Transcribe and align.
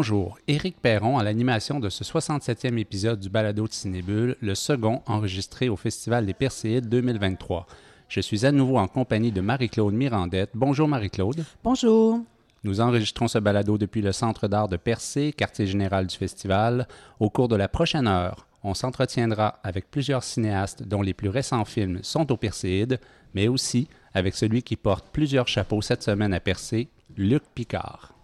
Bonjour, 0.00 0.38
Éric 0.48 0.80
Perron 0.80 1.18
à 1.18 1.22
l'animation 1.22 1.78
de 1.78 1.90
ce 1.90 2.04
67e 2.04 2.78
épisode 2.78 3.20
du 3.20 3.28
Balado 3.28 3.68
de 3.68 3.72
Cinébule, 3.72 4.34
le 4.40 4.54
second 4.54 5.02
enregistré 5.04 5.68
au 5.68 5.76
Festival 5.76 6.24
des 6.24 6.32
Perséides 6.32 6.88
2023. 6.88 7.66
Je 8.08 8.22
suis 8.22 8.46
à 8.46 8.50
nouveau 8.50 8.78
en 8.78 8.88
compagnie 8.88 9.30
de 9.30 9.42
Marie-Claude 9.42 9.92
Mirandette. 9.92 10.52
Bonjour 10.54 10.88
Marie-Claude. 10.88 11.44
Bonjour. 11.62 12.18
Nous 12.64 12.80
enregistrons 12.80 13.28
ce 13.28 13.38
balado 13.38 13.76
depuis 13.76 14.00
le 14.00 14.12
Centre 14.12 14.48
d'art 14.48 14.68
de 14.68 14.78
Percé, 14.78 15.34
quartier 15.34 15.66
général 15.66 16.06
du 16.06 16.16
festival. 16.16 16.88
Au 17.18 17.28
cours 17.28 17.48
de 17.48 17.56
la 17.56 17.68
prochaine 17.68 18.06
heure, 18.06 18.46
on 18.64 18.72
s'entretiendra 18.72 19.58
avec 19.62 19.90
plusieurs 19.90 20.24
cinéastes 20.24 20.82
dont 20.82 21.02
les 21.02 21.12
plus 21.12 21.28
récents 21.28 21.66
films 21.66 21.98
sont 22.02 22.32
au 22.32 22.38
Perséide, 22.38 23.00
mais 23.34 23.48
aussi 23.48 23.86
avec 24.14 24.34
celui 24.34 24.62
qui 24.62 24.76
porte 24.76 25.08
plusieurs 25.12 25.46
chapeaux 25.46 25.82
cette 25.82 26.02
semaine 26.02 26.32
à 26.32 26.40
Percé, 26.40 26.88
Luc 27.18 27.42
Picard. 27.54 28.14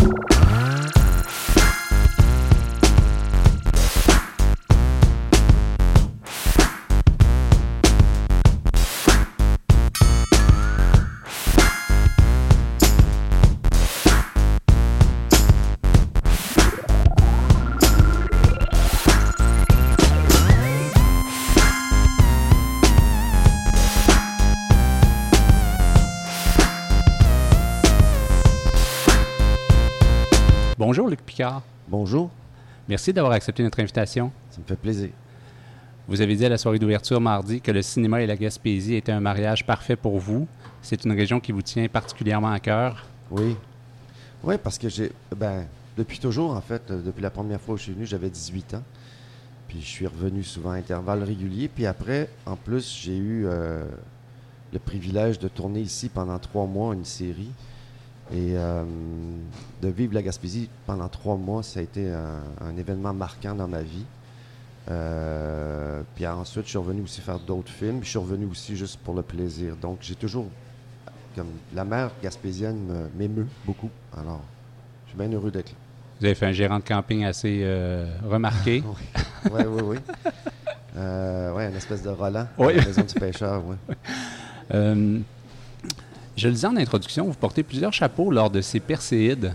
you 0.00 0.29
Bonjour 30.90 31.06
Luc 31.06 31.22
Picard. 31.22 31.62
Bonjour, 31.86 32.30
Merci 32.88 33.12
d'avoir 33.12 33.32
accepté 33.34 33.62
notre 33.62 33.78
invitation. 33.78 34.32
ça 34.50 34.58
me 34.60 34.64
fait 34.64 34.74
plaisir. 34.74 35.10
Vous 36.08 36.20
avez 36.20 36.34
dit 36.34 36.44
à 36.44 36.48
la 36.48 36.58
soirée 36.58 36.80
d'ouverture 36.80 37.20
mardi 37.20 37.60
que 37.60 37.70
le 37.70 37.80
cinéma 37.80 38.22
et 38.22 38.26
la 38.26 38.34
Gaspésie 38.34 38.96
étaient 38.96 39.12
un 39.12 39.20
mariage 39.20 39.64
parfait 39.64 39.94
pour 39.94 40.18
vous. 40.18 40.48
C'est 40.82 41.04
une 41.04 41.12
région 41.12 41.38
qui 41.38 41.52
vous 41.52 41.62
tient 41.62 41.86
particulièrement 41.86 42.50
à 42.50 42.58
cœur. 42.58 43.06
Oui. 43.30 43.56
Oui, 44.42 44.56
parce 44.60 44.78
que 44.78 44.88
j'ai. 44.88 45.12
Ben, 45.36 45.64
depuis 45.96 46.18
toujours, 46.18 46.56
en 46.56 46.60
fait, 46.60 46.82
euh, 46.90 47.00
depuis 47.00 47.22
la 47.22 47.30
première 47.30 47.60
fois 47.60 47.74
où 47.74 47.78
je 47.78 47.84
suis 47.84 47.92
venu, 47.92 48.04
j'avais 48.04 48.28
18 48.28 48.74
ans. 48.74 48.82
Puis 49.68 49.80
je 49.80 49.86
suis 49.86 50.08
revenu 50.08 50.42
souvent 50.42 50.72
à 50.72 50.74
intervalles 50.74 51.22
réguliers. 51.22 51.68
Puis 51.68 51.86
après, 51.86 52.28
en 52.46 52.56
plus, 52.56 52.98
j'ai 53.00 53.16
eu 53.16 53.46
euh, 53.46 53.84
le 54.72 54.78
privilège 54.80 55.38
de 55.38 55.46
tourner 55.46 55.82
ici 55.82 56.08
pendant 56.08 56.40
trois 56.40 56.66
mois 56.66 56.94
une 56.94 57.04
série. 57.04 57.52
Et 58.32 58.54
euh, 58.56 58.84
de 59.82 59.88
vivre 59.88 60.14
la 60.14 60.22
Gaspésie 60.22 60.68
pendant 60.86 61.08
trois 61.08 61.36
mois, 61.36 61.62
ça 61.62 61.80
a 61.80 61.82
été 61.82 62.08
un, 62.10 62.42
un 62.64 62.76
événement 62.76 63.12
marquant 63.12 63.54
dans 63.54 63.66
ma 63.68 63.82
vie. 63.82 64.04
Euh, 64.90 66.02
puis 66.14 66.26
ensuite, 66.26 66.64
je 66.64 66.70
suis 66.70 66.78
revenu 66.78 67.02
aussi 67.02 67.20
faire 67.20 67.38
d'autres 67.38 67.70
films. 67.72 67.96
Puis 67.98 68.06
je 68.06 68.10
suis 68.10 68.18
revenu 68.18 68.46
aussi 68.46 68.76
juste 68.76 68.98
pour 69.00 69.14
le 69.14 69.22
plaisir. 69.22 69.74
Donc, 69.80 69.98
j'ai 70.00 70.14
toujours. 70.14 70.46
Comme 71.36 71.46
la 71.74 71.84
mer 71.84 72.10
gaspésienne 72.22 72.76
me- 72.86 73.08
m'émeut 73.18 73.46
beaucoup. 73.64 73.90
Alors, 74.16 74.40
je 75.06 75.10
suis 75.10 75.18
bien 75.18 75.30
heureux 75.32 75.50
d'être 75.50 75.70
là. 75.70 75.76
Vous 76.20 76.26
avez 76.26 76.34
fait 76.34 76.46
un 76.46 76.52
gérant 76.52 76.78
de 76.78 76.84
camping 76.84 77.24
assez 77.24 77.60
euh, 77.62 78.06
remarqué. 78.28 78.82
Oui, 79.50 79.62
oui, 79.66 79.82
oui. 79.82 79.96
Euh, 80.98 81.54
ouais, 81.54 81.68
une 81.70 81.76
espèce 81.76 82.02
de 82.02 82.10
Roland 82.10 82.46
Oui. 82.58 82.74
à 82.74 82.76
la 82.76 82.84
maison 82.84 83.02
du 83.02 83.14
pêcheur, 83.14 83.62
oui. 83.64 83.76
Je 86.40 86.48
le 86.48 86.54
disais 86.54 86.68
en 86.68 86.76
introduction, 86.76 87.26
vous 87.26 87.34
portez 87.34 87.62
plusieurs 87.62 87.92
chapeaux 87.92 88.30
lors 88.30 88.48
de 88.48 88.62
ces 88.62 88.80
perséides. 88.80 89.52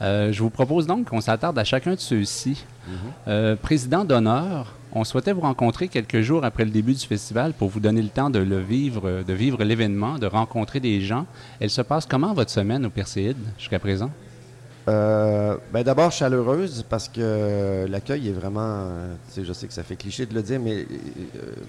Euh, 0.00 0.32
je 0.32 0.42
vous 0.42 0.48
propose 0.48 0.86
donc 0.86 1.10
qu'on 1.10 1.20
s'attarde 1.20 1.58
à 1.58 1.64
chacun 1.64 1.90
de 1.96 2.00
ceux-ci. 2.00 2.64
Euh, 3.26 3.56
président 3.56 4.06
d'honneur, 4.06 4.72
on 4.92 5.04
souhaitait 5.04 5.34
vous 5.34 5.42
rencontrer 5.42 5.88
quelques 5.88 6.22
jours 6.22 6.46
après 6.46 6.64
le 6.64 6.70
début 6.70 6.94
du 6.94 7.06
festival 7.06 7.52
pour 7.52 7.68
vous 7.68 7.80
donner 7.80 8.00
le 8.00 8.08
temps 8.08 8.30
de 8.30 8.38
le 8.38 8.58
vivre, 8.58 9.22
de 9.22 9.32
vivre 9.34 9.62
l'événement, 9.64 10.18
de 10.18 10.24
rencontrer 10.24 10.80
des 10.80 11.02
gens. 11.02 11.26
Elle 11.60 11.68
se 11.68 11.82
passe 11.82 12.06
comment 12.06 12.32
votre 12.32 12.50
semaine 12.50 12.86
au 12.86 12.90
Perséide 12.90 13.36
jusqu'à 13.58 13.78
présent? 13.78 14.10
Euh, 14.88 15.58
ben 15.74 15.82
D'abord, 15.82 16.10
chaleureuse 16.10 16.86
parce 16.88 17.10
que 17.10 17.84
l'accueil 17.86 18.28
est 18.28 18.32
vraiment. 18.32 18.88
je 19.36 19.52
sais 19.52 19.66
que 19.66 19.74
ça 19.74 19.82
fait 19.82 19.96
cliché 19.96 20.24
de 20.24 20.32
le 20.32 20.40
dire, 20.40 20.58
mais, 20.58 20.86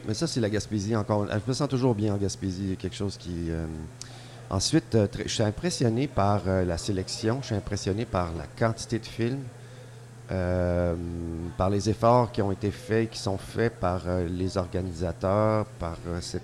mais 0.07 0.13
ça, 0.13 0.27
c'est 0.27 0.39
la 0.39 0.49
Gaspésie 0.49 0.95
encore. 0.95 1.27
Je 1.29 1.39
me 1.45 1.53
sens 1.53 1.67
toujours 1.67 1.93
bien 1.93 2.13
en 2.13 2.17
Gaspésie. 2.17 2.77
Quelque 2.79 2.95
chose 2.95 3.17
qui. 3.17 3.49
Ensuite, 4.49 4.95
euh, 4.95 5.07
je 5.25 5.29
suis 5.29 5.43
impressionné 5.43 6.07
par 6.07 6.41
euh, 6.47 6.65
la 6.65 6.79
sélection, 6.79 7.39
je 7.41 7.47
suis 7.47 7.55
impressionné 7.55 8.05
par 8.05 8.33
la 8.33 8.45
quantité 8.57 8.97
de 8.97 9.05
films, 9.05 9.43
euh, 10.31 10.95
par 11.55 11.69
les 11.69 11.87
efforts 11.89 12.31
qui 12.31 12.41
ont 12.41 12.51
été 12.51 12.71
faits, 12.71 13.11
qui 13.11 13.19
sont 13.19 13.37
faits 13.37 13.79
par 13.79 14.01
les 14.27 14.57
organisateurs, 14.57 15.65
par, 15.79 15.97
cette, 16.21 16.41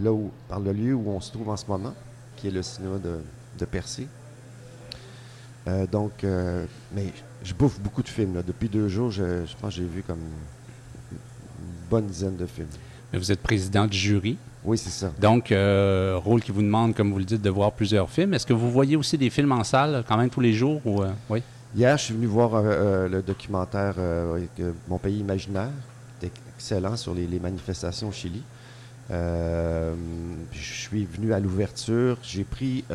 là 0.00 0.12
où, 0.12 0.30
par 0.48 0.60
le 0.60 0.72
lieu 0.72 0.94
où 0.94 1.08
on 1.08 1.20
se 1.20 1.32
trouve 1.32 1.48
en 1.48 1.56
ce 1.56 1.66
moment, 1.66 1.94
qui 2.36 2.48
est 2.48 2.52
le 2.52 2.62
cinéma 2.62 2.98
de. 2.98 3.18
Euh, 5.68 5.86
donc, 5.86 6.24
mais 6.92 7.12
je 7.44 7.54
bouffe 7.54 7.78
beaucoup 7.78 8.02
de 8.02 8.08
films. 8.08 8.42
Depuis 8.44 8.68
deux 8.68 8.88
jours, 8.88 9.12
je, 9.12 9.46
je 9.46 9.56
pense 9.56 9.74
que 9.74 9.80
j'ai 9.80 9.86
vu 9.86 10.02
comme 10.02 10.18
une 10.18 11.18
bonne 11.88 12.06
dizaine 12.06 12.36
de 12.36 12.46
films. 12.46 12.66
Mais 13.12 13.20
Vous 13.20 13.30
êtes 13.30 13.40
président 13.40 13.86
du 13.86 13.96
jury, 13.96 14.38
Oui, 14.64 14.78
c'est 14.78 14.90
ça. 14.90 15.10
donc 15.20 15.50
euh, 15.50 16.16
rôle 16.22 16.40
qui 16.40 16.52
vous 16.52 16.62
demande, 16.62 16.94
comme 16.94 17.10
vous 17.12 17.18
le 17.18 17.24
dites, 17.24 17.42
de 17.42 17.50
voir 17.50 17.72
plusieurs 17.72 18.08
films. 18.08 18.32
Est-ce 18.34 18.46
que 18.46 18.52
vous 18.52 18.70
voyez 18.70 18.94
aussi 18.96 19.18
des 19.18 19.28
films 19.30 19.52
en 19.52 19.64
salle 19.64 20.04
quand 20.06 20.16
même 20.16 20.30
tous 20.30 20.40
les 20.40 20.52
jours? 20.52 20.80
Ou, 20.84 21.02
euh, 21.02 21.10
oui? 21.30 21.42
Hier, 21.74 21.96
je 21.96 22.04
suis 22.04 22.14
venu 22.14 22.26
voir 22.26 22.54
euh, 22.54 22.60
euh, 22.64 23.08
le 23.08 23.22
documentaire 23.22 23.94
Mon 24.88 24.98
pays 24.98 25.18
imaginaire. 25.18 25.70
Excellent 26.56 26.96
sur 26.96 27.12
les, 27.12 27.26
les 27.26 27.40
manifestations 27.40 28.08
au 28.08 28.12
Chili. 28.12 28.42
Je 29.10 29.94
suis 30.52 31.04
venu 31.06 31.32
à 31.32 31.40
l'ouverture. 31.40 32.18
J'ai 32.22 32.44
pris. 32.44 32.84
il 32.88 32.94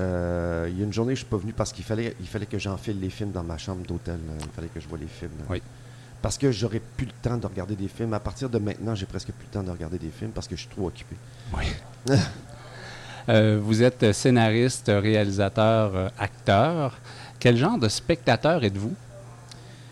y 0.78 0.82
a 0.82 0.84
une 0.86 0.94
journée, 0.94 1.16
je 1.16 1.20
suis 1.20 1.26
pas 1.30 1.38
venu 1.38 1.52
parce 1.52 1.74
qu'il 1.74 1.84
fallait, 1.84 2.16
il 2.22 2.28
fallait 2.28 2.46
que 2.46 2.58
j'enfile 2.58 3.00
les 3.02 3.10
films 3.10 3.32
dans 3.32 3.44
ma 3.44 3.58
chambre 3.58 3.86
d'hôtel. 3.86 4.20
Il 4.40 4.50
fallait 4.56 4.70
que 4.74 4.80
je 4.80 4.88
vois 4.88 4.98
les 5.00 5.08
films. 5.08 5.32
là. 5.40 5.46
Oui. 5.50 5.62
Parce 6.28 6.38
que 6.38 6.52
j'aurais 6.52 6.82
plus 6.82 7.06
le 7.06 7.14
temps 7.22 7.38
de 7.38 7.48
regarder 7.48 7.78
des 7.78 7.88
films. 7.88 8.14
À 8.14 8.20
partir 8.20 8.50
de 8.50 8.60
maintenant, 8.60 8.94
j'ai 8.94 9.06
presque 9.06 9.30
plus 9.32 9.46
le 9.46 9.50
temps 9.54 9.64
de 9.64 9.72
regarder 9.72 9.98
des 9.98 10.10
films 10.10 10.32
parce 10.32 10.46
que 10.46 10.58
je 10.58 10.62
suis 10.64 10.70
trop 10.70 10.88
occupé. 10.88 11.16
Euh, 13.30 13.60
vous 13.62 13.82
êtes 13.84 14.14
scénariste, 14.14 14.88
réalisateur, 14.88 15.96
euh, 15.96 16.10
acteur. 16.18 16.98
Quel 17.40 17.56
genre 17.58 17.78
de 17.78 17.88
spectateur 17.90 18.64
êtes-vous? 18.64 18.94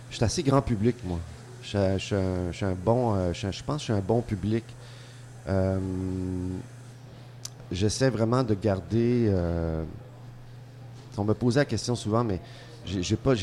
Je 0.09 0.15
suis 0.15 0.23
assez 0.25 0.41
grand 0.43 0.61
public, 0.61 0.95
moi. 1.03 1.19
Je, 1.61 1.67
suis- 1.97 2.07
je 2.09 2.15
un- 2.15 2.51
je 2.51 2.55
suis 2.55 2.65
un 2.65 2.75
bon. 2.75 3.13
euh, 3.15 3.33
je, 3.33 3.47
pense 3.63 3.75
que 3.75 3.79
je 3.79 3.83
suis 3.85 3.93
un 3.93 3.99
bon 3.99 4.21
public. 4.21 4.63
Euh, 5.49 5.79
J'essaie 7.71 8.09
vraiment 8.09 8.43
de 8.43 8.53
garder. 8.55 9.27
euh, 9.29 9.83
on 11.17 11.23
me 11.25 11.33
posait 11.33 11.59
la 11.61 11.65
question 11.65 11.95
souvent, 11.95 12.23
mais 12.25 12.39
j'ai 12.85 13.15
pas, 13.15 13.33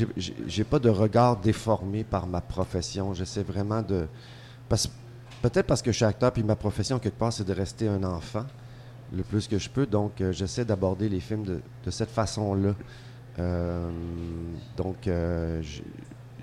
pas 0.71 0.79
de 0.79 0.89
regard 0.89 1.37
déformé 1.37 2.05
par 2.05 2.27
ma 2.27 2.41
profession. 2.41 3.13
J'essaie 3.15 3.43
vraiment 3.43 3.83
de. 3.83 4.07
Peut-être 5.43 5.67
parce 5.67 5.83
que 5.83 5.91
je 5.91 5.97
suis 5.97 6.05
acteur, 6.05 6.33
puis 6.33 6.43
ma 6.45 6.55
profession, 6.57 6.99
quelque 6.99 7.19
part, 7.19 7.33
c'est 7.33 7.45
de 7.45 7.53
rester 7.53 7.89
un 7.89 8.05
enfant 8.05 8.47
le 9.13 9.23
plus 9.23 9.49
que 9.49 9.59
je 9.59 9.69
peux. 9.69 9.87
Donc, 9.87 10.21
euh, 10.21 10.33
j'essaie 10.33 10.65
d'aborder 10.65 11.09
les 11.09 11.21
films 11.21 11.43
de, 11.43 11.61
de 11.85 11.91
cette 11.91 12.11
façon-là. 12.11 12.75
Euh, 13.39 13.91
donc, 14.77 15.09
euh, 15.09 15.61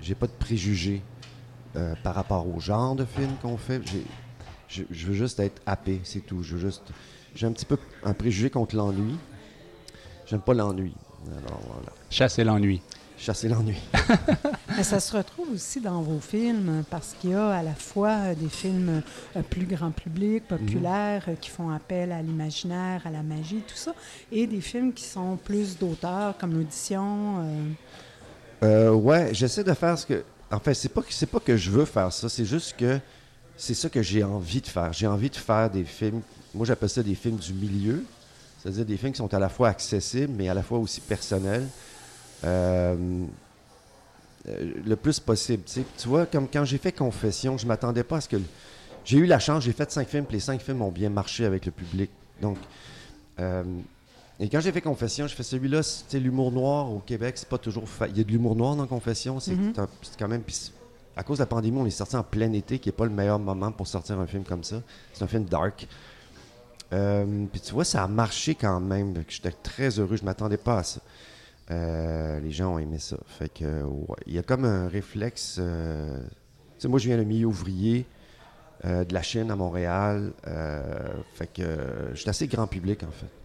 j'ai- 0.00 0.14
pas 0.14 0.26
de 0.26 0.32
préjugés 0.32 1.02
euh, 1.76 1.94
par 2.02 2.14
rapport 2.14 2.46
au 2.46 2.60
genre 2.60 2.94
de 2.94 3.04
film 3.04 3.30
qu'on 3.40 3.56
fait. 3.56 3.80
Je, 4.68 4.82
je 4.90 5.06
veux 5.06 5.14
juste 5.14 5.40
être 5.40 5.62
happé, 5.66 6.00
c'est 6.04 6.20
tout. 6.20 6.42
Juste. 6.42 6.82
J'ai 7.34 7.46
un 7.46 7.52
petit 7.52 7.64
peu 7.64 7.78
un 8.04 8.12
préjugé 8.12 8.50
contre 8.50 8.76
l'ennui. 8.76 9.16
J'aime 10.26 10.40
pas 10.42 10.54
l'ennui. 10.54 10.94
Alors 11.26 11.60
voilà. 11.66 11.88
Chasser 12.10 12.44
l'ennui. 12.44 12.80
Chasser 13.18 13.48
l'ennui. 13.48 13.76
Mais 14.76 14.82
ça 14.82 14.98
se 14.98 15.14
retrouve 15.14 15.50
aussi 15.52 15.80
dans 15.80 16.00
vos 16.00 16.20
films 16.20 16.84
parce 16.88 17.14
qu'il 17.20 17.30
y 17.30 17.34
a 17.34 17.50
à 17.50 17.62
la 17.62 17.74
fois 17.74 18.34
des 18.34 18.48
films 18.48 19.02
euh, 19.36 19.42
plus 19.42 19.66
grand 19.66 19.90
public, 19.90 20.48
populaires, 20.48 21.24
euh, 21.28 21.34
qui 21.38 21.50
font 21.50 21.68
appel 21.70 22.12
à 22.12 22.22
l'imaginaire, 22.22 23.02
à 23.04 23.10
la 23.10 23.22
magie, 23.22 23.62
tout 23.68 23.76
ça, 23.76 23.94
et 24.32 24.46
des 24.46 24.62
films 24.62 24.94
qui 24.94 25.04
sont 25.04 25.36
plus 25.36 25.76
d'auteur, 25.78 26.38
comme 26.38 26.54
l'audition. 26.54 27.40
euh, 27.40 27.64
Euh, 28.62 28.90
ouais, 28.92 29.34
j'essaie 29.34 29.64
de 29.64 29.74
faire 29.74 29.98
ce 29.98 30.06
que. 30.06 30.24
En 30.50 30.58
fait, 30.58 30.72
c'est 30.74 30.88
pas 30.88 31.02
que 31.02 31.12
c'est 31.12 31.26
pas 31.26 31.40
que 31.40 31.56
je 31.56 31.70
veux 31.70 31.84
faire 31.84 32.10
ça, 32.12 32.28
c'est 32.30 32.44
juste 32.46 32.74
que 32.76 32.98
c'est 33.56 33.74
ça 33.74 33.88
que 33.90 34.00
j'ai 34.02 34.24
envie 34.24 34.60
de 34.62 34.66
faire. 34.66 34.92
J'ai 34.94 35.06
envie 35.06 35.28
de 35.30 35.36
faire 35.36 35.68
des 35.70 35.84
films. 35.84 36.22
Moi, 36.54 36.64
j'appelle 36.66 36.88
ça 36.88 37.02
des 37.02 37.14
films 37.14 37.36
du 37.36 37.52
milieu, 37.52 38.02
c'est-à-dire 38.62 38.84
des 38.84 38.96
films 38.96 39.12
qui 39.12 39.18
sont 39.18 39.32
à 39.34 39.38
la 39.38 39.48
fois 39.48 39.68
accessibles, 39.68 40.32
mais 40.36 40.48
à 40.48 40.54
la 40.54 40.62
fois 40.62 40.78
aussi 40.78 41.00
personnels. 41.00 41.66
Euh, 42.44 42.96
euh, 44.48 44.72
le 44.86 44.96
plus 44.96 45.20
possible. 45.20 45.62
tu 45.64 46.08
vois, 46.08 46.26
comme 46.26 46.48
quand 46.48 46.64
j'ai 46.64 46.78
fait 46.78 46.92
Confession, 46.92 47.58
je 47.58 47.66
m'attendais 47.66 48.04
pas 48.04 48.16
à 48.16 48.20
ce 48.20 48.28
que. 48.28 48.36
le- 48.36 48.44
J'ai 49.04 49.18
eu 49.18 49.26
la 49.26 49.38
chance, 49.38 49.64
j'ai 49.64 49.72
fait 49.72 49.90
cinq 49.90 50.08
films, 50.08 50.24
puis 50.24 50.36
les 50.36 50.40
cinq 50.40 50.60
films 50.60 50.82
ont 50.82 50.90
bien 50.90 51.10
marché 51.10 51.44
avec 51.44 51.66
le 51.66 51.72
public. 51.72 52.10
Donc, 52.40 52.56
euh, 53.38 53.62
et 54.38 54.48
quand 54.48 54.60
j'ai 54.60 54.72
fait 54.72 54.80
Confession, 54.80 55.26
je 55.26 55.34
fais 55.34 55.42
celui-là, 55.42 55.82
c'est 55.82 56.18
l'humour 56.20 56.52
noir 56.52 56.90
au 56.90 56.98
Québec, 57.00 57.34
c'est 57.36 57.48
pas 57.48 57.58
toujours. 57.58 57.84
Il 58.08 58.16
y 58.16 58.20
a 58.20 58.24
de 58.24 58.30
l'humour 58.30 58.56
noir 58.56 58.76
dans 58.76 58.86
Confession, 58.86 59.40
c'est 59.40 59.52
Mhm. 59.54 59.72
quand 60.18 60.28
même. 60.28 60.42
à 61.16 61.22
cause 61.22 61.36
de 61.38 61.42
la 61.42 61.46
pandémie, 61.46 61.76
on 61.78 61.84
est 61.86 61.90
sorti 61.90 62.16
en 62.16 62.22
plein 62.22 62.50
été, 62.52 62.78
qui 62.78 62.88
n'est 62.88 62.94
pas 62.94 63.04
le 63.04 63.10
meilleur 63.10 63.38
moment 63.38 63.70
pour 63.72 63.86
sortir 63.86 64.18
un 64.18 64.26
film 64.26 64.42
comme 64.44 64.64
ça. 64.64 64.80
C'est 65.12 65.22
un 65.22 65.26
film 65.26 65.44
dark. 65.44 65.86
Euh, 66.92 67.46
puis 67.50 67.60
tu 67.60 67.72
vois, 67.72 67.84
ça 67.84 68.04
a 68.04 68.08
marché 68.08 68.54
quand 68.54 68.80
même. 68.80 69.14
J'étais 69.28 69.52
très 69.52 69.98
heureux, 69.98 70.16
je 70.16 70.24
m'attendais 70.24 70.56
pas 70.56 70.78
à 70.78 70.82
ça. 70.82 71.00
Euh, 71.70 72.40
les 72.40 72.50
gens 72.50 72.74
ont 72.74 72.78
aimé 72.78 72.98
ça. 72.98 73.16
Fait 73.26 73.48
que, 73.48 73.84
il 74.26 74.34
y 74.34 74.38
a 74.38 74.42
comme 74.42 74.64
un 74.64 74.88
réflexe. 74.88 75.56
euh, 75.60 76.18
tu 76.18 76.82
sais, 76.82 76.88
moi, 76.88 76.98
je 76.98 77.06
viens 77.06 77.16
d'un 77.16 77.24
milieu 77.24 77.46
ouvrier, 77.46 78.06
euh, 78.84 79.04
de 79.04 79.14
la 79.14 79.22
Chine 79.22 79.50
à 79.50 79.56
Montréal. 79.56 80.32
fait 81.34 81.46
que 81.52 82.10
je 82.12 82.20
suis 82.20 82.30
assez 82.30 82.48
grand 82.48 82.66
public, 82.66 83.02
en 83.04 83.10
fait. 83.10 83.39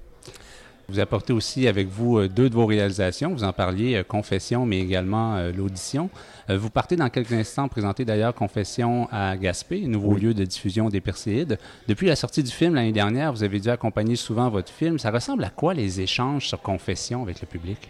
Vous 0.88 1.00
apportez 1.00 1.34
aussi 1.34 1.68
avec 1.68 1.88
vous 1.88 2.20
euh, 2.20 2.28
deux 2.30 2.50
de 2.50 2.54
vos 2.54 2.68
réalisations. 2.68 3.34
Vous 3.34 3.44
en 3.44 3.54
parliez, 3.54 3.96
euh, 3.96 4.04
Confession, 4.04 4.66
mais 4.68 4.80
également 4.80 5.36
euh, 5.36 5.52
l'audition. 5.52 6.10
Euh, 6.50 6.58
vous 6.60 6.70
partez 6.70 6.96
dans 6.96 7.10
quelques 7.10 7.34
instants 7.34 7.68
présenter 7.68 8.06
d'ailleurs 8.06 8.36
Confession 8.36 9.08
à 9.12 9.36
Gaspé, 9.36 9.82
nouveau 9.82 10.14
Oui. 10.14 10.22
lieu 10.22 10.34
de 10.36 10.44
diffusion 10.46 10.90
des 10.90 11.02
Perséides. 11.02 11.58
Depuis 11.88 12.06
la 12.08 12.16
sortie 12.16 12.44
du 12.44 12.52
film 12.52 12.76
l'année 12.76 12.92
dernière, 12.92 13.34
vous 13.34 13.44
avez 13.44 13.60
dû 13.60 13.70
accompagner 13.70 14.16
souvent 14.16 14.50
votre 14.50 14.72
film. 14.72 15.00
Ça 15.00 15.10
ressemble 15.10 15.44
à 15.44 15.50
quoi 15.50 15.74
les 15.74 16.02
échanges 16.02 16.48
sur 16.48 16.62
Confession 16.62 17.24
avec 17.24 17.42
le 17.42 17.48
public? 17.48 17.90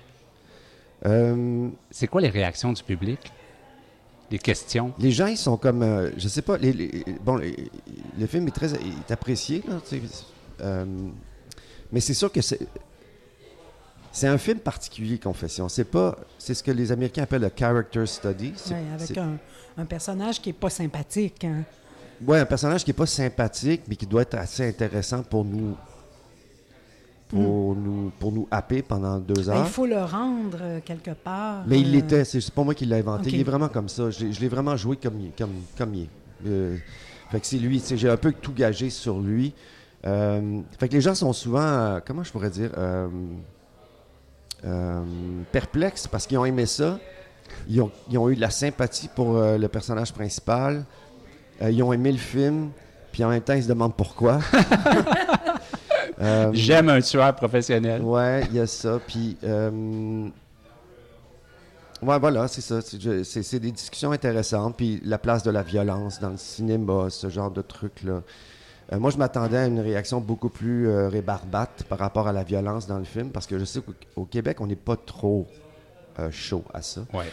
Euh, 1.06 1.68
C'est 1.92 2.07
quoi 2.07 2.21
les 2.21 2.30
réactions 2.30 2.71
du 2.71 2.81
public? 2.81 3.19
Les 4.31 4.39
questions? 4.39 4.94
Les 5.00 5.12
gens, 5.12 5.27
ils 5.27 5.38
sont 5.38 5.57
comme. 5.57 5.83
euh, 5.83 6.09
je 6.18 6.27
sais 6.27 6.42
pas. 6.42 6.57
les- 6.57 6.74
les- 6.74 7.03
bon, 7.24 7.36
les- 7.36 7.69
le 8.18 8.25
film 8.25 8.47
est 8.47 8.51
très 8.51 8.74
est 8.74 9.12
apprécié, 9.12 9.62
là, 9.68 9.75
euh, 10.62 10.86
mais 11.95 12.01
c'est 12.01 12.13
sûr 12.13 12.30
que 12.30 12.42
c'est. 12.42 12.59
C'est 14.12 14.27
un 14.27 14.38
film 14.38 14.59
particulier, 14.59 15.18
Confession. 15.18 15.69
C'est 15.69 15.86
pas. 15.86 16.18
C'est 16.38 16.53
ce 16.53 16.62
que 16.62 16.71
les 16.71 16.92
Américains 16.92 17.24
appellent 17.24 17.42
le 17.42 17.51
character 17.57 18.06
study. 18.06 18.53
Ouais, 18.69 18.75
avec 18.94 19.18
un, 19.18 19.38
un 19.77 19.86
personnage 19.86 20.42
qui 20.42 20.50
n'est 20.50 20.53
pas 20.53 20.69
sympathique. 20.69 21.45
hein. 21.45 21.63
ouais, 22.27 22.39
un 22.39 22.45
personnage 22.45 22.83
qui 22.83 22.92
est 22.92 22.94
pas 22.94 23.06
sympathique, 23.06 23.83
mais 23.88 23.95
qui 23.95 24.06
doit 24.06 24.24
être 24.24 24.36
assez 24.36 24.68
intéressant 24.68 25.24
pour 25.24 25.45
nous. 25.45 25.75
Pour, 27.30 27.75
nous, 27.75 28.12
pour 28.19 28.31
nous 28.31 28.47
happer 28.51 28.81
pendant 28.83 29.18
deux 29.19 29.33
Ben, 29.45 29.50
heures. 29.50 29.65
il 29.65 29.71
faut 29.71 29.88
le 29.88 30.01
rendre 30.03 30.59
euh, 30.62 30.80
quelque 30.86 31.12
part. 31.12 31.63
Mais 31.65 31.80
il 31.81 31.88
euh, 31.88 31.92
l'était, 31.92 32.24
c'est 32.24 32.51
pas 32.51 32.63
moi 32.63 32.75
qui 32.75 32.86
l'ai 32.86 32.97
inventé. 32.97 33.30
Il 33.31 33.39
est 33.39 33.44
vraiment 33.44 33.68
comme 33.68 33.89
ça. 33.89 34.12
Je, 34.12 34.25
l'ai- 34.25 34.31
je 34.33 34.39
l'ai 34.42 34.47
vraiment 34.47 34.77
joué 34.77 34.95
comme, 34.97 35.19
il- 35.19 35.31
comme, 35.31 35.51
comme 35.77 35.95
il 35.95 36.03
est. 36.03 36.09
Euh, 36.47 36.77
fait 37.31 37.39
que 37.39 37.47
c'est 37.47 37.57
lui, 37.57 37.81
j'ai 37.95 38.09
un 38.09 38.15
peu 38.18 38.31
tout 38.31 38.53
gagé 38.53 38.89
sur 38.92 39.19
lui. 39.19 39.53
Euh, 40.06 40.62
fait 40.80 40.88
que 40.90 40.94
les 40.94 41.02
gens 41.02 41.16
sont 41.16 41.34
souvent, 41.34 41.62
euh, 41.62 42.00
comment 42.06 42.24
je 42.24 42.31
pourrais 42.31 42.50
dire, 42.52 42.69
euh, 42.78 43.07
perplexes 45.52 46.07
parce 46.07 46.25
qu'ils 46.28 46.38
ont 46.38 46.46
aimé 46.46 46.66
ça. 46.66 47.00
Ils 47.68 47.81
ont, 47.81 47.92
ils 48.10 48.18
ont 48.18 48.30
eu 48.30 48.36
de 48.36 48.42
la 48.42 48.50
sympathie 48.50 49.07
pour 49.13 49.38
euh, 49.38 49.57
le 49.57 49.68
personnage 49.68 50.12
principal. 50.13 50.84
Euh, 51.62 51.72
ils 51.72 51.81
ont 51.84 51.94
aimé 51.94 52.12
le 52.12 52.18
film. 52.18 52.72
Puis 53.12 53.24
en 53.24 53.30
même 53.30 53.42
temps, 53.42 53.54
ils 53.54 53.63
se 53.63 53.68
demandent 53.69 53.96
pourquoi. 53.96 54.40
Euh, 56.22 56.50
J'aime 56.54 56.88
un 56.88 57.02
tueur 57.02 57.36
professionnel. 57.36 58.02
Ouais, 58.02 58.46
il 58.50 58.56
y 58.56 58.60
a 58.62 58.68
ça. 58.68 59.02
Puis, 59.06 59.36
ouais, 59.44 60.31
voilà, 62.02 62.48
c'est 62.48 62.62
ça. 62.62 62.80
C'est- 62.81 63.60
des 63.60 63.72
discussions 63.72 64.13
intéressantes. 64.13 64.78
Puis 64.78 65.02
la 65.04 65.18
place 65.18 65.44
de 65.44 65.52
la 65.52 65.62
violence 65.62 66.22
dans 66.22 66.30
le 66.30 66.38
cinéma, 66.38 67.10
ce 67.10 67.28
genre 67.30 67.52
de 67.52 67.62
trucs-là. 67.62 68.22
Euh, 68.93 68.99
moi, 68.99 69.09
je 69.09 69.17
m'attendais 69.17 69.57
à 69.57 69.65
une 69.65 69.79
réaction 69.79 70.21
beaucoup 70.21 70.49
plus 70.49 70.87
euh, 70.87 71.07
rébarbate 71.09 71.83
par 71.89 71.97
rapport 71.97 72.27
à 72.27 72.33
la 72.33 72.43
violence 72.43 72.85
dans 72.85 72.99
le 72.99 73.03
film, 73.03 73.31
parce 73.31 73.47
que 73.47 73.57
je 73.57 73.65
sais 73.65 73.81
qu'au 73.81 73.93
au 74.15 74.25
Québec, 74.25 74.61
on 74.61 74.67
n'est 74.67 74.75
pas 74.75 74.95
trop 74.95 75.47
euh, 76.19 76.29
chaud 76.31 76.63
à 76.73 76.81
ça. 76.81 77.01
Ouais. 77.13 77.25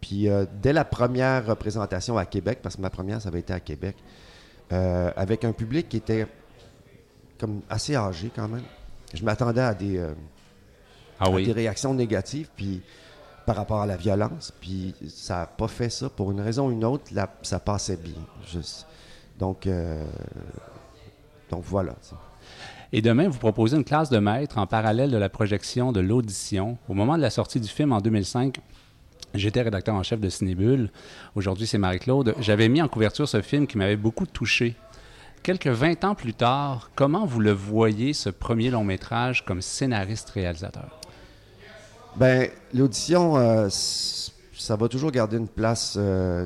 Puis 0.00 0.26
dès 0.62 0.72
la 0.72 0.86
première 0.86 1.44
représentation 1.44 2.16
à 2.16 2.24
Québec, 2.24 2.60
parce 2.62 2.76
que 2.76 2.80
ma 2.80 2.88
première, 2.88 3.20
ça 3.20 3.28
avait 3.28 3.40
été 3.40 3.52
à 3.52 3.60
Québec, 3.60 3.94
avec 4.70 5.44
un 5.44 5.52
public 5.52 5.86
qui 5.86 5.98
était 5.98 6.26
comme 7.38 7.60
assez 7.68 7.94
âgé 7.94 8.30
quand 8.34 8.48
même. 8.48 8.62
Je 9.12 9.22
m'attendais 9.22 9.60
à 9.60 9.74
des, 9.74 10.02
Ah 11.20 11.26
à 11.26 11.28
des 11.28 11.34
oui. 11.34 11.52
réactions 11.52 11.92
négatives, 11.92 12.48
puis 12.56 12.80
par 13.44 13.56
rapport 13.56 13.82
à 13.82 13.86
la 13.86 13.96
violence, 13.96 14.50
puis 14.62 14.94
ça 15.10 15.40
n'a 15.40 15.46
pas 15.46 15.68
fait 15.68 15.90
ça. 15.90 16.08
Pour 16.08 16.30
une 16.30 16.40
raison 16.40 16.68
ou 16.68 16.72
une 16.72 16.86
autre, 16.86 17.04
ça 17.42 17.60
passait 17.60 17.98
bien. 17.98 18.14
Juste. 18.50 18.86
Donc, 19.38 19.66
euh, 19.66 20.04
donc 21.50 21.62
voilà. 21.64 21.94
Et 22.92 23.02
demain, 23.02 23.28
vous 23.28 23.38
proposez 23.38 23.76
une 23.76 23.84
classe 23.84 24.10
de 24.10 24.18
maître 24.18 24.58
en 24.58 24.66
parallèle 24.66 25.10
de 25.10 25.16
la 25.16 25.28
projection 25.28 25.92
de 25.92 26.00
l'audition. 26.00 26.78
Au 26.88 26.94
moment 26.94 27.16
de 27.16 27.22
la 27.22 27.30
sortie 27.30 27.60
du 27.60 27.68
film 27.68 27.92
en 27.92 28.00
2005, 28.00 28.58
j'étais 29.34 29.62
rédacteur 29.62 29.94
en 29.94 30.02
chef 30.02 30.20
de 30.20 30.28
Cinébule. 30.28 30.90
Aujourd'hui, 31.34 31.66
c'est 31.66 31.78
Marie-Claude. 31.78 32.34
J'avais 32.40 32.68
mis 32.68 32.82
en 32.82 32.88
couverture 32.88 33.28
ce 33.28 33.42
film 33.42 33.66
qui 33.66 33.78
m'avait 33.78 33.96
beaucoup 33.96 34.26
touché. 34.26 34.74
Quelques 35.42 35.68
20 35.68 36.04
ans 36.04 36.14
plus 36.14 36.34
tard, 36.34 36.90
comment 36.94 37.24
vous 37.24 37.40
le 37.40 37.52
voyez, 37.52 38.12
ce 38.12 38.30
premier 38.30 38.70
long 38.70 38.84
métrage, 38.84 39.44
comme 39.44 39.62
scénariste-réalisateur? 39.62 40.98
Ben, 42.16 42.50
l'audition, 42.74 43.36
euh, 43.36 43.68
ça 43.70 44.76
va 44.76 44.88
toujours 44.88 45.12
garder 45.12 45.36
une 45.36 45.48
place 45.48 45.94
euh, 45.96 46.44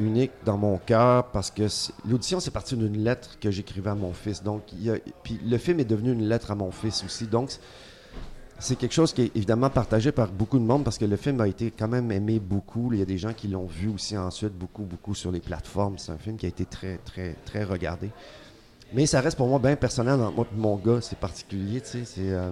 unique 0.00 0.32
dans 0.44 0.56
mon 0.56 0.78
cœur 0.78 1.26
parce 1.26 1.50
que 1.50 1.66
l'audition, 2.08 2.40
c'est 2.40 2.50
parti 2.50 2.76
d'une 2.76 3.04
lettre 3.04 3.38
que 3.40 3.50
j'écrivais 3.50 3.90
à 3.90 3.94
mon 3.94 4.12
fils. 4.12 4.42
Donc, 4.42 4.62
puis 5.22 5.40
le 5.44 5.58
film 5.58 5.80
est 5.80 5.84
devenu 5.84 6.12
une 6.12 6.28
lettre 6.28 6.50
à 6.50 6.54
mon 6.54 6.70
fils 6.70 7.04
aussi. 7.04 7.26
Donc, 7.26 7.50
c'est 8.58 8.76
quelque 8.76 8.92
chose 8.92 9.12
qui 9.12 9.22
est 9.22 9.36
évidemment 9.36 9.70
partagé 9.70 10.12
par 10.12 10.28
beaucoup 10.28 10.58
de 10.58 10.64
monde 10.64 10.84
parce 10.84 10.98
que 10.98 11.04
le 11.04 11.16
film 11.16 11.40
a 11.40 11.48
été 11.48 11.70
quand 11.70 11.88
même 11.88 12.10
aimé 12.12 12.38
beaucoup. 12.38 12.92
Il 12.92 12.98
y 12.98 13.02
a 13.02 13.06
des 13.06 13.18
gens 13.18 13.32
qui 13.32 13.48
l'ont 13.48 13.66
vu 13.66 13.88
aussi 13.88 14.16
ensuite, 14.18 14.52
beaucoup, 14.52 14.82
beaucoup 14.82 15.14
sur 15.14 15.30
les 15.30 15.40
plateformes. 15.40 15.96
C'est 15.98 16.12
un 16.12 16.18
film 16.18 16.36
qui 16.36 16.46
a 16.46 16.50
été 16.50 16.64
très, 16.66 16.98
très, 16.98 17.36
très 17.44 17.64
regardé. 17.64 18.10
Mais 18.92 19.06
ça 19.06 19.20
reste 19.20 19.36
pour 19.36 19.48
moi 19.48 19.58
bien 19.58 19.76
personnel. 19.76 20.20
Entre 20.20 20.34
moi 20.36 20.46
mon 20.56 20.76
gars, 20.76 21.00
c'est 21.00 21.18
particulier, 21.18 21.80
tu 21.80 21.88
sais. 21.88 22.04
C'est. 22.04 22.30
euh, 22.30 22.50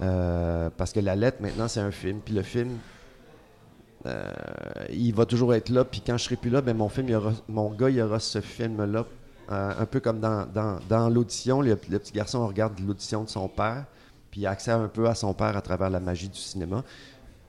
euh, 0.00 0.70
parce 0.76 0.92
que 0.92 1.00
la 1.00 1.14
lettre, 1.14 1.38
maintenant, 1.40 1.68
c'est 1.68 1.80
un 1.80 1.90
film. 1.90 2.20
Puis 2.24 2.34
le 2.34 2.42
film, 2.42 2.78
euh, 4.06 4.32
il 4.90 5.14
va 5.14 5.26
toujours 5.26 5.54
être 5.54 5.68
là. 5.70 5.84
Puis 5.84 6.02
quand 6.04 6.16
je 6.16 6.24
serai 6.24 6.36
plus 6.36 6.50
là, 6.50 6.60
ben, 6.60 6.76
mon, 6.76 6.88
film, 6.88 7.08
il 7.08 7.14
aura, 7.14 7.32
mon 7.48 7.70
gars, 7.70 7.90
il 7.90 7.96
y 7.96 8.02
aura 8.02 8.18
ce 8.18 8.40
film-là. 8.40 9.06
Euh, 9.50 9.72
un 9.78 9.86
peu 9.86 10.00
comme 10.00 10.20
dans, 10.20 10.46
dans, 10.46 10.78
dans 10.88 11.08
l'audition. 11.08 11.60
Le, 11.60 11.78
le 11.90 11.98
petit 11.98 12.12
garçon 12.12 12.46
regarde 12.46 12.78
l'audition 12.80 13.24
de 13.24 13.28
son 13.28 13.48
père. 13.48 13.84
Puis 14.30 14.40
il 14.40 14.46
a 14.46 14.50
accès 14.50 14.70
un 14.70 14.88
peu 14.88 15.08
à 15.08 15.14
son 15.14 15.34
père 15.34 15.56
à 15.56 15.60
travers 15.60 15.90
la 15.90 16.00
magie 16.00 16.28
du 16.28 16.38
cinéma. 16.38 16.84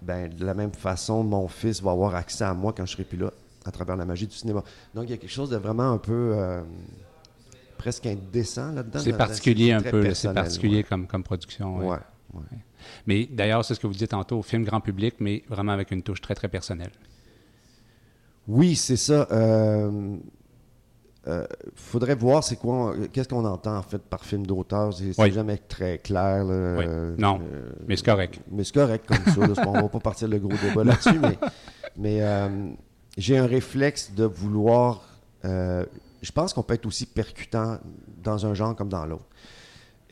Ben, 0.02 0.30
de 0.34 0.46
la 0.46 0.54
même 0.54 0.74
façon, 0.74 1.24
mon 1.24 1.48
fils 1.48 1.82
va 1.82 1.92
avoir 1.92 2.16
accès 2.16 2.44
à 2.44 2.54
moi 2.54 2.74
quand 2.76 2.86
je 2.86 2.92
serai 2.92 3.06
plus 3.06 3.18
là 3.18 3.32
à 3.66 3.72
travers 3.72 3.96
la 3.96 4.06
magie 4.06 4.28
du 4.28 4.36
cinéma. 4.36 4.64
Donc 4.94 5.06
il 5.06 5.12
y 5.12 5.14
a 5.14 5.18
quelque 5.18 5.30
chose 5.30 5.50
de 5.50 5.58
vraiment 5.58 5.92
un 5.92 5.98
peu 5.98 6.34
euh, 6.36 6.62
presque 7.78 8.06
indécent 8.06 8.72
là-dedans. 8.72 9.00
C'est 9.00 9.18
particulier 9.18 9.72
un 9.72 9.82
peu, 9.82 10.14
c'est 10.14 10.34
particulier 10.34 10.78
ouais. 10.78 10.84
comme, 10.84 11.08
comme 11.08 11.24
production. 11.24 11.78
Ouais, 11.78 11.98
ouais. 12.34 12.42
Mais 13.08 13.26
d'ailleurs, 13.32 13.64
c'est 13.66 13.76
ce 13.76 13.80
que 13.80 13.88
vous 13.88 13.94
disiez 13.94 14.08
tantôt, 14.08 14.42
film 14.42 14.64
grand 14.64 14.82
public, 14.82 15.16
mais 15.20 15.44
vraiment 15.50 15.72
avec 15.72 15.92
une 15.92 16.02
touche 16.04 16.22
très, 16.22 16.36
très 16.36 16.48
personnelle. 16.48 16.92
Oui, 18.48 18.76
c'est 18.76 18.98
ça. 18.98 19.28
Euh, 19.32 20.18
euh, 21.28 21.46
faudrait 21.76 22.16
voir 22.16 22.44
c'est 22.44 22.58
quoi, 22.58 22.94
qu'est-ce 23.14 23.30
qu'on 23.30 23.46
entend 23.46 23.78
en 23.78 23.82
fait 23.82 24.00
par 24.02 24.26
film 24.26 24.46
d'auteur. 24.46 24.94
C'est 24.94 25.18
Oui. 25.18 25.32
jamais 25.32 25.58
très 25.58 25.98
clair. 26.00 26.44
là. 26.44 26.76
Oui. 26.78 26.86
Euh, 26.86 27.16
Non, 27.18 27.40
euh, 27.42 27.70
Mais 27.88 27.96
c'est 27.96 28.06
correct. 28.06 28.40
mais 28.52 28.64
c'est 28.66 28.74
correct 28.74 29.06
comme 29.08 29.34
ça. 29.34 29.48
là. 29.48 29.68
On 29.68 29.72
va 29.84 29.88
pas 29.90 30.00
partir 30.02 30.28
le 30.28 30.40
gros 30.40 30.52
débat 30.62 30.84
là-dessus, 30.84 31.18
mais, 31.20 31.38
mais 31.96 32.18
euh, 32.22 32.50
j'ai 33.18 33.38
un 33.38 33.46
réflexe 33.48 34.12
de 34.14 34.26
vouloir. 34.26 35.02
euh, 35.46 35.86
je 36.22 36.32
pense 36.32 36.54
qu'on 36.54 36.64
peut 36.64 36.74
être 36.74 36.86
aussi 36.86 37.06
percutant 37.06 37.78
dans 38.24 38.46
un 38.46 38.54
genre 38.54 38.76
comme 38.76 38.88
dans 38.90 39.06
l'autre. 39.06 39.26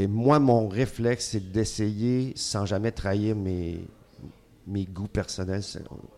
Et 0.02 0.08
moi, 0.08 0.40
mon 0.40 0.68
réflexe, 0.68 1.30
c'est 1.32 1.52
d'essayer, 1.52 2.34
sans 2.36 2.66
jamais 2.66 2.92
trahir 2.92 3.36
mes, 3.36 3.86
mes 4.66 4.86
goûts 4.86 5.08
personnels. 5.08 5.62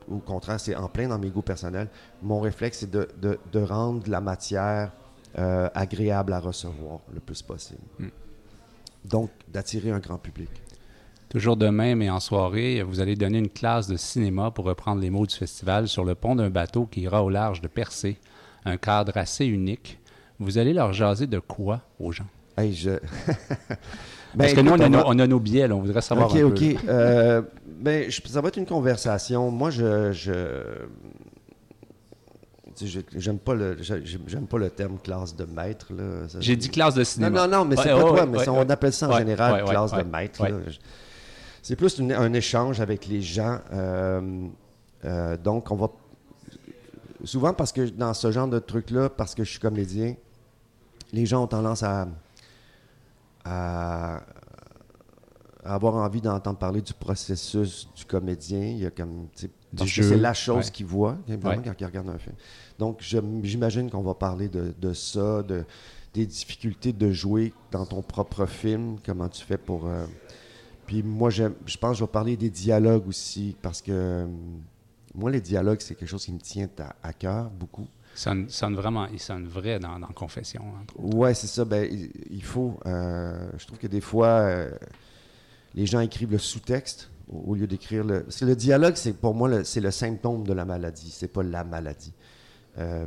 Au 0.10 0.20
contraire, 0.20 0.58
c'est 0.58 0.74
en 0.76 0.88
plein 0.88 1.10
dans 1.10 1.20
mes 1.20 1.30
goûts 1.30 1.42
personnels. 1.42 1.90
Mon 2.22 2.40
réflexe, 2.40 2.78
c'est 2.80 2.90
de, 2.90 3.10
de- 3.22 3.38
de 3.52 3.60
rendre 3.60 4.10
la 4.10 4.22
matière 4.22 4.94
euh, 5.38 5.70
agréable 5.76 6.32
à 6.32 6.40
recevoir 6.40 7.00
le 7.14 7.20
plus 7.20 7.42
possible. 7.42 7.82
Mm. 8.00 8.08
Donc, 9.04 9.32
d'attirer 9.52 9.92
un 9.92 10.00
grand 10.00 10.18
public. 10.18 10.50
Toujours 11.28 11.58
demain, 11.58 11.96
mais 11.96 12.10
en 12.10 12.22
soirée, 12.22 12.84
vous 12.84 13.02
allez 13.02 13.16
donner 13.16 13.40
une 13.40 13.50
classe 13.50 13.88
de 13.88 13.98
cinéma, 13.98 14.50
pour 14.52 14.64
reprendre 14.64 15.02
les 15.02 15.10
mots 15.10 15.26
du 15.28 15.36
festival, 15.36 15.90
sur 15.90 16.06
le 16.06 16.16
pont 16.16 16.36
d'un 16.36 16.50
bateau 16.50 16.86
qui 16.86 17.02
ira 17.02 17.22
au 17.22 17.30
large 17.30 17.60
de 17.60 17.68
Percé. 17.68 18.18
Un 18.64 18.78
cadre 18.78 19.18
assez 19.18 19.46
unique. 19.46 20.00
Vous 20.40 20.58
allez 20.58 20.72
leur 20.72 20.94
jaser 20.94 21.28
de 21.28 21.40
quoi 21.40 21.82
aux 22.00 22.14
gens? 22.14 22.30
Hey, 22.58 22.74
je... 22.74 22.92
Parce 24.38 24.54
Ben, 24.54 24.56
que 24.56 24.62
nous, 24.62 24.72
on 24.72 24.80
a, 24.80 24.90
nos, 24.90 25.04
on 25.06 25.20
a 25.20 25.28
nos 25.28 25.40
biais, 25.40 25.68
là, 25.68 25.76
on 25.76 25.82
voudrait 25.82 26.02
savoir 26.02 26.32
Ok, 26.32 26.38
un 26.40 26.44
ok. 26.46 26.56
peu. 26.58 26.76
Euh, 26.90 27.42
ben, 27.68 28.10
je- 28.10 28.22
ça 28.28 28.42
va 28.42 28.48
être 28.48 28.58
une 28.58 28.66
conversation. 28.66 29.52
Moi, 29.52 29.70
je, 29.70 30.12
j'aime 33.16 33.38
pas 33.38 33.54
le 33.54 33.78
j'aime 33.82 34.48
pas 34.48 34.58
le 34.58 34.70
terme 34.70 34.98
classe 34.98 35.36
de 35.36 35.46
maître. 35.46 35.88
Ça- 36.28 36.40
J'ai 36.42 36.56
dit 36.56 36.70
classe 36.70 36.96
de 36.96 37.02
Non, 37.02 37.06
cinéma. 37.06 37.48
non, 37.48 37.60
non, 37.60 37.66
mais 37.66 37.76
c'est 37.76 37.94
Ouais, 37.94 38.00
pas 38.02 38.06
ouais, 38.12 38.18
toi, 38.18 38.26
mais 38.26 38.38
ouais, 38.40 38.50
on 38.50 38.70
appelle 38.70 38.94
ça 38.94 39.10
en 39.10 39.18
général 39.18 39.64
classe 39.66 39.92
de 39.94 40.04
maître. 40.04 40.44
C'est 41.62 41.76
plus 41.76 41.98
une- 42.00 42.12
un 42.12 42.34
échange 42.34 42.82
avec 42.82 43.06
les 43.08 43.22
gens. 43.22 43.60
euh, 43.72 44.48
euh, 45.06 45.38
donc, 45.38 45.70
on 45.72 45.76
va. 45.76 45.90
Souvent, 47.24 47.54
parce 47.54 47.72
que 47.72 47.88
dans 47.90 48.14
ce 48.14 48.32
genre 48.32 48.48
de 48.50 48.60
truc-là, 48.60 49.10
parce 49.10 49.34
que 49.34 49.44
je 49.46 49.52
suis 49.52 49.60
comédien, 49.60 50.16
les 51.14 51.26
gens 51.26 51.44
ont 51.44 51.48
tendance 51.48 51.84
à. 51.84 52.08
À, 53.46 54.18
à 55.64 55.76
avoir 55.76 55.96
envie 55.96 56.22
d'entendre 56.22 56.58
parler 56.60 56.82
du 56.82 56.94
processus 56.94 57.88
du 57.96 58.06
comédien. 58.06 58.60
Il 58.62 58.80
y 58.80 58.86
a 58.86 58.92
comme. 58.92 59.28
que 59.86 59.92
jeu, 59.92 60.04
c'est 60.04 60.18
la 60.18 60.34
chose 60.34 60.66
ouais. 60.68 60.72
évidemment, 61.28 61.56
Ouais. 61.56 61.62
quand 61.64 61.74
ils 61.80 61.86
regardent 61.86 62.10
un 62.10 62.18
film. 62.20 62.36
Donc, 62.78 63.02
j'imagine 63.02 63.90
qu'on 63.90 64.02
va 64.04 64.14
parler 64.14 64.48
de, 64.50 64.74
de 64.80 64.94
ça, 64.94 65.42
de, 65.44 65.64
des 66.14 66.26
difficultés 66.26 66.94
de 66.94 67.12
jouer 67.12 67.54
dans 67.72 67.86
ton 67.86 68.02
propre 68.02 68.46
film, 68.46 68.98
comment 69.04 69.28
tu 69.30 69.44
fais 69.44 69.58
pour... 69.58 69.88
euh, 69.88 70.06
Puis 70.86 71.02
moi, 71.02 71.30
je 71.32 71.46
pense 71.80 71.92
que 71.94 71.98
je 72.00 72.04
vais 72.04 72.12
parler 72.12 72.38
des 72.38 72.50
dialogues 72.52 73.08
aussi, 73.08 73.56
parce 73.62 73.82
que 73.82 73.92
euh, 73.92 74.28
moi, 75.16 75.32
les 75.32 75.42
dialogues, 75.42 75.80
c'est 75.82 75.96
quelque 75.96 76.10
chose 76.10 76.26
qui 76.26 76.34
me 76.34 76.40
tient 76.40 76.70
à, 76.80 76.96
à 77.02 77.14
cœur 77.14 77.50
beaucoup. 77.50 77.88
Sonne, 78.16 78.48
sonne 78.50 78.76
vraiment, 78.76 79.08
il 79.08 79.20
sonne 79.20 79.48
vrai 79.48 79.80
dans, 79.80 80.00
Confession. 80.14 80.64
Ouais, 80.98 81.34
c'est 81.34 81.48
ça. 81.48 81.66
Ben, 81.66 81.90
il, 82.30 82.44
faut. 82.44 82.80
euh, 82.86 83.50
je 83.58 83.66
trouve 83.66 83.80
que 83.80 83.88
des 83.88 84.02
fois, 84.02 84.28
euh, 84.28 84.72
les 85.74 85.86
gens 85.86 86.00
écrivent 86.00 86.32
le 86.32 86.38
sous-texte 86.38 87.10
au, 87.32 87.56
lieu 87.56 87.66
d'écrire 87.66 88.04
le. 88.04 88.24
Parce 88.24 88.38
que 88.38 88.46
le 88.46 88.56
dialogue, 88.56 88.96
c'est 88.96 89.14
pour 89.14 89.34
moi, 89.34 89.64
c'est 89.64 89.82
le 89.82 89.92
symptôme 89.92 90.46
de 90.46 90.54
la 90.54 90.66
maladie. 90.66 91.10
C'est 91.10 91.28
pas 91.28 91.42
la 91.42 91.64
maladie. 91.64 92.14
Euh, 92.80 93.06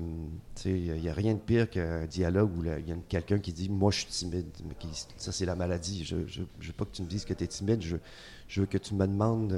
il 0.65 0.93
n'y 0.95 1.09
a 1.09 1.13
rien 1.13 1.35
de 1.35 1.41
pire 1.41 1.69
qu'un 1.69 2.07
dialogue 2.07 2.57
où 2.57 2.65
il 2.65 2.89
y 2.89 2.93
a 2.93 2.97
quelqu'un 3.09 3.39
qui 3.39 3.53
dit 3.53 3.69
Moi, 3.69 3.93
je 3.93 3.99
suis 3.99 4.07
timide. 4.07 4.47
Mais 4.69 4.75
ça, 5.19 5.31
c'est 5.31 5.47
la 5.47 5.55
maladie. 5.55 6.05
Je 6.05 6.17
ne 6.17 6.47
veux 6.61 6.73
pas 6.77 6.85
que 6.85 6.93
tu 6.93 7.03
me 7.03 7.09
dises 7.09 7.25
que 7.25 7.35
tu 7.35 7.45
es 7.45 7.47
timide. 7.47 7.81
Je, 7.81 8.61
veux 8.61 8.67
que 8.67 8.79
tu 8.79 8.95
me 8.95 9.07
demandes 9.07 9.53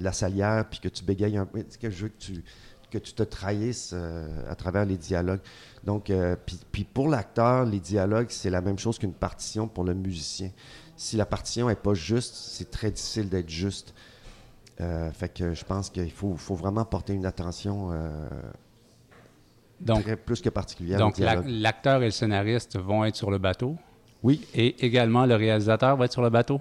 la 0.00 0.12
salière 0.12 0.66
puis 0.70 0.80
que 0.80 0.88
tu 0.88 1.04
bégayes 1.04 1.36
un 1.36 1.44
peu. 1.46 1.62
Je 1.82 1.88
veux 1.88 2.08
que 2.08 2.18
tu, 2.18 2.42
que 2.90 2.98
tu 2.98 3.12
te 3.12 3.22
trahisses 3.22 3.92
euh, 3.92 4.50
à 4.50 4.54
travers 4.54 4.84
les 4.84 4.96
dialogues. 4.96 5.40
Donc, 5.84 6.10
euh, 6.10 6.36
puis, 6.72 6.84
pour 6.84 7.08
l'acteur, 7.08 7.64
les 7.64 7.80
dialogues, 7.80 8.28
c'est 8.30 8.50
la 8.50 8.60
même 8.60 8.78
chose 8.78 8.98
qu'une 8.98 9.12
partition 9.12 9.68
pour 9.68 9.84
le 9.84 9.94
musicien. 9.94 10.50
Si 10.96 11.16
la 11.16 11.26
partition 11.26 11.68
n'est 11.68 11.74
pas 11.74 11.94
juste, 11.94 12.34
c'est 12.34 12.70
très 12.70 12.90
difficile 12.90 13.28
d'être 13.28 13.48
juste. 13.48 13.94
Euh, 14.80 15.10
fait 15.12 15.28
que 15.28 15.54
je 15.54 15.64
pense 15.64 15.90
qu'il 15.90 16.10
faut, 16.10 16.36
faut 16.36 16.54
vraiment 16.54 16.84
porter 16.84 17.12
une 17.12 17.26
attention 17.26 17.90
Donc, 19.80 20.02
très 20.02 20.16
plus 20.16 20.40
que 20.40 20.48
particulière 20.48 20.98
donc 20.98 21.18
l'acteur 21.18 22.02
et 22.02 22.06
le 22.06 22.10
scénariste 22.10 22.76
vont 22.78 23.04
être 23.04 23.14
sur 23.14 23.30
le 23.30 23.38
bateau? 23.38 23.76
Oui, 24.24 24.46
Et 24.54 24.84
également, 24.84 25.26
le 25.26 25.36
réalisateur 25.36 25.96
va 25.96 26.06
être 26.06 26.12
sur 26.12 26.22
le 26.22 26.30
bateau? 26.30 26.60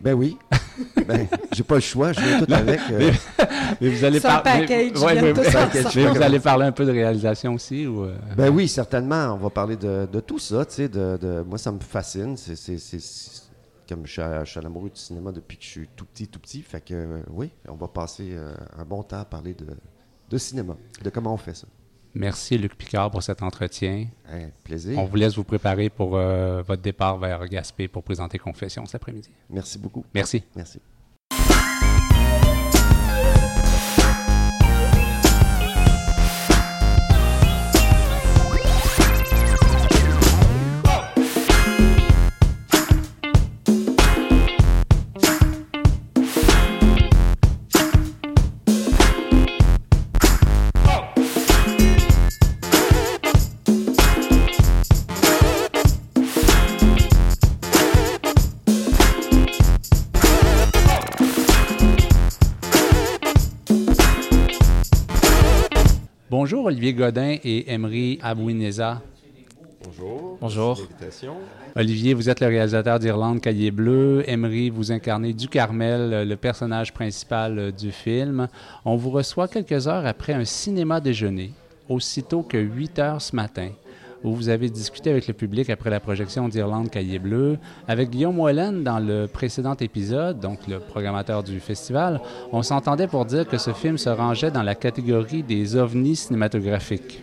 Ben 0.00 0.14
oui. 0.14 0.36
ben, 1.06 1.26
j'ai 1.52 1.62
pas 1.64 1.74
le 1.76 1.80
choix, 1.80 2.12
je 2.12 2.20
viens 2.20 2.44
tout 2.44 2.52
avec. 2.52 2.80
euh, 2.90 3.12
Mais 3.80 3.88
vous 3.88 4.04
allez 4.04 4.20
C'est 4.20 4.26
un 4.28 4.38
par- 4.38 4.42
mais- 4.44 4.60
package, 4.66 5.02
ouais, 5.02 5.14
ils 5.16 5.20
viennent 5.20 5.24
mais- 5.24 5.32
tous 5.32 5.40
mais 5.74 5.86
ensemble. 6.06 6.16
vous 6.16 6.22
allez 6.22 6.38
parler 6.40 6.66
un 6.66 6.72
peu 6.72 6.84
de 6.84 6.92
réalisation 6.92 7.54
aussi 7.54 7.86
ou 7.86 8.04
euh, 8.04 8.16
Ben 8.36 8.48
oui, 8.50 8.68
certainement. 8.68 9.34
On 9.34 9.38
va 9.38 9.50
parler 9.50 9.76
de, 9.76 10.06
de 10.10 10.20
tout 10.20 10.38
ça. 10.38 10.64
Tu 10.66 10.74
sais, 10.74 10.88
de, 10.88 11.18
de- 11.20 11.42
moi, 11.46 11.58
ça 11.58 11.72
me 11.72 11.80
fascine. 11.80 12.36
C'est, 12.36 12.56
c'est- 12.56 12.78
c'est- 12.78 13.00
c'est- 13.00 13.42
comme 13.88 14.06
je 14.06 14.12
suis, 14.12 14.22
à- 14.22 14.44
je 14.44 14.50
suis 14.50 14.60
un 14.60 14.64
amoureux 14.66 14.90
du 14.90 15.00
cinéma 15.00 15.32
depuis 15.32 15.56
que 15.56 15.64
je 15.64 15.68
suis 15.68 15.88
tout 15.96 16.04
petit, 16.04 16.28
tout 16.28 16.38
petit. 16.38 16.62
Fait 16.62 16.80
que 16.80 16.94
euh, 16.94 17.18
oui, 17.30 17.50
on 17.68 17.74
va 17.74 17.88
passer 17.88 18.28
euh, 18.32 18.52
un 18.78 18.84
bon 18.84 19.02
temps 19.02 19.20
à 19.20 19.24
parler 19.24 19.54
de, 19.54 19.66
de 20.30 20.38
cinéma, 20.38 20.76
de 21.02 21.10
comment 21.10 21.32
on 21.34 21.38
fait 21.38 21.56
ça. 21.56 21.66
Merci 22.14 22.58
Luc 22.58 22.74
Picard 22.76 23.10
pour 23.10 23.22
cet 23.22 23.42
entretien. 23.42 24.06
Hein, 24.30 24.48
plaisir. 24.64 24.98
On 24.98 25.04
vous 25.04 25.16
laisse 25.16 25.36
vous 25.36 25.44
préparer 25.44 25.88
pour 25.88 26.16
euh, 26.16 26.62
votre 26.62 26.82
départ 26.82 27.18
vers 27.18 27.46
Gaspé 27.46 27.88
pour 27.88 28.02
présenter 28.02 28.38
Confession 28.38 28.86
cet 28.86 28.96
après-midi. 28.96 29.30
Merci 29.50 29.78
beaucoup. 29.78 30.04
Merci. 30.14 30.42
Merci. 30.56 30.80
Olivier 66.88 67.04
Godin 67.04 67.36
et 67.44 67.70
Emery 67.70 68.18
Abouineza. 68.22 69.02
Bonjour. 69.84 70.38
Bonjour. 70.40 70.78
Olivier, 71.76 72.14
vous 72.14 72.30
êtes 72.30 72.40
le 72.40 72.46
réalisateur 72.46 72.98
d'Irlande 72.98 73.42
Cahier 73.42 73.70
Bleu. 73.70 74.24
Emery, 74.26 74.70
vous 74.70 74.90
incarnez 74.90 75.34
du 75.34 75.48
Carmel, 75.48 76.26
le 76.26 76.36
personnage 76.36 76.94
principal 76.94 77.58
euh, 77.58 77.70
du 77.70 77.92
film. 77.92 78.48
On 78.86 78.96
vous 78.96 79.10
reçoit 79.10 79.48
quelques 79.48 79.86
heures 79.86 80.06
après 80.06 80.32
un 80.32 80.46
cinéma 80.46 80.98
déjeuner, 80.98 81.52
aussitôt 81.90 82.42
que 82.42 82.56
8 82.56 82.98
heures 83.00 83.20
ce 83.20 83.36
matin, 83.36 83.68
où 84.24 84.34
vous 84.34 84.48
avez 84.48 84.68
discuté 84.68 85.10
avec 85.10 85.26
le 85.28 85.34
public 85.34 85.70
après 85.70 85.90
la 85.90 86.00
projection 86.00 86.48
d'Irlande 86.48 86.90
Cahier 86.90 87.18
Bleu. 87.18 87.58
Avec 87.86 88.10
Guillaume 88.10 88.38
Wallen, 88.38 88.82
dans 88.82 88.98
le 88.98 89.26
précédent 89.26 89.76
épisode, 89.80 90.40
donc 90.40 90.66
le 90.66 90.80
programmateur 90.80 91.42
du 91.42 91.60
festival, 91.60 92.20
on 92.52 92.62
s'entendait 92.62 93.06
pour 93.06 93.24
dire 93.24 93.46
que 93.46 93.58
ce 93.58 93.72
film 93.72 93.98
se 93.98 94.08
rangeait 94.08 94.50
dans 94.50 94.62
la 94.62 94.74
catégorie 94.74 95.42
des 95.42 95.76
ovnis 95.76 96.16
cinématographiques. 96.16 97.22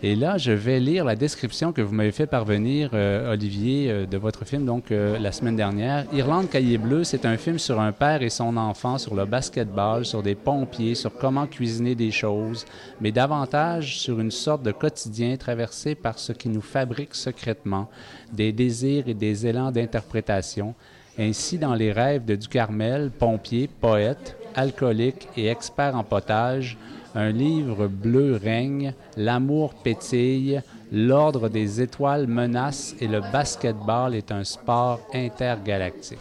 Et 0.00 0.14
là, 0.14 0.38
je 0.38 0.52
vais 0.52 0.78
lire 0.78 1.04
la 1.04 1.16
description 1.16 1.72
que 1.72 1.82
vous 1.82 1.92
m'avez 1.92 2.12
fait 2.12 2.28
parvenir, 2.28 2.90
euh, 2.94 3.32
Olivier, 3.32 3.90
euh, 3.90 4.06
de 4.06 4.16
votre 4.16 4.44
film, 4.44 4.64
donc 4.64 4.92
euh, 4.92 5.18
la 5.18 5.32
semaine 5.32 5.56
dernière. 5.56 6.04
Irlande 6.12 6.48
Cahier 6.48 6.78
Bleu, 6.78 7.02
c'est 7.02 7.26
un 7.26 7.36
film 7.36 7.58
sur 7.58 7.80
un 7.80 7.90
père 7.90 8.22
et 8.22 8.28
son 8.28 8.56
enfant, 8.56 8.98
sur 8.98 9.16
le 9.16 9.24
basketball, 9.24 10.06
sur 10.06 10.22
des 10.22 10.36
pompiers, 10.36 10.94
sur 10.94 11.12
comment 11.12 11.48
cuisiner 11.48 11.96
des 11.96 12.12
choses, 12.12 12.64
mais 13.00 13.10
davantage 13.10 13.98
sur 13.98 14.20
une 14.20 14.30
sorte 14.30 14.62
de 14.62 14.70
quotidien 14.70 15.36
traversé 15.36 15.96
par 15.96 16.20
ce 16.20 16.32
qui 16.32 16.48
nous 16.48 16.60
fabrique 16.60 17.16
secrètement, 17.16 17.90
des 18.32 18.52
désirs 18.52 19.08
et 19.08 19.14
des 19.14 19.48
élans 19.48 19.72
d'interprétation. 19.72 20.76
Ainsi, 21.18 21.58
dans 21.58 21.74
les 21.74 21.90
rêves 21.90 22.24
de 22.24 22.36
Ducarmel, 22.36 23.10
pompier, 23.10 23.68
poète, 23.80 24.36
alcoolique 24.54 25.26
et 25.36 25.48
expert 25.48 25.96
en 25.96 26.04
potage, 26.04 26.78
un 27.18 27.30
livre 27.30 27.88
bleu 27.88 28.36
règne, 28.36 28.94
l'amour 29.16 29.74
pétille, 29.74 30.62
l'ordre 30.92 31.48
des 31.48 31.80
étoiles 31.82 32.26
menace 32.26 32.94
et 33.00 33.08
le 33.08 33.20
basketball 33.20 34.14
est 34.14 34.30
un 34.32 34.44
sport 34.44 35.00
intergalactique. 35.12 36.18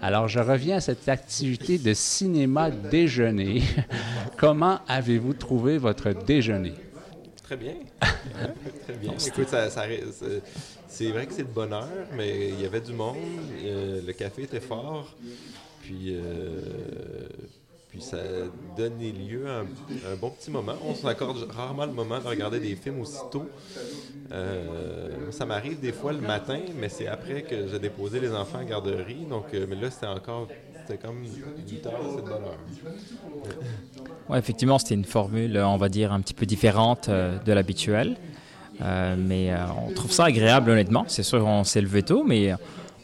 Alors, 0.00 0.26
je 0.28 0.40
reviens 0.40 0.76
à 0.78 0.80
cette 0.80 1.08
activité 1.08 1.78
de 1.78 1.94
cinéma 1.94 2.70
déjeuner. 2.70 3.62
Comment 4.38 4.78
avez-vous 4.88 5.34
trouvé 5.34 5.78
votre 5.78 6.10
déjeuner? 6.12 6.72
Très 7.42 7.56
bien. 7.56 7.74
Très 8.84 8.94
bien. 9.00 9.12
Écoute, 9.26 9.48
ça, 9.48 9.70
ça- 9.70 9.84
c'est- 10.12 10.42
c'est 10.88 11.08
vrai 11.10 11.26
que 11.26 11.32
c'est 11.34 11.44
de 11.44 11.54
bonne 11.54 11.72
heure, 11.72 11.88
mais 12.16 12.48
il 12.48 12.60
y 12.60 12.64
avait 12.64 12.80
du 12.80 12.92
monde. 12.92 13.16
euh, 13.64 14.00
le 14.06 14.12
café 14.12 14.42
était 14.42 14.60
fort. 14.60 15.14
Puis, 15.82 16.06
euh, 16.14 16.60
puis 17.92 18.00
ça 18.00 18.16
donnait 18.74 19.12
lieu 19.12 19.46
à 19.46 19.58
un, 19.58 20.16
bon 20.18 20.30
petit 20.30 20.50
moment. 20.50 20.72
On 20.82 20.94
s'accorde 20.94 21.46
rarement 21.50 21.84
le 21.84 21.92
moment 21.92 22.18
de 22.18 22.26
regarder 22.26 22.58
des 22.58 22.74
films 22.74 23.02
aussitôt. 23.02 23.44
Euh, 24.32 25.30
ça 25.30 25.44
m'arrive 25.44 25.78
des 25.78 25.92
fois 25.92 26.14
le 26.14 26.22
matin, 26.22 26.60
mais 26.80 26.88
c'est 26.88 27.06
après 27.06 27.42
que 27.42 27.68
j'ai 27.68 27.78
déposé 27.78 28.18
les 28.18 28.32
enfants 28.32 28.60
à 28.60 28.64
garderie. 28.64 29.26
Donc, 29.28 29.52
euh, 29.52 29.66
mais 29.68 29.76
là, 29.76 29.90
c'était 29.90 30.06
encore. 30.06 30.48
C'était 30.86 31.06
comme 31.06 31.22
8 31.22 31.86
heures, 31.86 32.00
c'est 32.08 32.16
de 32.16 32.28
bonne 32.28 32.32
heure. 32.32 32.58
Ouais, 34.28 34.38
effectivement, 34.38 34.78
c'était 34.78 34.94
une 34.94 35.04
formule, 35.04 35.58
on 35.58 35.76
va 35.76 35.88
dire, 35.90 36.12
un 36.12 36.20
petit 36.20 36.32
peu 36.32 36.46
différente 36.46 37.08
euh, 37.08 37.38
de 37.44 37.52
l'habituel. 37.52 38.16
Euh, 38.80 39.16
mais 39.18 39.52
euh, 39.52 39.58
on 39.86 39.92
trouve 39.92 40.12
ça 40.12 40.24
agréable, 40.24 40.70
honnêtement. 40.70 41.04
C'est 41.08 41.22
sûr, 41.22 41.44
on 41.46 41.64
s'est 41.64 41.82
levé 41.82 42.02
tôt, 42.02 42.24
mais 42.24 42.54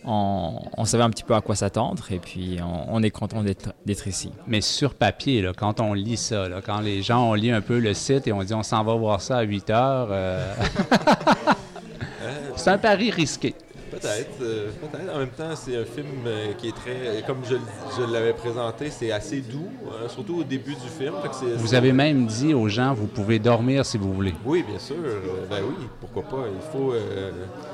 on, 0.08 0.62
on 0.76 0.84
savait 0.86 1.04
un 1.04 1.10
petit 1.10 1.22
peu 1.22 1.34
à 1.34 1.40
quoi 1.40 1.54
s'attendre. 1.54 2.04
Et 2.10 2.18
puis, 2.18 2.58
on, 2.62 2.96
on 2.96 3.02
est 3.02 3.10
content 3.10 3.42
d'être 3.42 4.06
ici. 4.08 4.32
Mais 4.46 4.60
sur 4.62 4.94
papier, 4.94 5.42
là, 5.42 5.52
quand 5.56 5.80
on 5.80 5.92
lit 5.92 6.16
ça, 6.16 6.48
là, 6.48 6.60
quand 6.64 6.80
les 6.80 7.02
gens 7.02 7.30
ont 7.30 7.34
lu 7.34 7.50
un 7.50 7.60
peu 7.60 7.78
le 7.78 7.92
site 7.94 8.26
et 8.26 8.32
on 8.32 8.42
dit 8.42 8.54
on 8.54 8.62
s'en 8.62 8.82
va 8.82 8.94
voir 8.94 9.20
ça 9.20 9.38
à 9.38 9.42
8 9.42 9.70
heures, 9.70 10.08
euh, 10.10 10.54
c'est 12.56 12.70
un 12.70 12.78
pari 12.78 13.10
risqué. 13.10 13.54
Peut-être, 14.00 14.42
euh, 14.42 14.70
peut-être. 14.80 15.14
En 15.14 15.18
même 15.18 15.28
temps, 15.30 15.54
c'est 15.54 15.76
un 15.76 15.84
film 15.84 16.06
euh, 16.26 16.52
qui 16.54 16.68
est 16.68 16.74
très, 16.74 17.22
comme 17.26 17.38
je, 17.44 17.56
je 17.96 18.12
l'avais 18.12 18.32
présenté, 18.32 18.90
c'est 18.90 19.10
assez 19.10 19.40
doux, 19.40 19.68
hein, 19.86 20.08
surtout 20.08 20.40
au 20.40 20.44
début 20.44 20.74
du 20.74 20.88
film. 20.98 21.14
vous 21.56 21.74
avez 21.74 21.92
même 21.92 22.26
dit 22.26 22.54
aux 22.54 22.68
gens, 22.68 22.94
vous 22.94 23.06
pouvez 23.06 23.38
dormir 23.38 23.84
si 23.84 23.98
vous 23.98 24.12
voulez. 24.12 24.34
Oui, 24.44 24.64
bien 24.68 24.78
sûr. 24.78 24.96
Euh, 25.04 25.46
ben 25.50 25.60
oui, 25.68 25.86
pourquoi 26.00 26.22
pas. 26.22 26.44
Il 26.52 26.70
faut. 26.72 26.94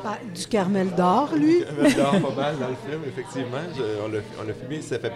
Bah, 0.02 0.19
du 0.35 0.47
Carmel 0.47 0.95
d'or, 0.95 1.31
lui. 1.35 1.61
Du 1.61 1.64
Carmel 1.64 1.95
d'or, 1.95 2.35
pas 2.35 2.35
mal 2.43 2.59
dans 2.59 2.69
le 2.69 2.90
film, 2.90 3.02
effectivement. 3.07 3.59
on 4.04 4.45
l'a 4.47 4.54
filmé. 4.54 4.83
Ça 4.83 4.99
fait, 4.99 5.12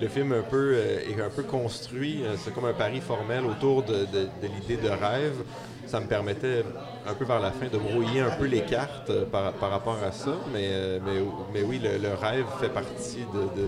le 0.00 0.08
film 0.08 0.32
un 0.32 0.42
peu, 0.42 0.74
est 0.74 1.20
un 1.20 1.30
peu 1.30 1.42
construit. 1.42 2.22
c'est 2.44 2.54
comme 2.54 2.66
un 2.66 2.72
pari 2.72 3.00
formel 3.00 3.44
autour 3.44 3.82
de, 3.82 4.06
de 4.06 4.46
l'idée 4.60 4.76
de 4.82 4.88
rêve 4.88 5.42
ça 5.88 6.00
me 6.00 6.06
permettait 6.06 6.64
un 7.08 7.14
peu 7.14 7.24
vers 7.24 7.40
la 7.40 7.50
fin 7.50 7.66
de 7.66 7.78
brouiller 7.78 8.20
un 8.20 8.30
peu 8.30 8.44
les 8.44 8.62
cartes 8.62 9.10
euh, 9.10 9.24
par, 9.24 9.52
par 9.54 9.70
rapport 9.70 9.98
à 10.02 10.12
ça. 10.12 10.36
Mais, 10.52 10.68
euh, 10.70 10.98
mais, 11.04 11.20
mais 11.52 11.62
oui, 11.62 11.80
le, 11.82 12.14
rêve 12.14 12.46
fait 12.60 12.68
partie 12.68 13.24
de, 13.32 13.62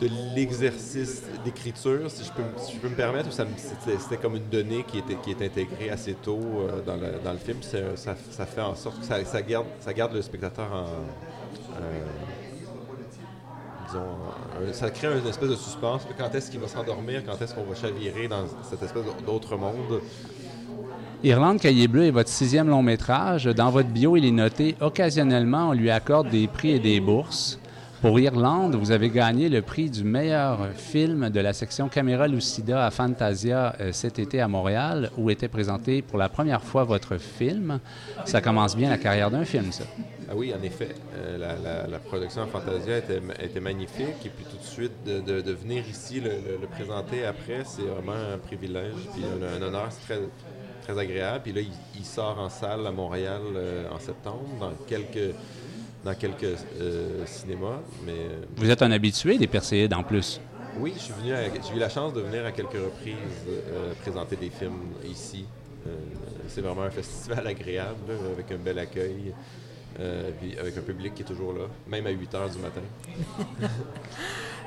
de, 0.00 0.08
l'exercice 0.34 1.22
d'écriture, 1.44 2.10
si 2.10 2.24
je, 2.24 2.32
peux, 2.32 2.42
je 2.70 2.78
peux 2.78 2.88
me 2.88 2.94
permettre. 2.94 3.30
C'était 3.32 4.16
comme 4.18 4.36
une 4.36 4.48
donnée 4.50 4.84
qui, 4.84 4.98
était, 4.98 5.14
qui 5.14 5.30
est 5.30 5.42
intégrée 5.42 5.88
assez 5.88 6.14
tôt 6.14 6.40
euh, 6.42 6.82
dans, 6.84 6.96
le, 6.96 7.20
dans, 7.24 7.32
le, 7.32 7.38
film. 7.38 7.62
Ça, 7.62 8.14
ça, 8.30 8.44
fait 8.44 8.60
en 8.60 8.74
sorte 8.74 9.00
que 9.00 9.06
ça, 9.06 9.42
garde, 9.42 9.66
ça 9.80 9.94
garde 9.94 10.12
le 10.12 10.20
spectateur 10.20 10.70
en 10.72 10.84
euh, 13.96 14.72
ça 14.72 14.90
crée 14.90 15.18
une 15.18 15.26
espèce 15.26 15.48
de 15.48 15.56
suspense. 15.56 16.02
Quand 16.16 16.34
est-ce 16.34 16.50
qu'il 16.50 16.60
va 16.60 16.68
s'endormir? 16.68 17.22
Quand 17.24 17.40
est-ce 17.40 17.54
qu'on 17.54 17.64
va 17.64 17.74
chavirer 17.74 18.28
dans 18.28 18.44
cette 18.68 18.82
espèce 18.82 19.02
d'autre 19.26 19.56
monde? 19.56 20.00
Irlande 21.24 21.58
Cahier 21.58 21.88
Bleu 21.88 22.04
est 22.04 22.10
votre 22.10 22.28
sixième 22.28 22.68
long 22.68 22.82
métrage. 22.82 23.46
Dans 23.46 23.70
votre 23.70 23.88
bio, 23.88 24.14
il 24.14 24.26
est 24.26 24.30
noté 24.30 24.76
occasionnellement, 24.82 25.70
on 25.70 25.72
lui 25.72 25.88
accorde 25.90 26.28
des 26.28 26.46
prix 26.46 26.72
et 26.72 26.78
des 26.78 27.00
bourses. 27.00 27.58
Pour 28.02 28.20
Irlande, 28.20 28.74
vous 28.74 28.90
avez 28.90 29.08
gagné 29.08 29.48
le 29.48 29.62
prix 29.62 29.88
du 29.88 30.04
meilleur 30.04 30.68
film 30.76 31.30
de 31.30 31.40
la 31.40 31.54
section 31.54 31.88
Caméra 31.88 32.28
Lucida 32.28 32.84
à 32.84 32.90
Fantasia 32.90 33.74
euh, 33.80 33.90
cet 33.92 34.18
été 34.18 34.42
à 34.42 34.48
Montréal, 34.48 35.10
où 35.16 35.30
était 35.30 35.48
présenté 35.48 36.02
pour 36.02 36.18
la 36.18 36.28
première 36.28 36.62
fois 36.62 36.84
votre 36.84 37.16
film. 37.16 37.80
Ça 38.26 38.42
commence 38.42 38.76
bien 38.76 38.90
la 38.90 38.98
carrière 38.98 39.30
d'un 39.30 39.46
film, 39.46 39.72
ça. 39.72 39.84
Ah 40.28 40.34
oui, 40.36 40.52
en 40.52 40.62
effet. 40.62 40.94
Euh, 41.16 41.88
la, 41.88 41.98
production 42.00 42.42
à 42.42 42.46
Fantasia 42.48 42.98
était, 42.98 43.60
magnifique. 43.60 44.26
Et 44.26 44.28
puis 44.28 44.44
tout 44.44 44.58
de 44.58 44.62
suite, 44.62 44.92
de, 45.06 45.52
venir 45.52 45.84
ici 45.88 46.20
le, 46.20 46.66
présenter 46.66 47.24
après, 47.24 47.62
c'est 47.64 47.80
vraiment 47.80 48.12
un 48.12 48.36
privilège. 48.36 48.92
Puis 49.14 49.24
un, 49.24 49.62
un 49.62 49.66
honneur, 49.66 49.88
c'est 49.88 50.04
très, 50.04 50.20
très 50.84 50.98
agréable. 50.98 51.40
Puis 51.42 51.52
là, 51.52 51.60
il, 51.96 52.04
sort 52.04 52.38
en 52.38 52.48
salle 52.48 52.86
à 52.86 52.92
Montréal 52.92 53.42
euh, 53.56 53.90
en 53.90 53.98
septembre, 53.98 54.46
dans 54.60 54.72
quelques 54.86 55.34
dans 56.04 56.14
quelques 56.14 56.58
euh, 56.80 57.24
cinémas. 57.26 57.80
Mais... 58.04 58.12
Euh, 58.12 58.44
Vous 58.56 58.70
êtes 58.70 58.82
un 58.82 58.90
habitué 58.90 59.38
des 59.38 59.46
Perséides 59.46 59.94
en 59.94 60.02
plus? 60.02 60.40
Oui, 60.78 60.92
je 60.96 61.02
suis 61.02 61.12
venu 61.14 61.32
j'ai 61.68 61.76
eu 61.76 61.78
la 61.78 61.88
chance 61.88 62.12
de 62.12 62.20
venir 62.20 62.44
à 62.44 62.52
quelques 62.52 62.72
reprises 62.72 63.14
euh, 63.48 63.92
présenter 64.02 64.36
des 64.36 64.50
films 64.50 64.92
ici. 65.08 65.46
c'est 66.48 66.60
vraiment 66.60 66.82
un 66.82 66.90
festival 66.90 67.46
agréable, 67.54 68.12
avec 68.32 68.50
un 68.50 68.56
bel 68.56 68.78
accueil. 68.78 69.32
puis 70.40 70.58
avec 70.58 70.76
un 70.76 70.80
public 70.80 71.14
qui 71.14 71.22
est 71.22 71.26
toujours 71.26 71.52
là, 71.52 71.66
même 71.86 72.06
à 72.06 72.10
8 72.10 72.34
heures 72.34 72.50
du 72.50 72.58
matin. 72.58 72.82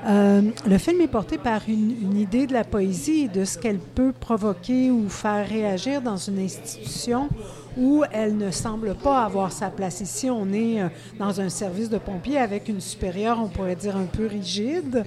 le 0.05 0.77
film 0.77 1.01
est 1.01 1.07
porté 1.07 1.38
par 1.38 1.62
une, 1.67 2.17
idée 2.17 2.47
de 2.47 2.53
la 2.53 2.63
poésie 2.63 3.25
et 3.25 3.27
de 3.27 3.45
ce 3.45 3.57
qu'elle 3.57 3.79
peut 3.79 4.13
provoquer 4.17 4.91
ou 4.91 5.10
faire 5.10 5.47
réagir 5.47 6.01
dans 6.01 6.17
une 6.17 6.39
institution 6.39 7.29
où 7.77 8.03
elle 8.12 8.36
ne 8.38 8.51
semble 8.51 8.95
pas 8.95 9.23
avoir 9.23 9.51
sa 9.51 9.69
place. 9.69 10.01
Ici, 10.01 10.29
on 10.29 10.51
est 10.51 10.81
euh, 10.81 10.88
dans 11.19 11.39
un 11.39 11.49
service 11.49 11.89
de 11.89 11.97
pompiers 11.97 12.39
avec 12.39 12.67
une 12.67 12.81
supérieure, 12.81 13.39
on 13.39 13.47
pourrait 13.47 13.75
dire, 13.75 13.95
un 13.95 14.05
peu 14.05 14.25
rigide. 14.25 15.05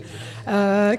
Euh, 0.49 0.95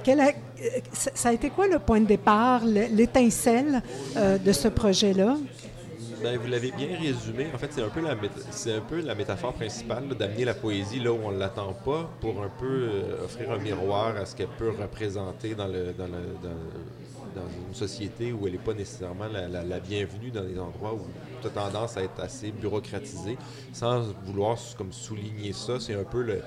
ça 0.94 1.30
a 1.30 1.34
été 1.34 1.50
quoi 1.50 1.68
le 1.68 1.80
point 1.80 2.02
de 2.02 2.06
départ, 2.06 2.62
l'étincelle 2.66 3.82
euh, 4.18 4.38
de 4.38 4.52
ce 4.52 4.68
projet-là? 4.68 5.38
Ben, 6.24 6.38
vous 6.38 6.48
l'avez 6.48 6.72
bien 6.72 6.98
résumé. 7.00 7.48
En 7.54 7.58
fait, 7.58 7.72
c'est 7.72 7.82
un 7.82 7.90
peu 7.90 8.02
la, 8.02 8.16
c'est 8.52 8.74
un 8.74 8.82
peu 8.82 9.02
la 9.02 9.16
métaphore 9.16 9.54
principale 9.54 10.10
d'amener 10.10 10.46
la 10.46 10.54
poésie 10.54 11.00
là 11.00 11.12
où 11.12 11.20
on 11.24 11.32
ne 11.32 11.40
l'attend 11.40 11.74
pas 11.74 12.10
pour 12.20 12.44
un 12.44 12.50
peu 12.60 12.90
offrir 13.24 13.52
un 13.52 13.58
miroir 13.58 14.16
à 14.16 14.26
ce 14.26 14.36
qu'elle 14.36 14.48
peut 14.48 14.70
représenter 14.70 15.56
dans 15.56 15.68
le, 15.68 15.94
dans, 15.98 16.06
le, 16.06 16.38
dans, 16.44 17.48
une 17.68 17.74
société 17.74 18.34
où 18.34 18.46
elle 18.46 18.54
n'est 18.54 18.60
pas 18.60 18.74
nécessairement 18.74 19.28
la, 19.28 19.48
la, 19.48 19.80
bienvenue 19.80 20.32
dans 20.32 20.44
des 20.44 20.60
endroits 20.60 20.94
où 20.94 21.02
a 21.46 21.50
tendance 21.50 21.98
à 21.98 22.04
être 22.04 22.20
assez 22.20 22.52
bureaucratisé, 22.52 23.38
sans 23.74 24.02
vouloir 24.26 24.58
comme 24.78 24.92
souligner 24.92 25.54
ça. 25.54 25.80
C'est 25.80 25.96
un 25.96 26.04
peu 26.04 26.22
le, 26.22 26.42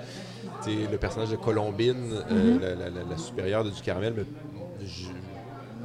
le 0.66 0.96
personnage 0.98 1.30
de 1.30 1.36
Colombine, 1.36 2.12
euh, 2.30 2.58
mm-hmm. 2.58 3.08
la, 3.10 3.18
supérieure 3.18 3.64
de 3.64 3.70
Ducarmel, 3.70 4.12
me, 4.12 4.24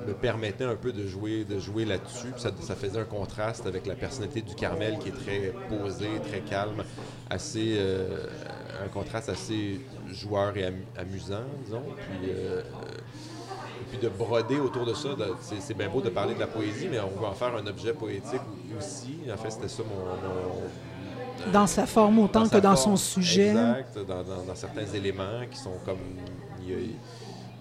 me 0.09 0.13
permettait 0.13 0.65
un 0.65 0.75
peu 0.75 0.91
de 0.91 1.07
jouer, 1.07 1.43
de 1.43 1.59
jouer 1.59 1.85
là-dessus. 1.85 2.33
Ça, 2.37 2.49
ça, 2.59 2.75
faisait 2.75 2.99
un 2.99 3.05
contraste 3.05 3.65
avec 3.65 3.85
la 3.85 3.95
personnalité 3.95 4.41
du 4.41 4.55
Carmel 4.55 4.97
qui 4.99 5.09
est 5.09 5.11
très 5.11 5.53
posée, 5.69 6.19
très 6.27 6.41
calme, 6.41 6.83
assez 7.29 7.75
euh, 7.77 8.27
un 8.83 8.87
contraste 8.87 9.29
assez 9.29 9.79
joueur 10.11 10.55
et 10.57 10.65
amusant, 10.97 11.43
disons. 11.65 11.83
Puis, 11.95 12.29
euh, 12.29 12.61
puis 13.89 13.99
de 13.99 14.09
broder 14.09 14.59
autour 14.59 14.85
de 14.85 14.93
ça. 14.93 15.09
C'est 15.59 15.77
bien 15.77 15.89
beau 15.89 16.01
de 16.01 16.09
parler 16.09 16.33
de 16.35 16.39
la 16.39 16.47
poésie, 16.47 16.87
mais 16.89 16.99
on 16.99 17.19
veut 17.19 17.27
en 17.27 17.33
faire 17.33 17.55
un 17.55 17.65
objet 17.65 17.93
poétique 17.93 18.41
aussi. 18.77 19.19
En 19.31 19.37
fait, 19.37 19.51
c'était 19.51 19.67
ça 19.67 19.83
mon, 19.83 21.51
dans 21.51 21.67
sa 21.67 21.85
forme 21.85 22.19
autant 22.19 22.47
que 22.47 22.57
dans 22.57 22.75
son 22.75 22.95
sujet. 22.95 23.49
Exact, 23.49 23.97
dans, 24.07 24.55
certains 24.55 24.85
éléments 24.93 25.45
qui 25.49 25.57
sont 25.57 25.77
comme 25.85 25.97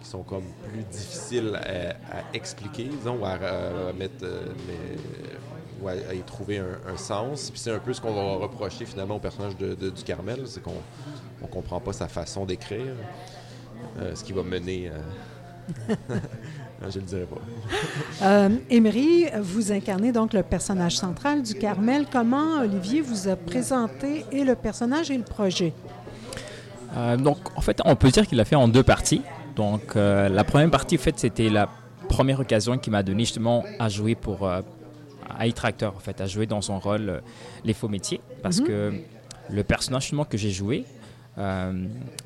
qui 0.09 0.12
sont 0.12 0.23
comme 0.23 0.44
plus 0.71 0.85
difficiles 0.85 1.55
à, 1.55 2.35
expliquer, 2.35 2.85
disons, 2.85 3.18
ou 3.21 3.27
à, 3.27 3.37
mettre, 3.92 4.25
euh, 4.25 4.47
ou 5.83 5.88
à, 5.88 6.14
y 6.14 6.23
trouver 6.23 6.59
un, 6.59 6.97
sens. 6.97 7.51
Puis 7.51 7.61
c'est 7.61 7.73
un 7.73 7.79
peu 7.79 7.92
ce 7.92 8.01
qu'on 8.01 8.14
va 8.14 8.42
reprocher 8.42 8.87
finalement 8.87 9.16
au 9.16 9.18
personnage 9.18 9.57
de, 9.59 9.75
du 9.75 10.03
Carmel, 10.03 10.44
c'est 10.47 10.62
qu'on 10.62 10.81
ne 11.42 11.47
comprend 11.49 11.79
pas 11.79 11.92
sa 11.92 12.09
façon 12.09 12.47
d'écrire, 12.47 12.94
euh, 13.99 14.14
ce 14.14 14.25
qui 14.25 14.33
va 14.33 14.42
mener 14.42 14.90
à 16.01 16.88
je 16.88 16.99
ne 16.99 17.05
le 17.05 17.09
dirai 17.09 17.27
pas. 17.27 18.27
euh, 18.27 18.49
Émery, 18.71 19.27
vous 19.40 19.73
incarnez 19.73 20.12
donc 20.12 20.33
le 20.33 20.42
personnage 20.42 20.97
central 20.97 21.42
du 21.42 21.55
Carmel. 21.55 22.07
Comment 22.11 22.61
Olivier 22.61 23.03
vous 23.03 23.29
a 23.29 23.37
présenté 23.37 24.25
et 24.33 24.44
le 24.44 24.55
personnage 24.55 25.11
et 25.11 25.18
le 25.18 25.25
projet? 25.25 25.75
Euh, 26.97 27.16
donc, 27.16 27.37
en 27.57 27.61
fait, 27.61 27.83
on 27.85 27.97
peut 27.97 28.09
dire 28.11 28.27
qu'il 28.27 28.38
l'a 28.38 28.47
fait 28.47 28.57
en 28.57 28.68
deux 28.68 28.83
parties. 28.83 29.21
Donc, 29.59 29.97
euh, 29.97 30.31
la 30.31 30.44
première 30.44 30.71
partie, 30.71 30.94
en 30.94 30.99
fait, 30.99 31.18
c'était 31.18 31.51
la 31.51 31.68
première 32.09 32.40
occasion 32.40 32.79
qu'il 32.79 32.92
m'a 32.92 33.03
donné 33.03 33.25
justement 33.25 33.64
à 33.79 33.90
jouer 33.90 34.14
pour 34.14 34.49
euh, 34.49 34.62
à 35.38 35.47
être 35.47 35.66
acteur, 35.66 35.94
en 35.94 36.01
fait, 36.01 36.18
à 36.23 36.27
jouer 36.27 36.47
dans 36.47 36.62
son 36.62 36.79
rôle 36.79 37.21
les 37.64 37.75
faux 37.75 37.88
métiers, 37.88 38.23
parce 38.42 38.61
mhm. 38.61 38.66
que 38.66 38.92
le 39.51 39.64
personnage 39.64 40.05
justement 40.05 40.25
que 40.25 40.38
j'ai 40.38 40.51
joué, 40.51 40.87
euh, 41.38 41.73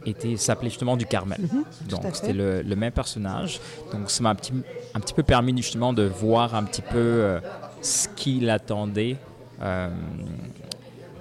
était 0.07 0.37
s'appelait 0.37 0.71
justement 0.71 0.97
du 0.97 1.05
Carmel. 1.05 1.40
Mhm, 1.40 1.64
Donc 1.90 2.05
c'était 2.14 2.33
le, 2.33 2.62
même 2.77 2.92
personnage. 2.92 3.61
Donc 3.92 4.11
ça 4.11 4.23
m'a 4.23 4.31
un 4.31 4.35
petit, 4.35 4.53
un 4.95 5.01
petit 5.01 5.12
peu 5.12 5.23
permis 5.23 5.55
justement 5.57 5.92
de 5.92 6.05
voir 6.05 6.55
un 6.55 6.64
petit 6.64 6.81
peu 6.81 6.97
euh, 6.97 7.40
ce 7.83 8.09
qu'il 8.09 8.49
attendait. 8.49 9.16
Euh, 9.61 9.90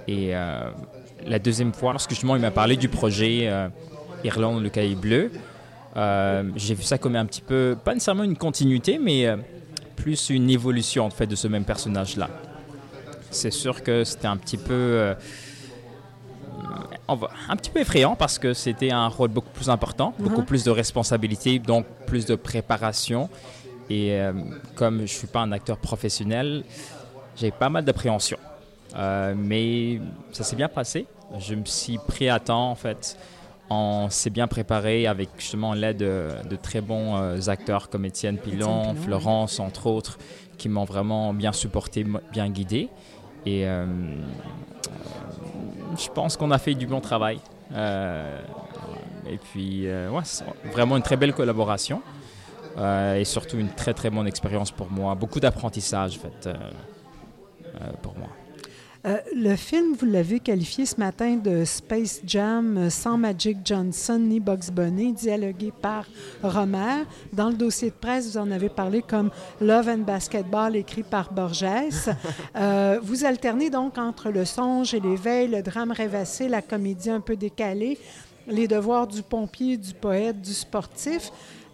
et 0.08 0.32
la 0.32 1.38
deuxième 1.38 1.72
fois, 1.72 1.92
lorsque 1.92 2.10
justement 2.10 2.34
il 2.34 2.42
m'a 2.42 2.50
parlé 2.50 2.76
du 2.76 2.88
projet 2.88 3.48
Irlande 4.24 4.62
le 4.62 4.68
cahier 4.70 4.94
bleu, 4.94 5.30
j'ai 5.94 6.74
vu 6.74 6.82
ça 6.82 6.98
comme 6.98 7.16
un 7.16 7.26
petit 7.26 7.42
peu, 7.42 7.76
pas 7.84 7.94
nécessairement 7.94 8.24
une 8.24 8.36
continuité, 8.36 8.98
mais 8.98 9.26
plus 9.96 10.30
une 10.30 10.50
évolution 10.50 11.04
en 11.04 11.10
fait 11.10 11.26
de 11.26 11.36
ce 11.36 11.48
même 11.48 11.64
personnage-là. 11.64 12.28
C'est 13.30 13.50
sûr 13.50 13.82
que 13.82 14.04
c'était 14.04 14.26
un 14.26 14.36
petit 14.36 14.58
peu 14.58 15.14
un 17.48 17.56
petit 17.56 17.70
peu 17.70 17.80
effrayant 17.80 18.16
parce 18.16 18.38
que 18.38 18.54
c'était 18.54 18.90
un 18.90 19.08
rôle 19.08 19.30
beaucoup 19.30 19.50
plus 19.50 19.70
important, 19.70 20.14
beaucoup 20.18 20.40
mhm. 20.40 20.46
plus 20.46 20.64
de 20.64 20.70
responsabilités, 20.70 21.58
donc 21.58 21.86
plus 22.06 22.26
de 22.26 22.34
préparation. 22.34 23.28
Et 23.90 24.12
euh, 24.12 24.32
comme 24.74 24.98
je 24.98 25.02
ne 25.02 25.06
suis 25.06 25.26
pas 25.26 25.40
un 25.40 25.52
acteur 25.52 25.76
professionnel, 25.76 26.64
j'ai 27.36 27.50
pas 27.50 27.68
mal 27.68 27.84
d'appréhension. 27.84 28.38
Euh, 28.96 29.34
mais 29.36 30.00
ça 30.32 30.44
s'est 30.44 30.56
bien 30.56 30.68
passé. 30.68 31.06
Je 31.38 31.54
me 31.54 31.64
suis 31.64 31.98
pris 31.98 32.28
à 32.28 32.38
temps 32.38 32.70
en 32.70 32.74
fait. 32.74 33.16
On 33.74 34.10
s'est 34.10 34.30
bien 34.30 34.48
préparé 34.48 35.06
avec 35.06 35.30
justement 35.38 35.72
l'aide 35.72 35.98
de, 35.98 36.56
très 36.60 36.80
bons 36.80 37.16
euh, 37.16 37.38
acteurs 37.48 37.88
comme 37.88 38.04
Étienne 38.04 38.36
Pilon, 38.36 38.94
Florence 38.94 39.60
entre 39.60 39.86
autres, 39.86 40.18
qui 40.58 40.68
m'ont 40.68 40.84
vraiment 40.84 41.32
bien 41.32 41.52
supporté, 41.52 42.04
bien 42.32 42.48
guidé. 42.50 42.88
Et 43.46 43.66
je 45.98 46.08
pense 46.08 46.36
qu'on 46.36 46.50
a 46.50 46.58
fait 46.58 46.74
du 46.74 46.86
bon 46.86 47.00
travail. 47.00 47.38
Euh, 47.74 48.38
et 49.28 49.38
puis, 49.38 49.86
euh, 49.86 50.10
ouais, 50.10 50.22
c'est 50.24 50.44
vraiment 50.72 50.96
une 50.96 51.02
très 51.02 51.16
belle 51.16 51.34
collaboration. 51.34 52.02
Euh, 52.78 53.16
et 53.16 53.24
surtout 53.24 53.58
une 53.58 53.68
très 53.68 53.92
très 53.92 54.10
bonne 54.10 54.26
expérience 54.26 54.70
pour 54.70 54.90
moi. 54.90 55.14
Beaucoup 55.14 55.40
d'apprentissage, 55.40 56.18
en 56.18 56.20
fait, 56.20 56.48
pour 58.02 58.16
moi. 58.18 58.28
Euh, 59.04 59.16
le 59.34 59.56
film, 59.56 59.96
vous 59.98 60.06
l'avez 60.06 60.38
qualifié 60.38 60.86
ce 60.86 60.96
matin 60.96 61.36
de 61.36 61.64
Space 61.64 62.20
Jam 62.24 62.78
euh, 62.78 62.90
sans 62.90 63.18
Magic 63.18 63.58
Johnson 63.64 64.18
ni 64.20 64.38
Bugs 64.38 64.70
Bunny, 64.72 65.12
dialogué 65.12 65.72
par 65.82 66.04
Romer. 66.40 67.02
Dans 67.32 67.48
le 67.48 67.56
dossier 67.56 67.90
de 67.90 67.96
presse, 67.96 68.30
vous 68.30 68.38
en 68.38 68.52
avez 68.52 68.68
parlé 68.68 69.02
comme 69.02 69.30
Love 69.60 69.88
and 69.88 70.04
Basketball, 70.06 70.76
écrit 70.76 71.02
par 71.02 71.32
Borges. 71.32 71.62
Euh, 72.54 72.98
vous 73.02 73.24
alternez 73.24 73.70
donc 73.70 73.98
entre 73.98 74.30
le 74.30 74.44
songe 74.44 74.94
et 74.94 75.00
l'éveil, 75.00 75.48
le 75.48 75.62
drame 75.62 75.90
rêvassé, 75.90 76.48
la 76.48 76.60
comédie 76.60 77.10
un 77.10 77.20
peu 77.20 77.34
décalée, 77.34 77.98
les 78.46 78.68
devoirs 78.68 79.06
du 79.06 79.22
pompier, 79.22 79.76
du 79.76 79.94
poète, 79.94 80.40
du 80.40 80.52
sportif. 80.52 81.30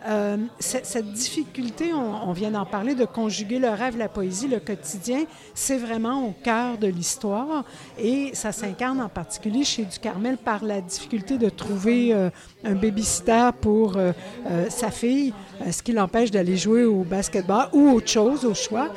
Euh, 0.06 0.36
cette, 0.60 1.12
difficulté, 1.12 1.92
on, 1.92 2.32
vient 2.32 2.52
d'en 2.52 2.64
parler, 2.64 2.94
de 2.94 3.04
conjuguer 3.04 3.58
le 3.58 3.70
rêve, 3.70 3.96
la 3.96 4.08
poésie, 4.08 4.46
le 4.46 4.60
quotidien, 4.60 5.24
c'est 5.54 5.76
vraiment 5.76 6.24
au 6.24 6.34
cœur 6.44 6.78
de 6.78 6.86
l'histoire 6.86 7.64
et 7.98 8.30
ça 8.32 8.52
s'incarne 8.52 9.00
en 9.00 9.08
particulier 9.08 9.64
chez 9.64 9.84
Ducarmel 9.84 10.36
par 10.36 10.64
la 10.64 10.80
difficulté 10.80 11.36
de 11.36 11.48
trouver 11.48 12.14
euh, 12.14 12.30
un 12.64 12.74
babysitter 12.74 13.50
pour 13.60 13.96
euh, 13.96 14.12
sa 14.68 14.92
fille, 14.92 15.34
ce 15.68 15.82
qui 15.82 15.92
l'empêche 15.92 16.30
d'aller 16.30 16.56
jouer 16.56 16.84
au 16.84 17.02
basketball 17.02 17.68
ou 17.72 17.90
autre 17.90 18.08
chose 18.08 18.44
au 18.44 18.54
choix. 18.54 18.90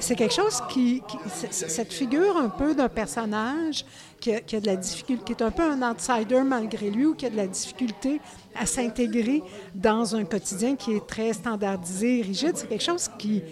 c'est 0.00 0.16
quelque 0.16 0.34
chose 0.34 0.60
qui 0.68 1.02
cette 1.32 1.92
figure 1.92 2.36
un 2.36 2.48
peu 2.48 2.74
d'un 2.74 2.88
personnage 2.88 3.84
qui 4.20 4.32
a, 4.32 4.60
de 4.60 4.66
la 4.66 4.76
difficulté, 4.76 5.24
qui 5.24 5.32
est 5.32 5.42
un 5.42 5.50
peu 5.50 5.62
un 5.62 5.90
outsider 5.90 6.42
malgré 6.42 6.90
lui 6.90 7.06
ou 7.06 7.14
qui 7.14 7.26
a 7.26 7.30
de 7.30 7.36
la 7.36 7.46
difficulté 7.46 8.20
à 8.54 8.66
s'intégrer 8.66 9.42
dans 9.74 10.16
un 10.16 10.24
quotidien 10.24 10.76
qui 10.76 10.92
est 10.92 11.06
très 11.06 11.32
standardisé 11.32 12.22
rigide. 12.22 12.52
C'est 12.54 12.68
quelque 12.68 12.84
chose 12.84 13.08
qui, 13.18 13.42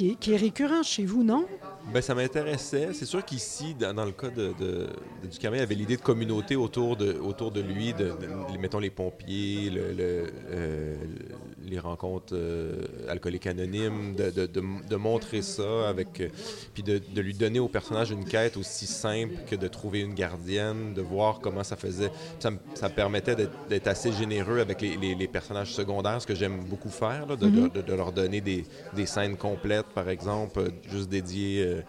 est 0.00 0.36
récurrent 0.36 0.82
chez 0.82 1.04
vous, 1.04 1.22
non? 1.22 1.46
Ben, 1.92 2.00
ça 2.00 2.14
m'intéressait. 2.14 2.90
C'est 2.94 3.04
sûr 3.04 3.24
qu'ici, 3.24 3.74
dans, 3.74 4.04
le 4.04 4.12
cas 4.12 4.30
de, 4.30 4.54
de, 4.58 4.88
du 5.22 5.36
il 5.38 5.42
y 5.42 5.46
avait 5.46 5.74
l'idée 5.74 5.96
de 5.96 6.02
communauté 6.02 6.56
autour 6.56 6.96
de, 6.96 7.12
autour 7.12 7.50
de 7.50 7.60
lui, 7.60 7.92
de, 7.92 8.14
mettons 8.58 8.78
les 8.78 8.90
pompiers, 8.90 9.68
le, 9.70 9.94
euh, 10.50 10.96
les 11.66 11.78
rencontres 11.78 12.34
euh, 12.34 12.82
alcooliques 13.08 13.46
anonymes, 13.46 14.14
de, 14.14 14.96
montrer 14.96 15.42
ça, 15.42 15.88
avec, 15.88 16.22
puis 16.72 16.82
de, 16.82 17.00
lui 17.20 17.34
donner 17.34 17.58
au 17.58 17.68
personnage 17.68 18.10
une 18.10 18.24
quête 18.24 18.56
aussi 18.56 18.86
simple 18.86 19.34
que 19.46 19.56
de 19.56 19.68
trouver 19.68 20.00
une 20.00 20.14
gardienne, 20.14 20.94
de 20.94 21.02
voir 21.02 21.40
comment 21.40 21.64
ça 21.64 21.76
faisait. 21.76 22.10
Ça, 22.38 22.50
ça 22.74 22.88
permettait 22.88 23.36
d'être 23.68 23.86
assez 23.86 24.12
généreux 24.12 24.60
avec 24.60 24.80
les, 24.80 24.96
les, 24.96 25.28
personnages 25.28 25.72
secondaires, 25.72 26.20
ce 26.22 26.26
que 26.26 26.34
j'aime 26.34 26.64
beaucoup 26.64 26.90
faire, 26.90 27.26
mm-hmm. 27.26 27.84
de, 27.84 27.94
leur 27.94 28.12
donner 28.12 28.40
des, 28.40 28.64
des, 28.94 29.06
scènes 29.06 29.36
complètes, 29.36 29.86
par 29.94 30.08
exemple, 30.08 30.70
juste 30.88 31.08
dédiées 31.08 31.64
euh, 31.64 31.82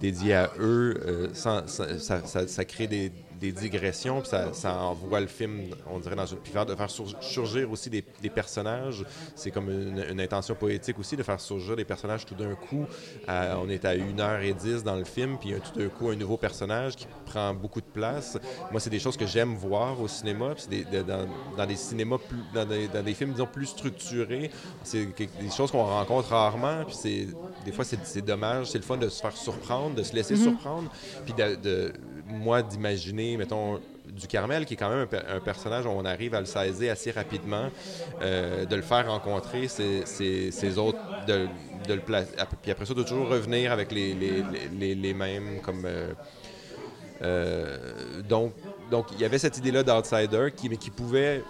dédié 0.00 0.34
à 0.34 0.50
eux, 0.58 1.00
euh, 1.06 1.28
ça, 1.34 1.64
ça, 1.66 2.64
crée 2.64 2.86
des, 2.86 3.12
des 3.44 3.52
digressions, 3.52 4.20
puis 4.20 4.30
ça, 4.30 4.52
ça, 4.52 4.76
envoie 4.76 5.20
le 5.20 5.26
film, 5.26 5.64
on 5.90 5.98
dirait, 5.98 6.16
dans 6.16 6.26
une. 6.26 6.38
Puis 6.38 6.52
de 6.52 6.74
faire 6.74 6.90
surgir 6.90 7.70
aussi 7.70 7.90
des, 7.90 8.04
des 8.22 8.30
personnages, 8.30 9.04
c'est 9.34 9.50
comme 9.50 9.68
une, 9.68 10.20
intention 10.20 10.54
poétique 10.54 10.98
aussi, 10.98 11.16
de 11.16 11.22
faire 11.22 11.40
surgir 11.40 11.76
des 11.76 11.84
personnages 11.84 12.24
tout 12.24 12.34
d'un 12.34 12.54
coup. 12.54 12.86
on 13.28 13.68
est 13.68 13.84
à 13.84 13.94
1h10 13.94 14.82
dans 14.82 14.96
le 14.96 15.04
film, 15.04 15.36
puis 15.38 15.54
tout 15.60 15.78
d'un 15.78 15.88
coup, 15.88 16.08
un 16.08 16.16
nouveau 16.16 16.36
personnage 16.36 16.96
qui 16.96 17.06
prend 17.26 17.52
beaucoup 17.52 17.80
de 17.80 17.86
place. 17.86 18.38
Moi, 18.70 18.80
c'est 18.80 18.90
des 18.90 18.98
choses 18.98 19.16
que 19.16 19.26
j'aime 19.26 19.54
voir 19.54 20.00
au 20.00 20.08
cinéma, 20.08 20.54
puis 20.54 20.86
dans, 20.90 21.26
dans, 21.56 21.66
des 21.66 21.76
cinémas, 21.76 22.18
plus, 22.18 22.38
dans, 22.54 22.64
des, 22.64 22.88
dans, 22.88 23.02
des, 23.02 23.14
films, 23.14 23.32
disons, 23.32 23.46
plus 23.46 23.66
structurés. 23.66 24.50
C'est 24.82 25.06
des 25.16 25.50
choses 25.50 25.70
qu'on 25.70 25.84
rencontre 25.84 26.28
rarement, 26.28 26.84
puis 26.86 26.94
c'est 26.94 27.26
des 27.64 27.72
fois, 27.72 27.84
c'est 27.84 28.24
dommage. 28.24 28.70
C'est 28.70 28.78
le 28.78 28.84
fun 28.84 28.96
de 28.96 29.08
se 29.08 29.20
faire 29.20 29.36
surprendre, 29.36 29.94
de 29.96 30.02
se 30.02 30.14
laisser 30.14 30.34
mm-hmm. 30.34 30.42
surprendre, 30.42 30.90
puis 31.24 31.34
de 31.34 31.92
moi, 32.26 32.62
d'imaginer, 32.62 33.36
mettons, 33.36 33.80
du 34.06 34.26
Carmel, 34.26 34.66
qui 34.66 34.74
est 34.74 34.76
quand 34.76 34.90
même 34.90 35.06
un, 35.28 35.40
personnage 35.40 35.86
où 35.86 35.88
on 35.88 36.04
arrive 36.04 36.34
à 36.34 36.40
le 36.40 36.46
saisir 36.46 36.92
assez 36.92 37.10
rapidement, 37.10 37.68
euh, 38.22 38.64
de 38.64 38.76
le 38.76 38.82
faire 38.82 39.10
rencontrer 39.10 39.68
ces, 39.68 40.78
autres, 40.78 40.98
de, 41.26 41.48
le. 41.88 42.00
Puis 42.62 42.70
après 42.70 42.86
ça, 42.86 42.94
de 42.94 43.02
toujours 43.02 43.28
revenir 43.28 43.72
avec 43.72 43.92
les, 43.92 44.14
les, 44.14 45.14
mêmes 45.14 45.60
comme. 45.62 45.84
Euh, 45.84 46.12
euh, 47.22 48.22
donc, 48.28 48.52
donc, 48.90 49.06
il 49.12 49.20
y 49.20 49.24
avait 49.24 49.38
cette 49.38 49.56
idée-là 49.58 49.82
d'outsider 49.82 50.48
qui, 50.54 50.68
mais 50.68 50.76
qui 50.76 50.90
pouvait, 50.90 51.42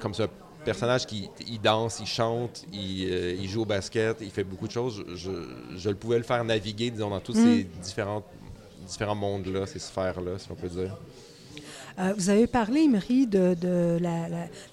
comme 0.00 0.14
ce 0.14 0.22
personnage 0.64 1.06
qui 1.06 1.28
il 1.46 1.60
danse, 1.60 2.00
il 2.00 2.06
chante, 2.06 2.64
il, 2.72 3.48
joue 3.48 3.62
au 3.62 3.66
basket, 3.66 4.18
il 4.20 4.30
fait 4.30 4.44
beaucoup 4.44 4.66
de 4.66 4.72
choses. 4.72 5.04
Je, 5.14 5.30
je, 5.76 5.88
le 5.88 5.96
pouvais 5.96 6.16
le 6.16 6.24
faire 6.24 6.42
naviguer, 6.44 6.90
disons, 6.90 7.10
dans 7.10 7.20
tous 7.20 7.36
mm. 7.36 7.44
ces 7.44 7.64
différentes 7.64 8.24
différents 8.90 9.14
mondes-là, 9.14 9.66
ces 9.66 9.78
sphères-là, 9.78 10.38
si 10.38 10.50
on 10.50 10.54
peut 10.54 10.68
dire. 10.68 10.96
Euh, 11.98 12.12
vous 12.16 12.30
avez 12.30 12.46
parlé, 12.46 12.82
Emery, 12.82 13.26
de, 13.26 13.98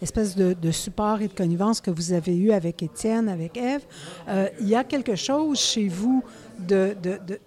l'espèce 0.02 0.36
de, 0.36 0.72
support 0.72 1.22
et 1.22 1.28
de 1.28 1.34
connivence 1.34 1.82
que 1.82 1.92
vous 1.92 2.14
avez 2.14 2.36
eu 2.36 2.52
avec 2.52 2.82
Étienne, 2.84 3.28
avec 3.30 3.58
Eve. 3.58 3.82
Euh, 4.28 4.48
il 4.60 4.68
y 4.68 4.76
a 4.76 4.84
quelque 4.84 5.16
chose 5.16 5.60
chez 5.60 5.88
vous 5.88 6.24
de, 6.60 6.96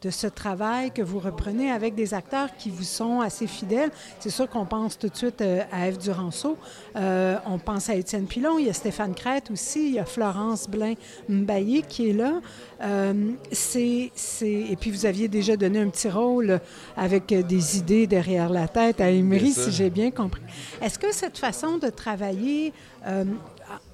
de, 0.03 0.11
ce 0.11 0.27
travail 0.27 0.90
que 0.90 1.03
vous 1.03 1.18
reprenez 1.18 1.70
avec 1.70 1.94
des 1.94 2.14
acteurs 2.14 2.49
qui 2.57 2.70
vous 2.70 2.85
sont 2.85 3.20
assez 3.20 3.46
fidèles. 3.46 3.90
C'est 4.18 4.31
sûr 4.31 4.49
qu'on 4.49 4.66
pense 4.66 4.99
tout 4.99 5.09
de 5.09 5.16
suite 5.16 5.40
euh, 5.40 5.62
à 5.73 5.88
Eve 5.88 5.99
Duranceau, 5.99 6.57
euh, 6.96 7.37
on 7.46 7.59
pense 7.59 7.88
à 7.88 7.94
Étienne 7.94 8.27
Pilon, 8.27 8.59
il 8.59 8.66
y 8.66 8.70
a 8.70 8.73
Stéphane 8.73 9.14
Crête 9.14 9.51
aussi, 9.51 9.88
il 9.88 9.94
y 9.94 9.99
a 9.99 10.05
Florence 10.05 10.68
Blain-Mbaillé 10.68 11.83
qui 11.83 12.11
est 12.11 12.12
là. 12.12 12.40
Euh, 12.83 13.33
c'est, 13.53 14.11
Et 14.42 14.77
puis 14.81 14.90
vous 14.90 15.07
aviez 15.07 15.29
déjà 15.29 15.57
donné 15.57 15.81
un 15.81 15.88
petit 15.88 16.09
rôle 16.09 16.61
avec 16.96 17.27
des 17.27 17.79
idées 17.79 18.07
derrière 18.07 18.49
la 18.49 18.68
tête 18.68 19.01
à 19.01 19.11
Emery, 19.11 19.53
si 19.53 19.70
j'ai 19.70 19.90
bien 19.90 20.11
compris. 20.11 20.42
Est-ce 20.81 20.99
que 20.99 21.12
cette 21.12 21.38
façon 21.38 21.79
de 21.79 21.88
travailler 21.88 22.73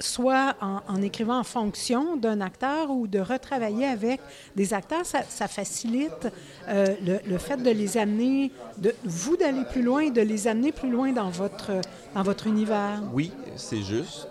soit 0.01 0.55
en, 0.61 1.03
écrivant 1.03 1.39
en 1.39 1.45
fonction 1.45 2.17
d'un 2.17 2.41
acteur 2.41 2.91
ou 2.91 3.07
de 3.07 3.19
retravailler 3.19 3.87
avec 3.87 4.21
des 4.55 4.75
acteurs, 4.75 5.05
ça, 5.05 5.49
facilite 5.49 6.29
euh, 6.69 6.95
le, 7.27 7.39
fait 7.39 7.62
de 7.62 7.71
les 7.71 7.97
amener, 7.97 8.53
de 8.79 8.95
vous 9.05 9.37
d'aller 9.37 9.65
plus 9.71 9.83
loin, 9.83 10.11
de 10.11 10.21
les 10.21 10.49
amener 10.49 10.73
plus 10.73 10.91
loin 10.91 11.12
dans 11.12 11.31
votre, 11.31 11.73
dans 12.15 12.23
votre 12.23 12.47
univers. 12.47 13.03
Oui, 13.12 13.33
c'est 13.57 13.83
juste. 13.83 14.29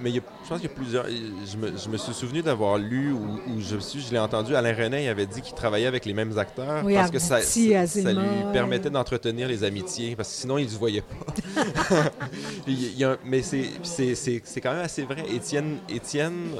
mais 0.00 0.10
je 0.12 0.20
pense 0.48 0.60
qu'il 0.60 0.68
y 0.68 0.72
a 0.72 0.74
plusieurs. 0.74 1.06
Je 1.06 1.56
me, 1.56 1.76
je 1.76 1.88
me 1.88 1.96
suis 1.96 2.12
souvenu 2.12 2.42
d'avoir 2.42 2.78
lu 2.78 3.12
ou, 3.12 3.60
je, 3.60 3.76
je 3.78 4.12
l'ai 4.12 4.18
entendu, 4.18 4.54
Alain 4.54 4.74
René 4.74 5.08
avait 5.08 5.26
dit 5.26 5.40
qu'il 5.40 5.54
travaillait 5.54 5.86
avec 5.86 6.04
les 6.04 6.12
mêmes 6.12 6.36
acteurs 6.38 6.84
parce 6.84 7.10
que 7.10 7.18
ça, 7.18 7.40
ça, 7.40 8.12
lui 8.12 8.52
permettait 8.52 8.90
d'entretenir 8.90 9.48
les 9.48 9.64
amitiés, 9.64 10.16
parce 10.16 10.28
que 10.28 10.34
sinon, 10.34 10.58
il 10.58 10.64
ne 10.64 10.70
se 10.70 10.78
voyait 10.78 11.02
pas. 11.02 11.32
mais 13.24 13.42
c'est 13.42 14.60
quand 14.60 14.72
même 14.72 14.84
assez 14.84 15.02
vrai. 15.02 15.24
Étienne, 15.32 15.78
Étienne 15.88 16.50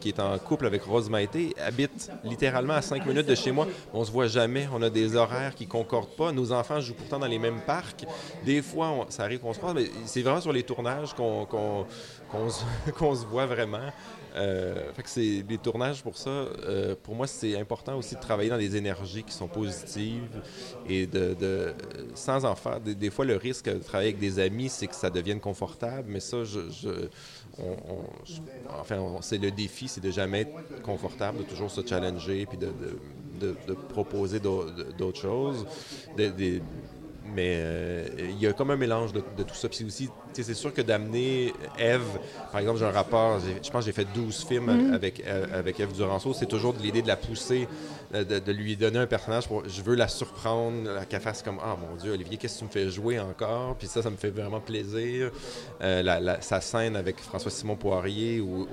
qui 0.00 0.08
est 0.08 0.20
en 0.20 0.38
couple 0.38 0.66
avec 0.66 0.82
Rose 0.82 1.10
Maïté, 1.10 1.54
habite 1.64 2.10
littéralement 2.24 2.74
à 2.74 2.82
cinq 2.82 3.06
minutes 3.06 3.26
de 3.26 3.34
chez 3.34 3.52
moi. 3.52 3.66
On 3.92 4.04
se 4.04 4.10
voit 4.10 4.26
jamais. 4.26 4.68
On 4.72 4.82
a 4.82 4.90
des 4.90 5.16
horaires 5.16 5.54
qui 5.54 5.66
concordent 5.66 6.16
pas. 6.16 6.32
Nos 6.32 6.52
enfants 6.52 6.80
jouent 6.80 6.94
pourtant 6.94 7.18
dans 7.18 7.26
les 7.26 7.38
mêmes 7.38 7.60
parcs. 7.66 8.06
Des 8.44 8.62
fois, 8.62 9.06
ça 9.08 9.24
arrive 9.24 9.40
qu'on 9.40 9.52
se 9.52 9.58
croise, 9.58 9.74
mais 9.74 9.90
c'est 10.04 10.22
vraiment 10.22 10.40
sur 10.40 10.52
les 10.52 10.62
tournages 10.62 11.14
qu'on 11.14 11.39
se, 12.50 13.26
voit 13.26 13.46
vraiment. 13.46 13.90
Euh, 14.36 14.92
fait 14.92 15.02
que 15.02 15.08
c'est 15.08 15.44
les 15.48 15.58
tournages 15.58 16.02
pour 16.02 16.16
ça. 16.16 16.30
Euh, 16.30 16.94
pour 17.02 17.14
moi, 17.14 17.26
c'est 17.26 17.58
important 17.58 17.96
aussi 17.96 18.14
de 18.14 18.20
travailler 18.20 18.50
dans 18.50 18.58
des 18.58 18.76
énergies 18.76 19.24
qui 19.24 19.32
sont 19.32 19.48
positives 19.48 20.40
et 20.88 21.06
de, 21.06 21.74
sans 22.14 22.44
en 22.44 22.54
faire. 22.54 22.80
Des, 22.80 23.10
fois, 23.10 23.24
le 23.24 23.36
risque 23.36 23.66
de 23.66 23.78
travailler 23.78 24.10
avec 24.10 24.20
des 24.20 24.38
amis, 24.38 24.68
c'est 24.68 24.86
que 24.86 24.94
ça 24.94 25.10
devienne 25.10 25.40
confortable. 25.40 26.04
Mais 26.08 26.20
ça, 26.20 26.44
je, 26.44 26.60
enfin, 28.68 29.18
c'est 29.20 29.38
le 29.38 29.50
défi, 29.50 29.88
c'est 29.88 30.00
de 30.00 30.10
jamais 30.10 30.42
être 30.42 30.82
confortable, 30.82 31.38
de 31.38 31.42
toujours 31.44 31.70
se 31.70 31.84
challenger 31.86 32.46
puis 32.46 32.58
de, 32.58 32.70
proposer 33.88 34.38
d'autres 34.38 35.20
choses. 35.20 35.66
Mais 37.34 37.54
euh, 37.56 38.08
il 38.18 38.40
y 38.40 38.46
a 38.46 38.52
comme 38.52 38.70
un 38.70 38.76
mélange 38.76 39.12
de, 39.12 39.20
tout 39.20 39.54
ça. 39.54 39.68
Puis 39.68 39.84
aussi, 39.84 40.08
c'est 40.32 40.54
sûr 40.54 40.72
que 40.72 40.82
d'amener 40.82 41.52
Eve, 41.78 42.18
par 42.50 42.60
exemple, 42.60 42.78
j'ai 42.78 42.84
un 42.84 42.90
rapport, 42.90 43.40
je 43.40 43.70
pense 43.70 43.84
que 43.84 43.86
j'ai 43.86 43.92
fait 43.92 44.06
12 44.14 44.46
films 44.48 44.66
mm-hmm. 44.66 44.94
avec, 44.94 45.22
euh, 45.26 45.46
avec 45.52 45.80
Eve 45.80 45.92
Duranceau, 45.92 46.34
c'est 46.34 46.46
toujours 46.46 46.74
de 46.74 46.82
l'idée 46.82 47.02
de 47.02 47.08
la 47.08 47.16
pousser, 47.16 47.68
de, 48.12 48.52
lui 48.52 48.76
donner 48.76 48.98
un 48.98 49.06
personnage 49.06 49.46
pour. 49.46 49.62
Je 49.68 49.82
veux 49.82 49.94
la 49.94 50.08
surprendre, 50.08 51.06
qu'elle 51.08 51.20
fasse 51.20 51.42
comme 51.42 51.58
Ah 51.62 51.76
mon 51.80 51.96
Dieu, 51.96 52.12
Olivier, 52.12 52.36
qu'est-ce 52.36 52.54
que 52.54 52.58
tu 52.60 52.64
me 52.64 52.70
fais 52.70 52.90
jouer 52.90 53.20
encore? 53.20 53.76
Puis 53.76 53.86
ça, 53.86 54.02
ça 54.02 54.10
me 54.10 54.16
fait 54.16 54.30
vraiment 54.30 54.60
plaisir. 54.60 55.30
Euh, 55.80 56.36
sa 56.40 56.60
scène 56.60 56.96
avec 56.96 57.20
François-Simon 57.20 57.76
Poirier, 57.76 58.40
où, 58.40 58.66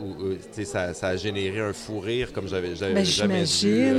ça, 0.63 0.93
ça, 0.93 1.07
a 1.09 1.15
généré 1.15 1.59
un 1.59 1.73
fou 1.73 1.99
rire 1.99 2.33
comme 2.33 2.47
j'avais 2.47 2.69
ben, 2.69 3.05
jamais 3.05 3.43
vu. 3.43 3.93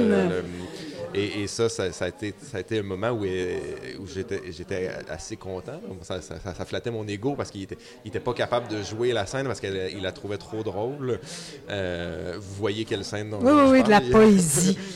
Et, 1.15 1.47
ça, 1.47 1.69
ça, 1.69 1.85
a 1.85 2.09
été, 2.09 2.35
ça 2.41 2.59
a 2.59 2.61
été 2.61 2.79
un 2.79 2.83
moment 2.83 3.11
où, 3.11 3.25
où 3.25 4.07
j'étais 4.07 4.91
assez 5.09 5.37
content. 5.37 5.81
Ça, 6.03 6.21
ça, 6.21 6.65
flattait 6.65 6.91
mon 6.91 7.07
ego 7.07 7.35
parce 7.35 7.51
qu'il 7.51 7.63
n'était 7.63 7.79
était 8.05 8.21
pas 8.21 8.35
capable 8.35 8.69
de 8.69 8.83
jouer 8.83 9.13
la 9.13 9.27
scène 9.27 9.47
parce 9.47 9.61
qu'il 9.61 10.03
la 10.03 10.13
trouvait 10.13 10.39
trop 10.39 10.63
drôle. 10.63 11.19
vous 11.69 12.55
voyez 12.59 12.85
quelle 12.85 13.05
scène 13.05 13.35
Oui, 13.41 13.53
oui, 13.53 13.63
oui, 13.71 13.83
de 13.83 13.91
la 13.91 14.01
poésie. 14.01 14.79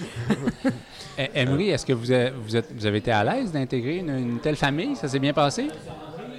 E-, 1.19 1.29
Emery, 1.35 1.71
est-ce 1.71 1.85
que 1.85 1.93
vous 1.93 2.11
avez, 2.11 2.31
vous, 2.31 2.57
êtes, 2.57 2.73
vous 2.75 2.87
avez 2.87 2.99
été 2.99 3.11
à 3.11 3.23
l'aise 3.23 3.53
d'intégrer 3.53 3.99
une, 3.99 4.39
telle 4.41 4.57
famille? 4.57 4.97
Ça 4.97 5.09
s'est 5.09 5.19
bien 5.19 5.33
passé? 5.33 5.69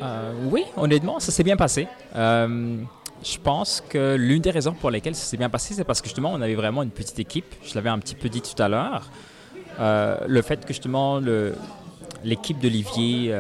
Euh, 0.02 0.34
oui, 0.50 0.64
honnêtement, 0.76 1.20
ça 1.20 1.32
s'est 1.32 1.44
bien 1.44 1.56
passé. 1.56 1.88
Euh, 2.16 2.78
je 3.24 3.38
pense 3.38 3.84
que 3.88 4.16
l'une 4.16 4.42
des 4.42 4.52
raisons 4.52 4.74
pour 4.74 4.90
lesquelles 4.90 5.16
ça 5.16 5.26
s'est 5.26 5.38
bien 5.38 5.50
passé, 5.50 5.74
c'est 5.76 5.84
parce 5.84 6.02
que 6.02 6.08
justement, 6.08 6.32
on 6.34 6.42
avait 6.42 6.56
vraiment 6.56 6.84
une 6.84 6.90
petite 6.90 7.20
équipe. 7.20 7.54
Je 7.64 7.76
l'avais 7.76 7.90
un 7.90 8.00
petit 8.00 8.16
peu 8.16 8.30
dit 8.30 8.42
tout 8.42 8.62
à 8.62 8.68
l'heure. 8.68 9.10
Euh, 9.80 10.18
le 10.28 10.42
fait 10.42 10.62
que 10.62 10.70
justement, 10.70 11.20
l'équipe 12.24 12.60
d'Olivier 12.60 13.34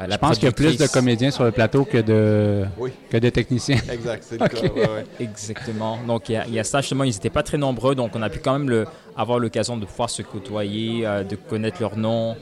euh, 0.00 0.06
je 0.10 0.16
pense 0.16 0.36
qu'il 0.36 0.44
y 0.44 0.48
a 0.48 0.52
plus 0.52 0.76
de 0.76 0.86
comédiens 0.86 1.30
sur 1.30 1.44
le 1.44 1.52
plateau 1.52 1.84
que 1.84 1.98
de, 1.98 2.64
que 3.10 3.16
de 3.16 3.30
techniciens. 3.30 3.78
Exact, 3.90 4.24
c'est 4.26 4.40
le 4.40 4.48
cas. 4.48 4.88
Exactement. 5.20 5.98
Donc, 6.06 6.28
il 6.28 6.42
y, 6.48 6.58
a, 6.58 6.64
ça, 6.64 6.80
justement, 6.80 7.04
ils 7.04 7.12
n'étaient 7.12 7.30
pas 7.30 7.42
très 7.42 7.58
nombreux, 7.58 7.94
donc 7.94 8.12
on 8.14 8.22
a 8.22 8.28
pu 8.28 8.40
quand 8.40 8.52
même 8.52 8.68
le, 8.68 8.86
avoir 9.16 9.38
l'occasion 9.38 9.76
de 9.76 9.86
pouvoir 9.86 10.10
se 10.10 10.22
côtoyer, 10.22 11.06
euh, 11.06 11.24
de 11.24 11.36
connaître 11.36 11.80
leurs 11.80 11.96
noms. 11.96 12.36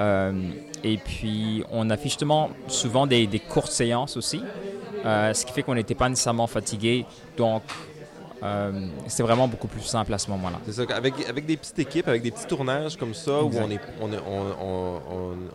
Euh, 0.00 0.32
et 0.84 0.98
puis, 0.98 1.64
on 1.70 1.88
a 1.90 1.96
fait 1.96 2.04
justement 2.04 2.50
souvent 2.66 3.06
des, 3.06 3.26
des 3.26 3.38
courtes 3.38 3.72
séances 3.72 4.16
aussi, 4.16 4.42
ce 5.04 5.44
qui 5.44 5.52
fait 5.52 5.62
qu'on 5.62 5.74
n'était 5.74 5.94
pas 5.94 6.08
nécessairement 6.08 6.46
fatigué. 6.46 7.06
Donc, 7.36 7.62
euh, 8.42 8.72
c'est 9.06 9.22
vraiment 9.22 9.46
beaucoup 9.46 9.68
plus 9.68 9.82
simple 9.82 10.12
à 10.12 10.18
ce 10.18 10.30
moment-là. 10.30 10.58
C'est 10.66 10.72
ça. 10.72 10.82
Avec, 10.94 11.14
avec 11.28 11.46
des 11.46 11.56
petites 11.56 11.78
équipes, 11.78 12.08
avec 12.08 12.22
des 12.22 12.30
petits 12.30 12.46
tournages 12.46 12.96
comme 12.96 13.14
ça, 13.14 13.42
où 13.42 13.50
on 13.56 13.70
est, 13.70 13.80
on, 14.00 14.10
on, 14.12 15.00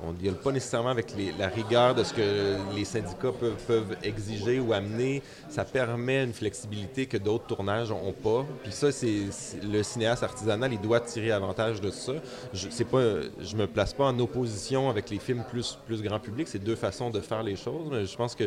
on, 0.08 0.12
deal 0.13 0.34
pas 0.34 0.52
nécessairement 0.52 0.89
avec 0.89 1.13
la 1.38 1.47
rigueur 1.47 1.95
de 1.95 2.04
ce 2.04 2.13
que 2.13 2.56
les 2.76 2.86
syndicats 2.86 3.32
peuvent, 3.38 3.62
peuvent 3.67 3.97
exiger 4.04 4.60
ou 4.60 4.73
amener, 4.73 5.21
ça 5.50 5.65
permet 5.65 6.23
une 6.23 6.34
flexibilité 6.34 7.06
que 7.06 7.17
d'autres 7.17 7.45
tournages 7.45 7.89
n'ont 7.89 8.13
pas. 8.13 8.45
Puis 8.63 8.71
ça, 8.71 8.91
c'est 8.91 9.26
le 9.63 9.84
cinéaste 9.84 10.23
artisanal, 10.23 10.71
il 10.73 10.82
doit 10.82 11.02
tirer 11.02 11.32
avantage 11.32 11.82
de 11.82 11.91
ça. 11.91 12.13
Je 12.54 12.67
ne 12.67 12.84
pas, 12.84 13.28
je 13.41 13.56
me 13.56 13.67
place 13.67 13.93
pas 13.93 14.06
en 14.06 14.19
opposition 14.19 14.89
avec 14.89 15.10
les 15.10 15.19
films 15.19 15.43
plus, 15.50 15.78
plus 15.86 16.02
grand 16.02 16.19
public. 16.19 16.47
C'est 16.47 16.63
deux 16.63 16.76
façons 16.76 17.10
de 17.10 17.19
faire 17.19 17.43
les 17.43 17.56
choses. 17.56 17.89
Mais 17.91 18.06
je 18.06 18.15
pense 18.15 18.34
que 18.34 18.45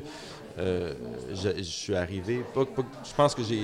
euh, 0.58 0.94
je, 1.32 1.62
suis 1.62 1.94
arrivé. 1.94 2.42
je 2.56 3.14
pense 3.14 3.34
que 3.34 3.42
j'ai 3.42 3.62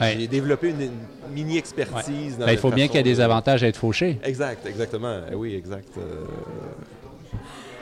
j'ai 0.00 0.28
développé 0.28 0.70
une, 0.70 0.90
mini-expertise. 1.32 2.36
Ben, 2.38 2.52
il 2.52 2.58
faut 2.58 2.70
bien 2.70 2.86
qu'il 2.86 2.96
y 2.96 3.00
ait 3.00 3.02
des 3.02 3.20
avantages 3.20 3.62
à 3.62 3.68
être 3.68 3.76
fauché. 3.76 4.18
Exact, 4.24 4.66
exactement. 4.66 5.20
Oui, 5.34 5.54
exact. 5.54 5.88
Euh. 5.98 6.24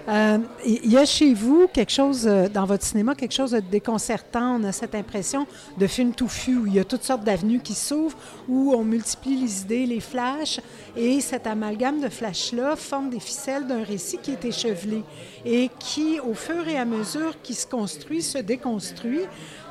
Euh, 0.09 0.39
il 0.65 0.91
y 0.91 0.97
a 0.97 1.05
chez 1.05 1.35
vous 1.35 1.67
quelque 1.73 1.91
chose, 1.91 2.27
euh, 2.27 2.49
dans 2.49 2.65
votre 2.65 2.85
cinéma, 2.85 3.15
quelque 3.15 3.35
chose 3.35 3.51
de 3.51 3.61
déconcertant. 3.61 4.61
On 4.61 4.65
a 4.65 4.71
cette 4.71 4.95
impression 4.95 5.47
de 5.79 5.87
film 5.87 6.13
touffu 6.13 6.57
où 6.59 6.67
il 6.67 6.75
y 6.75 6.79
a 6.79 6.85
toutes 6.85 7.03
sortes 7.03 7.25
d'avenues 7.25 7.61
qui 7.61 7.75
s'ouvrent, 7.75 8.17
où 8.49 8.73
on 8.77 8.85
multiplie 8.85 9.37
les 9.37 9.63
idées, 9.63 9.87
les 9.87 10.01
flashs, 10.01 10.61
et 10.97 11.21
cet 11.21 11.47
amalgame 11.47 12.01
de 12.01 12.09
flashs-là 12.09 12.77
forme 12.77 13.11
des 13.11 13.21
ficelles 13.21 13.67
d'un 13.67 13.83
récit 13.83 14.19
qui 14.23 14.31
est 14.31 14.45
échevelé 14.45 15.03
et 15.45 15.71
qui, 15.79 16.21
au 16.21 16.35
fur 16.35 16.67
et 16.69 16.79
à 16.79 16.85
mesure 16.85 17.41
qui 17.43 17.55
se 17.55 17.67
construit, 17.67 18.23
se 18.23 18.39
déconstruit. 18.39 19.23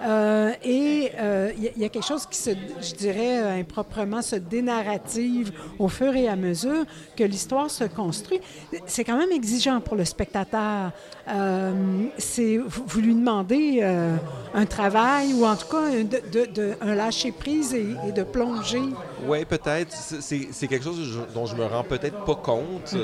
Euh, 0.04 0.52
et 0.64 1.06
il 1.06 1.12
euh, 1.20 1.52
y, 1.58 1.86
a 1.86 1.90
quelque 1.90 2.06
chose 2.06 2.26
qui 2.26 2.38
se, 2.38 2.52
je 2.82 2.94
dirais, 2.96 3.42
euh, 3.42 3.60
improprement 3.60 4.22
se 4.22 4.36
dénarrative 4.36 5.52
au 5.80 5.88
fur 5.88 6.16
et 6.16 6.28
à 6.28 6.36
mesure 6.36 6.86
que 7.16 7.24
l'histoire 7.24 7.70
se 7.70 7.86
construit. 7.86 8.40
C'est 8.86 9.04
quand 9.04 9.18
même 9.18 9.32
exigeant 9.32 9.80
pour 9.82 9.96
le 9.96 10.06
spectateur. 10.06 10.25
C'est, 12.18 12.58
vous, 12.58 13.02
lui 13.02 13.16
demandez 13.16 13.82
un 14.54 14.66
travail 14.66 15.34
ou 15.34 15.46
en 15.46 15.56
tout 15.56 15.68
cas 15.68 15.90
de, 15.92 16.46
de, 16.46 16.74
un 16.82 16.96
lâcher-prise 16.96 17.74
et, 17.74 18.12
de 18.12 18.24
plonger. 18.24 18.82
Oui, 19.28 19.46
peut-être. 19.46 19.94
C'est, 19.94 20.68
quelque 20.68 20.84
chose 20.84 21.20
dont 21.34 21.46
je 21.46 21.56
me 21.56 21.66
rends 21.66 21.84
peut-être 21.84 22.24
pas 22.26 22.36
compte. 22.36 22.96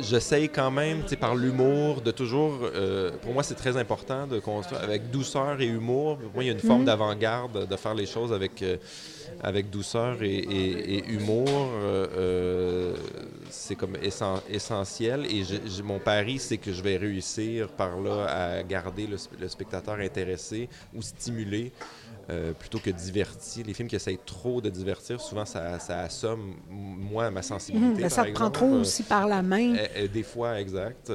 j'essaye 0.00 0.48
quand 0.48 0.70
même, 0.70 1.02
par 1.20 1.34
l'humour, 1.34 2.00
de 2.00 2.10
toujours. 2.10 2.58
Euh, 2.62 3.12
pour 3.22 3.32
moi, 3.32 3.42
c'est 3.42 3.54
très 3.54 3.76
important 3.76 4.26
de 4.26 4.38
construire 4.38 4.82
avec 4.82 5.10
douceur 5.10 5.60
et 5.60 5.66
humour. 5.66 6.18
Pour 6.18 6.34
moi, 6.34 6.44
il 6.44 6.46
y 6.46 6.50
a 6.50 6.52
une 6.52 6.60
forme 6.60 6.80
mhm. 6.80 6.86
d'avant-garde 6.86 7.68
de 7.68 7.76
faire 7.76 7.94
les 7.94 8.06
choses 8.06 8.32
avec, 8.32 8.62
euh, 8.62 8.76
avec 9.42 9.70
douceur 9.70 10.22
et, 10.22 11.04
humour. 11.08 11.48
C'est 13.56 13.76
comme 13.76 13.96
essentiel. 14.50 15.26
Et 15.26 15.42
mon 15.82 15.98
pari, 15.98 16.38
c'est 16.38 16.58
que 16.58 16.72
je 16.72 16.82
vais 16.82 16.96
réussir 16.96 17.68
par 17.68 17.98
là 18.00 18.26
à 18.26 18.62
garder 18.62 19.06
le 19.06 19.48
spectateur 19.48 19.94
intéressé 19.94 20.68
ou 20.94 21.00
stimulé. 21.00 21.72
Euh, 22.30 22.52
plutôt 22.52 22.78
que 22.78 22.88
divertir. 22.88 23.66
Les 23.66 23.74
films 23.74 23.88
qui 23.88 23.96
essayent 23.96 24.18
trop 24.24 24.62
de 24.62 24.70
divertir, 24.70 25.20
souvent, 25.20 25.44
ça, 25.44 25.78
ça 25.78 26.00
assomme, 26.00 26.54
moi, 26.70 27.30
ma 27.30 27.42
sensibilité. 27.42 28.04
Mmh, 28.04 28.08
ça 28.08 28.24
te 28.24 28.30
prend 28.30 28.50
trop 28.50 28.70
aussi 28.70 29.02
par 29.02 29.26
la 29.26 29.42
main. 29.42 29.74
Euh, 29.74 29.86
euh, 29.96 30.08
des 30.08 30.22
fois, 30.22 30.58
exact. 30.58 31.12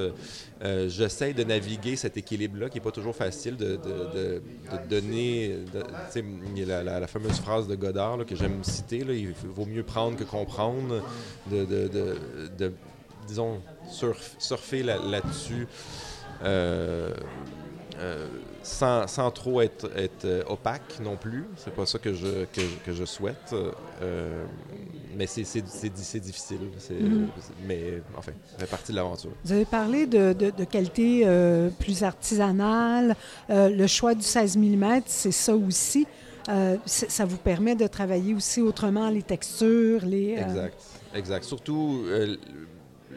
J'essaie 0.88 1.34
de 1.34 1.44
naviguer 1.44 1.96
cet 1.96 2.18
équilibre-là, 2.18 2.70
qui 2.70 2.78
n'est 2.78 2.84
pas 2.84 2.92
toujours 2.92 3.16
facile 3.16 3.58
de, 3.58 3.78
de, 3.78 4.10
de, 4.14 4.88
donner. 4.88 5.56
il 6.16 6.60
y 6.60 6.72
a 6.72 6.84
la, 6.84 7.08
fameuse 7.08 7.40
phrase 7.40 7.68
de 7.68 7.76
Godard 7.76 8.26
que 8.28 8.36
j'aime 8.36 8.64
citer 8.64 9.04
là, 9.04 9.14
il 9.14 9.34
vaut 9.56 9.66
mieux 9.66 9.84
prendre 9.84 10.16
que 10.16 10.24
comprendre, 10.24 11.04
de, 11.50 12.72
disons, 13.28 13.62
surfer 14.40 14.84
là-dessus. 14.84 15.68
Euh, 18.00 18.28
sans, 18.64 19.08
sans, 19.08 19.32
trop 19.32 19.62
être, 19.62 19.90
être, 19.96 20.26
euh, 20.26 20.44
opaque 20.48 21.00
non 21.02 21.16
plus. 21.16 21.46
C'est 21.58 21.74
pas 21.74 21.86
ça 21.86 22.00
que 22.00 22.14
je, 22.14 22.46
que, 22.46 22.62
que 22.86 22.94
je 22.94 23.06
souhaite. 23.06 23.56
Euh, 24.02 24.46
mais 25.16 25.28
c'est 25.28 25.62
difficile. 26.20 26.60
Mm-hmm. 26.92 27.28
Mais 27.68 28.02
enfin, 28.18 28.32
ça 28.52 28.58
fait 28.60 28.70
partie 28.70 28.92
de 28.92 28.98
l'aventure. 28.98 29.32
Vous 29.44 29.52
avez 29.52 29.66
parlé 29.66 30.06
de, 30.06 30.34
de, 30.34 30.64
qualité 30.64 31.26
plus 31.80 32.04
artisanale. 32.04 33.16
le 33.50 33.88
choix 33.88 34.14
du 34.14 34.22
16 34.22 34.58
mm, 34.58 35.02
c'est 35.06 35.32
ça 35.32 35.56
aussi. 35.56 36.08
ça 36.86 37.26
vous 37.26 37.38
permet 37.38 37.76
de 37.76 37.88
travailler 37.88 38.34
aussi 38.34 38.62
autrement 38.62 39.10
les 39.10 39.24
textures, 39.24 40.06
les... 40.06 40.34
Exact. 40.34 40.78
Exact. 41.14 41.44
Surtout, 41.44 42.06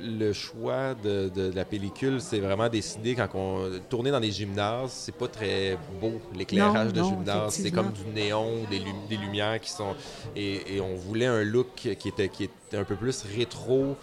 le 0.03 0.33
choix 0.33 0.95
de, 0.95 1.53
la 1.55 1.65
pellicule, 1.65 2.21
c'est 2.21 2.41
vraiment 2.41 2.69
décidé 2.69 3.15
quand 3.15 3.29
on 3.35 3.71
tournait 3.89 4.11
dans 4.11 4.21
des 4.21 4.31
gymnases. 4.31 4.93
C'est 4.93 5.15
pas 5.15 5.29
très 5.29 5.79
beau 6.01 6.21
l'éclairage 6.35 6.93
de 6.93 7.03
gymnase. 7.03 7.55
C'est 7.55 7.71
comme 7.71 7.93
du 7.93 8.05
néon, 8.15 8.65
des, 8.71 8.83
des, 9.09 9.17
lumières 9.17 9.61
qui 9.61 9.71
sont 9.71 9.95
et, 10.37 10.81
on 10.81 10.95
voulait 10.97 11.27
un 11.27 11.43
look 11.43 11.67
qui 11.75 12.09
était 12.09 12.29
qui 12.29 12.45
était 12.45 12.55
un 12.77 12.85
peu 12.85 12.97
plus 12.97 13.25
rétro 13.25 13.97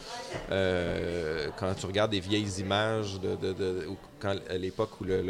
euh, 0.51 1.47
quand 1.57 1.73
tu 1.73 1.85
regardes 1.85 2.11
des 2.11 2.19
vieilles 2.19 2.59
images 2.59 3.19
de, 3.19 3.35
de, 3.35 3.87
quand, 4.19 4.35
à 4.49 4.57
l'époque 4.57 4.99
où 5.01 5.03
le, 5.03 5.21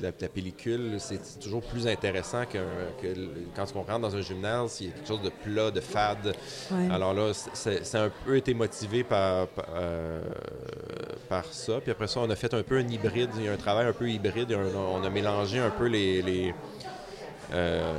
la, 0.00 0.12
pellicule, 0.12 0.96
c'est 0.98 1.38
toujours 1.38 1.62
plus 1.62 1.86
intéressant 1.86 2.44
que, 2.44 2.58
quand 3.54 3.66
on 3.74 3.82
rentre 3.82 4.00
dans 4.00 4.16
un 4.16 4.20
gymnase, 4.20 4.80
il 4.80 4.86
y 4.86 4.90
a 4.90 4.92
quelque 4.94 5.08
chose 5.08 5.22
de 5.22 5.30
plat, 5.30 5.70
de 5.70 5.80
fade. 5.80 6.34
Alors 6.90 7.14
là, 7.14 7.32
c'est 7.32 7.94
un 7.94 8.10
peu 8.24 8.36
été 8.36 8.54
motivé 8.54 9.04
par, 9.04 9.48
euh, 9.74 10.22
par, 11.28 11.44
ça. 11.46 11.80
Puis 11.80 11.90
après 11.90 12.06
ça, 12.06 12.20
on 12.20 12.30
a 12.30 12.36
fait 12.36 12.54
un 12.54 12.62
peu 12.62 12.78
un 12.78 12.88
hybride, 12.88 13.30
il 13.36 13.44
y 13.44 13.48
a 13.48 13.52
un 13.52 13.56
travail 13.56 13.86
un 13.86 13.92
peu 13.92 14.08
hybride. 14.08 14.56
On 14.74 15.04
a, 15.04 15.10
mélangé 15.10 15.58
un 15.58 15.70
peu 15.70 15.86
les... 15.86 16.22
les 16.22 16.54
euh, 17.52 17.92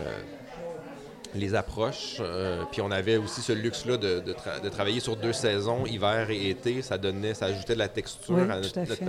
les 1.36 1.56
approches. 1.56 2.18
Euh, 2.20 2.64
puis 2.72 2.82
on 2.82 2.92
avait 2.92 3.18
aussi 3.18 3.42
ce 3.42 3.52
luxe-là 3.54 3.98
de, 3.98 4.20
de, 4.20 4.70
travailler 4.70 5.00
sur 5.00 5.16
deux 5.16 5.34
saisons, 5.34 5.86
hiver 5.86 6.30
et 6.30 6.50
été. 6.50 6.82
Ça 6.82 6.98
donnait, 6.98 7.34
ça 7.34 7.48
ajoutait 7.48 7.74
de 7.74 7.80
la 7.80 7.88
texture, 7.88 8.38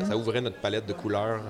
ça 0.08 0.16
ouvrait 0.16 0.40
notre 0.40 0.60
palette 0.60 0.86
de 0.86 0.92
couleurs. 0.92 1.42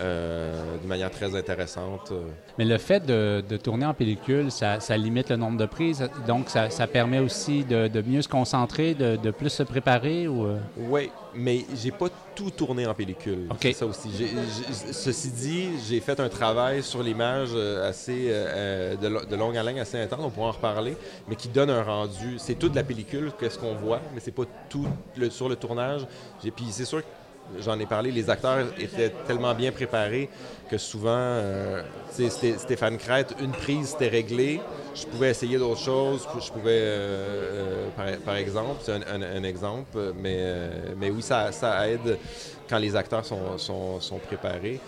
Euh, 0.00 0.76
de 0.80 0.86
manière 0.86 1.10
très 1.10 1.34
intéressante. 1.34 2.12
Mais 2.56 2.64
le 2.64 2.78
fait 2.78 3.04
de, 3.04 3.42
tourner 3.56 3.84
en 3.84 3.94
pellicule, 3.94 4.48
ça, 4.52 4.78
limite 4.96 5.28
le 5.28 5.36
nombre 5.36 5.58
de 5.58 5.66
prises, 5.66 6.08
donc 6.24 6.48
ça, 6.48 6.86
permet 6.86 7.18
aussi 7.18 7.64
de, 7.64 8.02
mieux 8.02 8.22
se 8.22 8.28
concentrer, 8.28 8.94
de, 8.94 9.30
plus 9.32 9.50
se 9.50 9.64
préparer 9.64 10.28
ou... 10.28 10.46
Euh? 10.46 10.58
Oui, 10.76 11.10
mais 11.34 11.64
j'ai 11.74 11.90
pas 11.90 12.06
tout 12.36 12.50
tourné 12.50 12.86
en 12.86 12.94
pellicule. 12.94 13.48
C'est 13.60 13.72
ça 13.72 13.86
aussi. 13.86 14.10
ceci 14.92 15.30
dit, 15.30 15.70
j'ai 15.88 15.98
fait 15.98 16.20
un 16.20 16.28
travail 16.28 16.84
sur 16.84 17.02
l'image 17.02 17.50
euh, 17.54 17.88
assez 17.88 18.28
de, 18.28 19.36
longue 19.36 19.56
haleine, 19.56 19.78
assez 19.78 20.00
intense, 20.00 20.20
on 20.22 20.30
pourra 20.30 20.48
en 20.48 20.52
reparler, 20.52 20.96
mais 21.28 21.34
qui 21.34 21.48
donne 21.48 21.70
un 21.70 21.82
rendu. 21.82 22.38
C'est 22.38 22.54
tout 22.54 22.68
de 22.68 22.76
la 22.76 22.84
pellicule, 22.84 23.32
qu'est-ce 23.38 23.58
qu'on 23.58 23.74
voit, 23.74 24.00
mais 24.14 24.20
c'est 24.20 24.30
pas 24.30 24.44
tout 24.68 24.86
sur 25.30 25.48
le 25.48 25.56
tournage. 25.56 26.06
Puis 26.40 26.66
c'est 26.70 26.84
sûr 26.84 27.00
que 27.00 27.06
j'en 27.60 27.78
ai 27.78 27.86
parlé, 27.86 28.10
les 28.10 28.30
acteurs 28.30 28.66
étaient 28.78 29.12
tellement 29.26 29.54
bien 29.54 29.72
préparés 29.72 30.28
que 30.70 30.78
souvent, 30.78 31.10
euh, 31.16 31.82
Stéphane 32.10 32.98
Crête, 32.98 33.34
une 33.40 33.52
prise, 33.52 33.88
c'était 33.90 34.08
réglé. 34.08 34.60
Je 34.94 35.06
pouvais 35.06 35.30
essayer 35.30 35.58
d'autres 35.58 35.80
choses. 35.80 36.26
Je 36.40 36.50
pouvais, 36.52 36.80
euh, 36.80 37.88
euh, 37.98 38.16
par, 38.24 38.36
exemple, 38.36 38.80
c'est 38.82 38.92
un, 38.92 39.42
exemple, 39.42 40.12
mais, 40.20 40.70
mais 40.96 41.10
oui, 41.10 41.22
ça, 41.22 41.50
aide 41.88 42.18
quand 42.68 42.78
les 42.78 42.94
acteurs 42.96 43.24
sont, 43.24 44.20
préparés. 44.26 44.80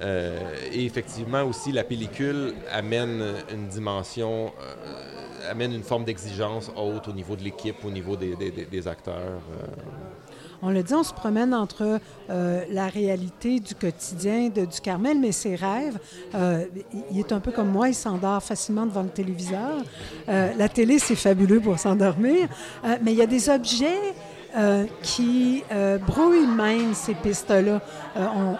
et 0.00 0.84
effectivement 0.84 1.42
aussi, 1.44 1.72
la 1.72 1.84
pellicule 1.84 2.54
amène 2.70 3.22
une 3.50 3.68
dimension, 3.68 4.52
amène 5.48 5.72
une 5.72 5.82
forme 5.82 6.04
d'exigence 6.04 6.70
haute 6.76 7.08
au 7.08 7.12
niveau 7.12 7.36
de 7.36 7.42
l'équipe, 7.42 7.82
au 7.84 7.90
niveau 7.90 8.16
des 8.16 8.88
acteurs 8.88 9.40
on 10.64 10.70
le 10.70 10.82
dit, 10.82 10.94
on 10.94 11.02
se 11.02 11.12
promène 11.12 11.52
entre 11.52 12.00
euh, 12.30 12.64
la 12.70 12.86
réalité 12.86 13.60
du 13.60 13.74
quotidien 13.74 14.48
de, 14.48 14.64
du 14.64 14.80
Carmel, 14.80 15.18
mais 15.18 15.30
ses 15.30 15.56
rêves. 15.56 15.98
Euh, 16.34 16.64
il 17.10 17.18
est 17.18 17.32
un 17.32 17.40
peu 17.40 17.52
comme 17.52 17.68
moi, 17.68 17.88
il 17.88 17.94
s'endort 17.94 18.42
facilement 18.42 18.86
devant 18.86 19.02
le 19.02 19.10
téléviseur. 19.10 19.82
Euh, 20.28 20.52
la 20.56 20.68
télé, 20.70 20.98
c'est 20.98 21.16
fabuleux 21.16 21.60
pour 21.60 21.78
s'endormir, 21.78 22.48
mais 23.02 23.12
il 23.12 23.18
y 23.18 23.22
a 23.22 23.26
des 23.26 23.48
objets 23.48 24.14
qui 25.02 25.64
brouillent 26.06 26.46
même 26.46 26.94
ces 26.94 27.14
pistes-là. 27.14 27.80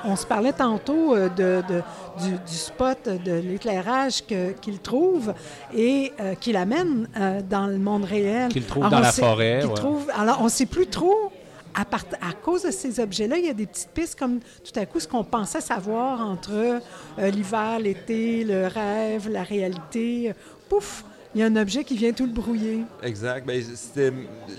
On, 0.05 0.17
se 0.17 0.27
parlait 0.27 0.53
tantôt 0.53 1.15
de, 1.17 1.63
du, 1.69 2.57
spot 2.57 3.09
de 3.25 3.33
l'éclairage 3.33 4.25
qu'il 4.27 4.81
trouve 4.81 5.33
et 5.73 6.13
qu'il 6.41 6.57
amène 6.57 7.07
dans 7.49 7.69
le 7.69 7.79
monde 7.79 8.05
réel. 8.05 8.49
Qu'il 8.49 8.65
trouve 8.65 8.89
dans 8.89 8.99
la 8.99 9.13
forêt. 9.13 9.61
Trouve, 9.77 10.11
alors, 10.19 10.39
on 10.41 10.45
ne 10.45 10.49
sait 10.49 10.67
plus 10.67 10.89
trop 10.89 11.31
à, 11.75 12.33
cause 12.33 12.63
de 12.63 12.71
ces 12.71 13.01
objets-là, 13.01 13.37
il 13.39 13.47
y 13.47 13.51
a 13.51 13.55
des 13.55 13.67
petites 13.67 13.91
pistes 13.91 14.19
comme 14.19 14.41
tout 14.41 14.79
à 14.79 14.87
coup 14.87 15.01
ce 15.01 15.09
qu'on 15.09 15.25
pensait 15.25 15.61
savoir 15.61 16.21
entre 16.21 16.53
euh, 16.53 17.31
l'hiver, 17.31 17.79
l'été, 17.81 18.45
le 18.45 18.67
rêve, 18.67 19.29
la 19.29 19.43
réalité. 19.43 20.33
Pouf! 20.69 21.05
Il 21.35 21.41
y 21.41 21.43
a 21.43 21.47
un 21.47 21.57
objet 21.57 21.83
qui 21.83 21.97
vient 21.97 22.13
tout 22.13 22.27
le 22.27 22.33
brouiller. 22.33 22.83
Exact. 23.03 23.45
Ben, 23.45 23.61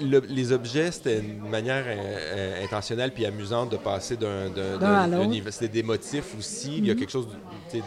les 0.02 0.52
objets, 0.52 0.92
c'était 0.92 1.20
une 1.20 1.48
manière 1.50 1.86
euh, 1.88 1.96
euh, 1.96 2.66
intentionnelle 2.66 3.14
puis 3.14 3.26
amusante 3.26 3.72
de 3.72 3.78
passer 3.78 4.18
d'un 4.18 5.26
niveau. 5.26 5.52
C'était 5.52 5.70
des 5.70 5.84
motifs 5.84 6.36
aussi. 6.38 6.80
Il 6.80 6.86
y 6.86 6.92
a 6.92 6.94
mhm. 6.94 7.00
quelque 7.00 7.12
chose. 7.12 7.30
Des, 7.72 7.82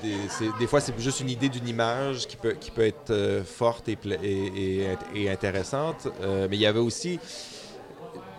des, 0.59 0.67
fois, 0.67 0.81
c'est 0.81 0.99
juste 0.99 1.21
une 1.21 1.29
idée 1.29 1.51
d'une 1.51 1.69
image 1.69 2.27
qui 2.27 2.39
peut, 2.39 2.55
qui 2.59 2.71
peut 2.71 2.87
être 2.87 3.43
forte 3.45 3.91
et, 3.91 3.99
et, 4.25 4.87
et, 5.15 5.31
intéressante. 5.31 6.09
mais 6.23 6.57
il 6.57 6.61
y 6.61 6.67
avait 6.67 6.79
aussi 6.79 7.21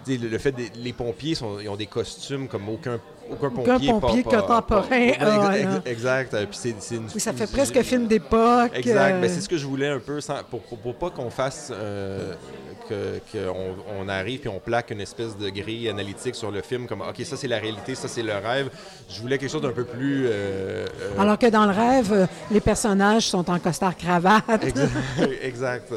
le 0.07 0.38
fait 0.38 0.53
que 0.53 0.62
les 0.75 0.93
pompiers 0.93 1.35
sont, 1.35 1.59
ils 1.59 1.69
ont 1.69 1.75
des 1.75 1.88
costumes 1.88 2.47
comme 2.47 2.69
aucun 2.69 2.99
aucun 3.32 3.50
pompier, 3.50 3.89
pompier 3.89 4.24
contemporain. 4.24 5.82
exact. 5.86 6.36
oui, 6.54 7.20
ça 7.20 7.34
fait 7.34 7.52
presque 7.52 7.82
film 7.82 8.08
d'époque. 8.08 8.72
Exact. 8.74 9.24
Euh. 9.24 9.28
c'est 9.28 9.42
ce 9.42 9.50
que 9.50 9.58
je 9.58 9.65
voulais 9.65 9.88
un 9.89 10.00
peu, 10.00 10.20
pour, 10.50 10.62
pour, 10.62 10.96
pas 10.96 11.10
qu'on 11.10 11.30
fasse 11.30 11.72
euh, 11.72 12.34
qu'on 12.89 13.76
on 14.00 14.10
arrive 14.10 14.42
et 14.46 14.48
on 14.48 14.60
plaque 14.60 14.92
une 14.92 15.02
espèce 15.02 15.38
de 15.38 15.50
grille 15.50 15.89
analytique 15.89 16.36
sur 16.36 16.52
le 16.52 16.62
film, 16.62 16.88
comme 16.88 17.02
OK, 17.02 17.24
ça 17.24 17.38
c'est 17.38 17.48
la 17.48 17.60
réalité, 17.60 17.96
ça 17.96 18.08
c'est 18.08 18.24
le 18.24 18.34
rêve. 18.34 18.70
Je 19.10 19.22
voulais 19.22 19.38
quelque 19.38 19.52
chose 19.52 19.62
d'un 19.62 19.72
peu 19.72 19.84
plus. 19.84 20.26
Euh, 20.28 20.86
Alors 21.18 21.38
que 21.38 21.48
dans 21.48 21.65
le 21.65 21.72
rêve, 21.72 22.28
les 22.52 22.62
personnages 22.62 23.28
sont 23.28 23.50
en 23.50 23.60
costard 23.60 23.96
cravate. 23.96 24.63
exact. 25.42 25.94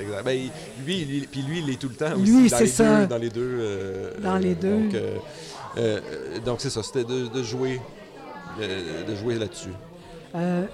exact, 0.00 0.24
ben, 0.24 0.38
lui, 0.84 1.26
puis 1.30 1.42
lui, 1.42 1.58
il 1.60 1.70
est 1.70 1.80
tout 1.80 1.88
le 1.88 1.94
temps 1.94 2.14
aussi. 2.14 2.30
Lui, 2.30 2.50
c'est 2.50 2.66
ça. 2.66 3.06
dans 3.06 3.18
les 3.18 3.30
deux. 3.30 4.12
dans 4.22 4.36
les 4.36 4.54
deux. 4.54 4.88
Donc, 4.88 4.94
euh, 5.76 6.00
donc 6.44 6.60
c'est 6.60 6.70
ça, 6.70 6.82
c'était 6.82 7.04
de, 7.04 7.42
jouer, 7.42 7.80
euh, 8.60 9.04
de 9.04 9.14
jouer 9.14 9.34
là-dessus. 9.36 9.72
Euh, 10.34 10.66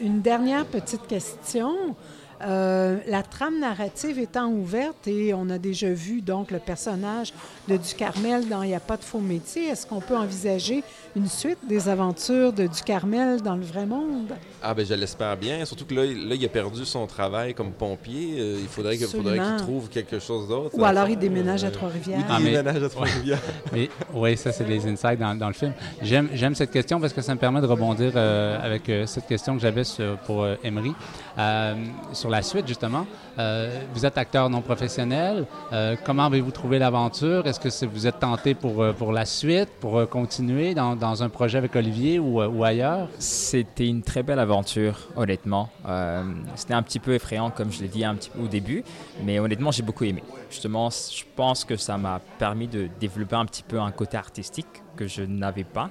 une, 0.00 0.20
dernière 0.20 0.64
petite 0.64 1.06
question. 1.06 1.96
Euh, 2.42 2.98
la 3.08 3.22
trame 3.22 3.58
narrative 3.58 4.18
étant 4.18 4.48
ouverte 4.48 5.08
et 5.08 5.34
on 5.34 5.50
a 5.50 5.58
déjà 5.58 5.90
vu 5.90 6.20
donc 6.20 6.52
le 6.52 6.60
personnage 6.60 7.32
de 7.66 7.76
Ducarmel 7.76 8.48
dans 8.48 8.62
Il 8.62 8.68
n'y 8.68 8.74
a 8.74 8.80
pas 8.80 8.96
de 8.96 9.02
faux 9.02 9.18
métier, 9.18 9.66
est-ce 9.66 9.86
qu'on 9.86 10.00
peut 10.00 10.16
envisager 10.16 10.84
une 11.16 11.26
suite 11.26 11.58
des 11.68 11.88
aventures 11.88 12.52
de 12.52 12.66
Ducarmel 12.66 13.42
dans 13.42 13.56
le 13.56 13.64
vrai 13.64 13.86
monde? 13.86 14.34
Ah 14.62 14.72
ben 14.72 14.86
je 14.86 14.94
l'espère 14.94 15.36
bien, 15.36 15.64
surtout 15.64 15.84
que 15.84 15.94
là, 15.94 16.04
là, 16.04 16.34
il 16.34 16.44
a 16.44 16.48
perdu 16.48 16.84
son 16.84 17.06
travail 17.06 17.54
comme 17.54 17.72
pompier. 17.72 18.36
Euh, 18.38 18.58
il 18.60 18.68
faudrait, 18.68 18.96
qu'il 18.96 19.06
trouve 19.58 19.88
quelque 19.88 20.20
chose 20.20 20.48
d'autre. 20.48 20.78
Ou 20.78 20.84
alors 20.84 21.08
il 21.08 21.18
déménage 21.18 21.64
à 21.64 21.70
Trois-Rivières. 21.70 22.24
il 22.38 22.44
déménage 22.44 22.82
à 22.82 22.88
Trois-Rivières. 22.88 23.40
oui, 24.14 24.36
ça 24.36 24.52
c'est 24.52 24.68
les 24.68 24.86
insights 24.86 25.18
dans, 25.18 25.34
dans 25.34 25.48
le 25.48 25.54
film. 25.54 25.72
J'aime 26.02 26.54
cette 26.54 26.70
question 26.70 27.00
parce 27.00 27.12
que 27.12 27.22
ça 27.22 27.34
me 27.34 27.40
permet 27.40 27.60
de 27.60 27.66
rebondir 27.66 28.12
euh, 28.14 28.58
avec 28.62 28.90
cette 29.06 29.26
question 29.26 29.56
que 29.56 29.60
j'avais 29.60 29.82
pour 30.24 30.46
Emery. 30.62 30.92
sur 32.12 32.27
la 32.30 32.42
suite, 32.42 32.66
justement. 32.66 33.06
Euh, 33.38 33.82
vous 33.94 34.04
êtes 34.06 34.18
acteur 34.18 34.50
non 34.50 34.60
professionnel. 34.60 35.46
Euh, 35.72 35.96
comment 36.04 36.26
avez-vous 36.26 36.50
trouvé 36.50 36.78
l'aventure? 36.78 37.46
Est-ce 37.46 37.60
que 37.60 37.86
vous 37.86 38.06
êtes 38.06 38.20
tenté 38.20 38.54
pour, 38.54 38.82
euh, 38.82 38.92
pour 38.92 39.12
la 39.12 39.24
suite, 39.24 39.68
pour 39.80 40.08
continuer 40.08 40.74
dans, 40.74 40.96
dans, 40.96 41.22
un 41.22 41.28
projet 41.28 41.58
avec 41.58 41.76
Olivier 41.76 42.18
ou, 42.18 42.64
ailleurs? 42.64 43.08
C'était 43.18 43.86
une 43.86 44.02
très 44.02 44.22
belle 44.22 44.38
aventure, 44.38 45.08
honnêtement. 45.16 45.70
C'était 46.54 46.74
un 46.74 46.82
petit 46.82 46.98
peu 46.98 47.14
effrayant, 47.14 47.50
comme 47.50 47.72
je 47.72 47.82
l'ai 47.82 47.88
dit 47.88 48.04
un 48.04 48.14
petit 48.14 48.30
au 48.42 48.46
début, 48.46 48.84
mais 49.24 49.38
honnêtement, 49.38 49.70
j'ai 49.70 49.82
beaucoup 49.82 50.04
aimé. 50.04 50.22
Justement, 50.50 50.90
je 50.90 51.24
pense 51.36 51.64
que 51.64 51.76
ça 51.76 51.96
m'a 51.98 52.20
permis 52.38 52.68
de 52.68 52.88
développer 53.00 53.36
un 53.36 53.46
petit 53.46 53.62
peu 53.62 53.80
un 53.80 53.90
côté 53.90 54.16
artistique 54.16 54.66
que 54.96 55.06
je 55.06 55.22
n'avais 55.22 55.64
pas, 55.64 55.90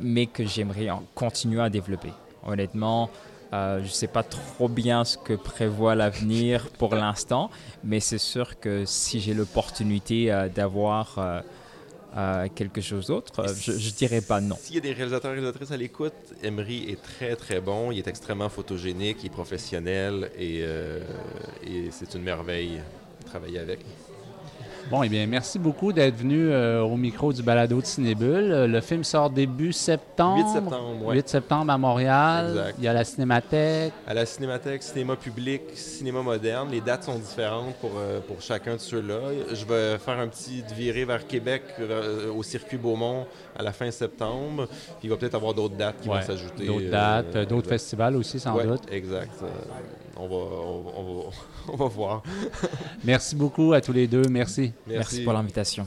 mais 0.00 0.26
que 0.26 0.44
j'aimerais 0.44 0.88
continuer 1.14 1.62
à 1.62 1.70
développer. 1.70 2.12
Honnêtement, 2.46 3.10
euh, 3.52 3.78
je 3.78 3.84
ne 3.84 3.88
sais 3.88 4.06
pas 4.06 4.22
trop 4.22 4.68
bien 4.68 5.04
ce 5.04 5.16
que 5.16 5.32
prévoit 5.32 5.94
l'avenir 5.94 6.68
pour 6.78 6.94
l'instant, 6.94 7.50
mais 7.82 8.00
c'est 8.00 8.18
sûr 8.18 8.60
que 8.60 8.84
si 8.84 9.20
j'ai 9.20 9.32
l'opportunité 9.32 10.30
euh, 10.30 10.48
d'avoir 10.48 11.42
euh, 12.16 12.48
quelque 12.54 12.80
chose 12.80 13.06
d'autre, 13.06 13.46
je 13.54 13.72
ne 13.72 13.96
dirais 13.96 14.20
pas 14.20 14.40
non. 14.40 14.56
S'il 14.60 14.74
y 14.74 14.78
a 14.78 14.82
des 14.82 14.92
réalisateurs 14.92 15.30
et 15.30 15.34
réalisatrices 15.34 15.70
à 15.70 15.76
l'écoute, 15.76 16.12
Emery 16.42 16.90
est 16.90 17.02
très 17.02 17.36
très 17.36 17.60
bon, 17.60 17.90
il 17.90 17.98
est 17.98 18.08
extrêmement 18.08 18.48
photogénique, 18.48 19.18
il 19.22 19.26
est 19.26 19.30
professionnel 19.30 20.30
et, 20.38 20.58
et 20.58 21.90
c'est 21.90 22.14
une 22.14 22.22
merveille 22.22 22.80
de 23.20 23.26
travailler 23.26 23.60
avec. 23.60 23.80
Bon, 24.90 25.02
eh 25.02 25.08
bien, 25.08 25.26
merci 25.26 25.58
beaucoup 25.58 25.92
d'être 25.92 26.16
venu 26.16 26.48
euh, 26.48 26.80
au 26.82 26.96
micro 26.96 27.32
du 27.32 27.42
balado 27.42 27.80
de 27.80 27.84
Cinébule. 27.84 28.52
Euh, 28.52 28.66
le 28.66 28.80
film 28.80 29.04
sort 29.04 29.28
début 29.28 29.72
septembre. 29.72 30.38
8 30.38 30.48
septembre, 30.48 30.96
oui. 31.02 31.16
8 31.16 31.28
septembre 31.28 31.72
à 31.72 31.78
Montréal. 31.78 32.46
Exact. 32.50 32.74
Il 32.78 32.84
y 32.84 32.88
a 32.88 32.92
la 32.94 33.04
Cinémathèque. 33.04 33.92
À 34.06 34.14
la 34.14 34.24
Cinémathèque, 34.24 34.82
cinéma 34.82 35.16
public, 35.16 35.62
cinéma 35.74 36.22
moderne. 36.22 36.70
Les 36.70 36.80
dates 36.80 37.04
sont 37.04 37.18
différentes 37.18 37.74
pour, 37.76 37.92
euh, 37.98 38.20
pour 38.20 38.40
chacun 38.40 38.74
de 38.74 38.80
ceux-là. 38.80 39.20
Je 39.52 39.64
vais 39.66 39.98
faire 39.98 40.18
un 40.18 40.28
petit 40.28 40.64
viré 40.74 41.04
vers 41.04 41.26
Québec 41.26 41.62
au 42.34 42.42
circuit 42.42 42.78
Beaumont 42.78 43.26
à 43.58 43.62
la 43.62 43.72
fin 43.72 43.90
septembre. 43.90 44.66
Puis 44.68 45.04
il 45.04 45.10
va 45.10 45.16
peut-être 45.16 45.34
avoir 45.34 45.52
d'autres 45.52 45.76
dates 45.76 46.00
qui 46.00 46.08
vont 46.08 46.22
s'ajouter. 46.22 46.66
D'autres 46.66 46.90
dates, 46.90 47.48
d'autres 47.48 47.68
festivals 47.68 48.16
aussi, 48.16 48.40
sans 48.40 48.56
doute. 48.56 48.82
Exact 48.90 49.32
on 50.18 50.28
va, 50.28 51.32
on, 51.72 51.76
va, 51.76 51.86
voir. 51.86 52.22
Merci 53.04 53.36
beaucoup 53.36 53.72
à 53.72 53.80
tous 53.80 53.92
les 53.92 54.06
deux. 54.06 54.22
Merci. 54.28 54.72
Merci 54.86 55.22
pour 55.22 55.32
l'invitation. 55.32 55.86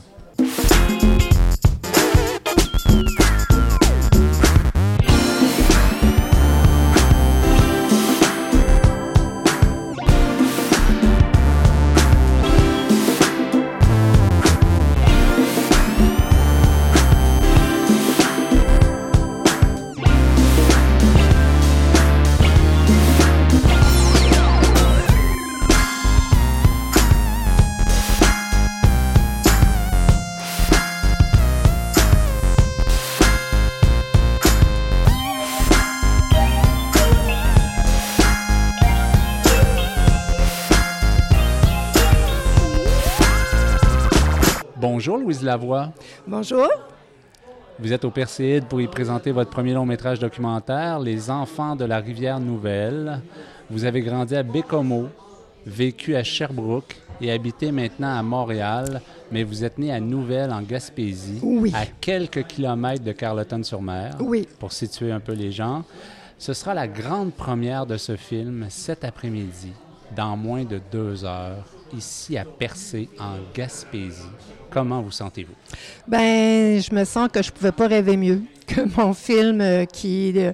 Bonjour 45.04 45.18
Louise 45.18 45.42
Lavoie. 45.42 45.92
Bonjour. 46.28 46.68
Vous 47.80 47.92
êtes 47.92 48.06
au 48.06 48.12
Perséide 48.12 48.66
pour 48.66 48.80
y 48.82 48.86
présenter 48.86 49.32
votre 49.32 49.50
premier 49.50 49.74
long 49.74 49.84
métrage 49.84 50.20
documentaire, 50.20 51.00
Les 51.00 51.32
enfants 51.32 51.76
de 51.76 51.86
la 51.86 51.98
rivière 51.98 52.40
Nouvelle. 52.40 53.20
Vous 53.72 53.84
avez 53.86 54.02
grandi 54.02 54.36
à 54.36 54.44
Bécomo. 54.44 55.08
vécu 55.66 56.16
à 56.16 56.24
Sherbrooke 56.24 56.96
et 57.20 57.32
habitez 57.32 57.72
maintenant 57.72 58.16
à 58.16 58.22
Montréal, 58.22 59.02
mais 59.32 59.42
vous 59.42 59.64
êtes 59.64 59.80
né 59.80 59.92
à 59.92 60.00
Nouvelle, 60.00 60.52
en 60.54 60.62
Gaspésie, 60.62 61.40
Oui. 61.42 61.72
à 61.76 61.88
quelques 61.88 62.44
kilomètres 62.46 63.04
de 63.04 63.12
Carleton-sur-Mer, 63.12 64.18
Oui. 64.20 64.48
pour 64.60 64.72
situer 64.72 65.12
un 65.12 65.20
peu 65.20 65.34
les 65.34 65.52
gens. 65.52 65.84
Ce 66.38 66.54
sera 66.54 66.76
la 66.76 66.88
grande 66.88 67.34
première 67.34 67.88
de 67.88 67.98
ce 67.98 68.16
film 68.18 68.68
cet 68.70 69.04
après-midi, 69.04 69.72
dans 70.16 70.38
moins 70.38 70.64
de 70.64 70.80
deux 70.92 71.26
heures, 71.26 71.66
ici 71.96 72.38
à 72.38 72.46
Percé, 72.46 73.10
en 73.20 73.38
Gaspésie. 73.54 74.22
Comment 74.70 75.02
vous 75.02 75.12
sentez-vous? 75.12 75.54
Ben, 76.08 76.82
je 76.82 76.96
me 76.96 77.04
sens 77.04 77.30
que 77.32 77.42
je 77.42 77.52
pouvais 77.52 77.72
pas 77.72 77.88
rêver 77.88 78.16
mieux 78.16 78.42
que 78.68 78.82
mon 78.98 79.14
film 79.14 79.60
euh, 79.60 79.86
qui, 79.86 80.34
euh, 80.38 80.54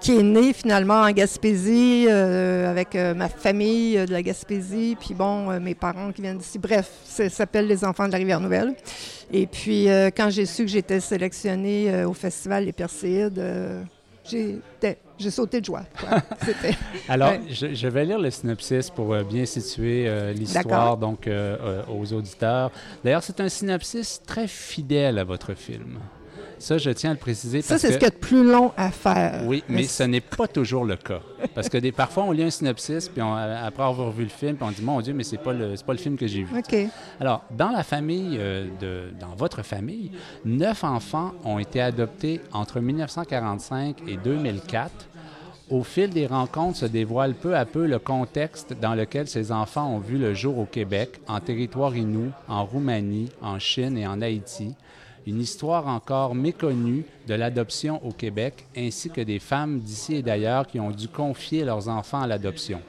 qui 0.00 0.16
est 0.16 0.22
né 0.22 0.52
finalement 0.52 1.02
en 1.02 1.10
Gaspésie 1.10 2.06
euh, 2.08 2.70
avec 2.70 2.94
ma 2.94 3.28
famille 3.28 3.96
de 4.06 4.12
la 4.12 4.22
Gaspésie, 4.22 4.96
puis 4.98 5.14
bon, 5.14 5.60
mes 5.60 5.74
parents 5.74 6.10
qui 6.12 6.22
viennent 6.22 6.38
d'ici. 6.38 6.58
Bref, 6.58 6.90
ça 7.04 7.28
s'appelle 7.28 7.66
Les 7.66 7.84
Enfants 7.84 8.06
de 8.06 8.12
la 8.12 8.18
Rivière-Nouvelle. 8.18 8.74
Et 9.32 9.46
puis, 9.46 9.88
quand 10.16 10.30
j'ai 10.30 10.46
su 10.46 10.64
que 10.64 10.70
j'étais 10.70 11.00
sélectionnée 11.00 12.04
au 12.04 12.14
Festival 12.14 12.64
Les 12.64 12.72
Perséides, 12.72 13.38
euh, 13.38 13.82
j'ai 15.18 15.30
sauté 15.30 15.60
de 15.60 15.66
joie. 15.66 15.84
Alors, 17.08 17.30
Ouais. 17.30 17.40
je, 17.50 17.74
je 17.74 17.88
vais 17.88 18.04
lire 18.04 18.18
le 18.18 18.30
synopsis 18.30 18.90
pour 18.90 19.14
euh, 19.14 19.22
bien 19.22 19.44
situer 19.46 20.06
euh, 20.08 20.32
l'histoire 20.32 20.96
donc 20.96 21.26
euh, 21.26 21.82
aux 21.88 22.12
auditeurs. 22.12 22.70
D'ailleurs, 23.04 23.22
c'est 23.22 23.40
un 23.40 23.48
synopsis 23.48 24.20
très 24.26 24.46
fidèle 24.48 25.18
à 25.18 25.24
votre 25.24 25.54
film. 25.54 25.98
Ça, 26.64 26.78
je 26.78 26.90
tiens 26.90 27.10
à 27.10 27.12
le 27.12 27.18
préciser 27.18 27.60
Ça, 27.62 27.74
parce 27.74 27.82
c'est 27.82 27.88
que 27.88 27.94
ce 27.94 27.98
qu'il 27.98 28.06
y 28.06 28.10
a 28.10 28.10
de 28.10 28.16
plus 28.16 28.42
long 28.44 28.72
à 28.76 28.90
faire. 28.90 29.42
oui, 29.46 29.62
mais 29.68 29.82
ce 29.84 30.02
n'est 30.04 30.20
pas 30.22 30.48
toujours 30.48 30.84
le 30.84 30.96
cas. 30.96 31.20
Parce 31.54 31.68
que 31.68 31.76
des, 31.78 31.92
parfois, 31.92 32.24
on 32.24 32.30
lit 32.32 32.42
un 32.44 32.50
synopsis, 32.50 33.08
puis 33.08 33.20
on- 33.22 33.34
après 33.34 33.82
avoir 33.82 34.10
vu 34.10 34.22
le 34.24 34.30
film, 34.30 34.56
puis 34.56 34.66
on 34.66 34.70
dit 34.70 34.82
Mon 34.82 35.00
Dieu, 35.02 35.12
mais 35.12 35.24
c'est 35.24 35.36
pas 35.36 35.52
le, 35.52 35.76
c'est 35.76 35.84
pas 35.84 35.92
le 35.92 35.98
film 35.98 36.16
que 36.16 36.26
j'ai 36.26 36.42
vu. 36.42 36.58
OK. 36.58 36.74
Alors, 37.20 37.44
dans 37.50 37.68
la 37.70 37.82
famille, 37.82 38.36
euh, 38.40 38.66
de, 38.80 39.10
dans 39.20 39.34
votre 39.36 39.62
famille, 39.62 40.10
neuf 40.46 40.84
enfants 40.84 41.32
ont 41.44 41.58
été 41.58 41.80
adoptés 41.82 42.40
entre 42.52 42.80
1945 42.80 43.96
et 44.08 44.16
2004. 44.16 44.90
Au 45.70 45.82
fil 45.82 46.10
des 46.10 46.26
rencontres 46.26 46.78
se 46.78 46.86
dévoile 46.86 47.34
peu 47.34 47.56
à 47.56 47.64
peu 47.64 47.86
le 47.86 47.98
contexte 47.98 48.74
dans 48.80 48.94
lequel 48.94 49.26
ces 49.28 49.50
enfants 49.50 49.88
ont 49.94 49.98
vu 49.98 50.18
le 50.18 50.34
jour 50.34 50.58
au 50.58 50.66
Québec, 50.66 51.20
en 51.26 51.40
territoire 51.40 51.96
inou, 51.96 52.30
en 52.48 52.64
Roumanie, 52.66 53.30
en 53.40 53.58
Chine 53.58 53.96
et 53.96 54.06
en 54.06 54.20
Haïti. 54.20 54.74
Une 55.26 55.40
histoire 55.40 55.88
encore 55.88 56.34
méconnue 56.34 57.04
de 57.26 57.34
l'adoption 57.34 58.04
au 58.04 58.12
Québec, 58.12 58.66
ainsi 58.76 59.08
que 59.08 59.22
des 59.22 59.38
femmes 59.38 59.80
d'ici 59.80 60.16
et 60.16 60.22
d'ailleurs 60.22 60.66
qui 60.66 60.78
ont 60.78 60.90
dû 60.90 61.08
confier 61.08 61.64
leurs 61.64 61.88
enfants 61.88 62.20
à 62.20 62.26
l'adoption. 62.26 62.80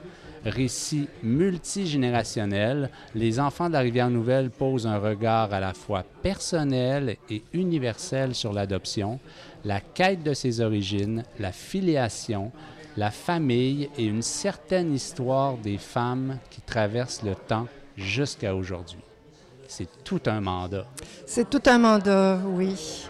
Récit 0.43 1.07
multigénérationnel, 1.23 2.91
les 3.15 3.39
enfants 3.39 3.67
de 3.67 3.73
la 3.73 3.79
Rivière-Nouvelle 3.79 4.51
posent 4.51 4.85
un 4.85 4.99
regard 4.99 5.53
à 5.53 5.59
la 5.59 5.73
fois 5.73 6.03
personnel 6.21 7.17
et 7.29 7.41
universel 7.53 8.35
sur 8.35 8.53
l'adoption, 8.53 9.19
la 9.63 9.79
quête 9.79 10.21
de 10.21 10.33
ses 10.33 10.61
origines, 10.61 11.23
la 11.39 11.51
filiation, 11.51 12.51
la 12.97 13.11
famille 13.11 13.89
et 13.97 14.05
une 14.05 14.21
certaine 14.21 14.93
histoire 14.93 15.57
des 15.57 15.77
femmes 15.77 16.37
qui 16.51 16.61
traversent 16.61 17.23
le 17.23 17.35
temps 17.35 17.67
jusqu'à 17.97 18.55
aujourd'hui. 18.55 18.99
C'est 19.77 19.89
tout 20.05 20.21
un 20.27 20.39
mandat. 20.39 20.85
C'est 21.25 21.49
tout 21.49 21.61
un 21.65 21.77
mandat, 21.77 22.39
oui. 22.45 23.03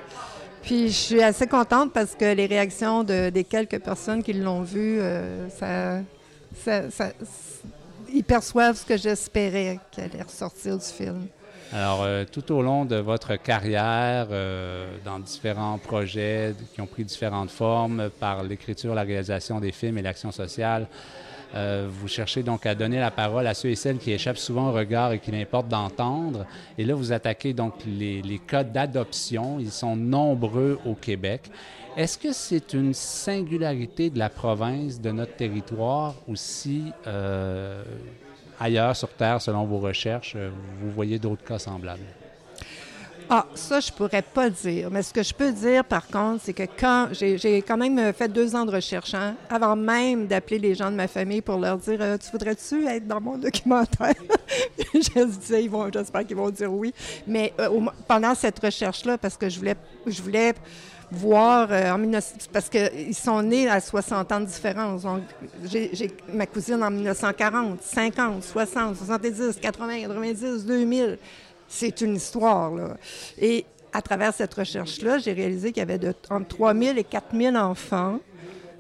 Puis 0.64 0.88
je 0.88 0.94
suis 0.94 1.22
assez 1.22 1.46
contente 1.46 1.94
parce 1.94 2.16
que 2.16 2.26
les 2.34 2.48
réactions 2.48 3.04
de- 3.04 3.30
des 3.30 3.44
quelques 3.44 3.80
personnes 3.80 4.24
qui 4.24 4.34
l'ont 4.34 4.64
vu, 4.64 4.98
euh, 5.00 5.48
ça, 5.50 6.00
ça- 6.64 6.90
ça- 6.90 7.12
ils 8.12 8.24
perçoivent 8.24 8.76
ce 8.76 8.84
que 8.86 8.98
j'espérais 8.98 9.80
qu'elle 9.92 10.06
allait 10.12 10.24
ressortir 10.24 10.76
du 10.80 10.86
film. 10.86 11.28
Alors, 11.72 12.02
euh, 12.04 12.26
tout 12.32 12.52
au 12.52 12.64
long 12.64 12.84
de 12.84 12.96
votre 12.96 13.36
carrière, 13.36 14.28
euh, 14.32 14.88
dans 15.06 15.20
différents 15.20 15.78
projets 15.78 16.56
qui 16.74 16.82
ont 16.82 16.88
pris 16.88 17.04
différentes 17.04 17.52
formes 17.52 18.10
par 18.20 18.42
l'écriture, 18.42 18.96
la 18.96 19.04
réalisation 19.04 19.60
des 19.60 19.72
films 19.72 20.00
et 20.00 20.02
l'action 20.02 20.32
sociale, 20.32 20.88
euh, 21.56 21.88
vous 21.90 22.08
cherchez 22.08 22.44
donc 22.44 22.66
à 22.66 22.76
donner 22.76 23.00
la 23.00 23.12
parole 23.12 23.48
à 23.48 23.54
ceux 23.54 23.70
et 23.70 23.76
celles 23.76 23.98
qui 23.98 24.12
échappent 24.12 24.38
souvent 24.38 24.70
au 24.70 24.74
regard 24.74 25.14
et 25.14 25.20
qu'il 25.20 25.36
importe 25.36 25.68
d'entendre. 25.68 26.46
Et 26.78 26.84
là, 26.84 26.96
vous 26.96 27.12
attaquez 27.12 27.54
donc 27.54 27.74
les, 27.86 28.22
les 28.22 28.40
cas 28.40 28.64
d'adoption. 28.64 29.58
Ils 29.60 29.72
sont 29.72 29.96
nombreux 29.96 30.80
au 30.86 30.96
Québec. 30.96 31.50
Est-ce 31.98 32.18
que 32.18 32.34
c'est 32.34 32.74
une 32.74 32.94
singularité 32.94 34.10
de 34.10 34.20
la 34.20 34.30
province, 34.30 35.00
de 35.00 35.12
notre 35.12 35.36
territoire, 35.38 36.16
ou 36.28 36.36
si 36.36 36.92
euh, 37.08 37.84
ailleurs 38.60 38.96
sur 38.98 39.10
Terre, 39.10 39.42
selon 39.42 39.64
vos 39.64 39.80
recherches, 39.80 40.34
euh, 40.36 40.50
vous 40.82 40.92
voyez 40.92 41.20
d'autres 41.20 41.46
cas 41.46 41.58
semblables? 41.58 42.04
Ah, 43.30 43.46
ça, 43.56 43.80
je 43.80 43.92
pourrais 43.92 44.22
pas 44.22 44.50
dire. 44.50 44.92
Mais 44.92 45.02
ce 45.02 45.12
que 45.12 45.24
je 45.24 45.34
peux 45.34 45.52
dire, 45.52 45.84
par 45.84 46.08
contre, 46.08 46.44
c'est 46.44 46.54
que 46.54 46.64
quand 46.80 47.10
j'ai 47.12 47.62
quand 47.62 47.78
même 47.78 48.14
fait 48.14 48.28
deux 48.28 48.56
ans 48.56 48.66
de 48.66 48.72
recherche, 48.72 49.14
hein, 49.16 49.36
avant 49.50 49.76
même 49.76 50.28
d'appeler 50.28 50.60
les 50.60 50.76
gens 50.76 50.92
de 50.92 50.96
ma 50.96 51.08
famille 51.08 51.42
pour 51.42 51.58
leur 51.58 51.78
dire 51.78 51.98
euh, 52.02 52.18
Tu 52.18 52.30
voudrais-tu 52.32 52.86
être 52.86 53.08
dans 53.08 53.22
mon 53.22 53.38
documentaire? 53.38 54.14
Je 54.94 55.26
disais, 55.26 55.64
ils 55.64 55.70
vont, 55.70 55.90
j'espère 55.92 56.26
qu'ils 56.26 56.36
vont 56.36 56.52
dire 56.52 56.72
oui. 56.72 56.94
Mais 57.26 57.54
euh, 57.60 57.70
pendant 58.08 58.36
cette 58.36 58.60
recherche-là, 58.60 59.18
parce 59.18 59.38
que 59.38 59.50
je 59.50 59.58
voulais, 59.58 59.76
je 60.06 60.22
voulais 60.22 60.54
voir 61.12 61.68
euh, 61.72 61.92
en 61.92 62.00
19 62.00 62.50
parce 62.52 62.70
qu'ils 62.70 63.16
sont 63.16 63.42
nés 63.42 63.68
à 63.68 63.80
60 63.80 64.32
ans 64.32 64.40
de 64.40 64.46
différence. 64.46 65.04
Donc, 65.04 65.22
j'ai 65.64 66.12
ma 66.34 66.46
cousine 66.46 66.84
en 66.84 66.92
1940, 66.92 67.82
50, 67.82 68.44
60, 68.44 68.96
70, 68.98 69.60
80, 69.62 70.02
90, 70.02 70.66
2000 70.66 71.18
c'est 71.68 72.02
une 72.02 72.16
histoire. 72.16 72.74
Là. 72.74 72.98
Et 73.40 73.66
à 73.94 74.02
travers 74.02 74.34
cette 74.34 74.54
recherche-là, 74.54 75.20
j'ai 75.20 75.34
réalisé 75.34 75.72
qu'il 75.72 75.80
y 75.80 75.84
avait 75.84 75.98
de, 75.98 76.14
entre 76.30 76.48
3 76.48 76.74
000 76.74 76.98
et 76.98 77.04
4 77.04 77.36
000 77.36 77.56
enfants 77.56 78.20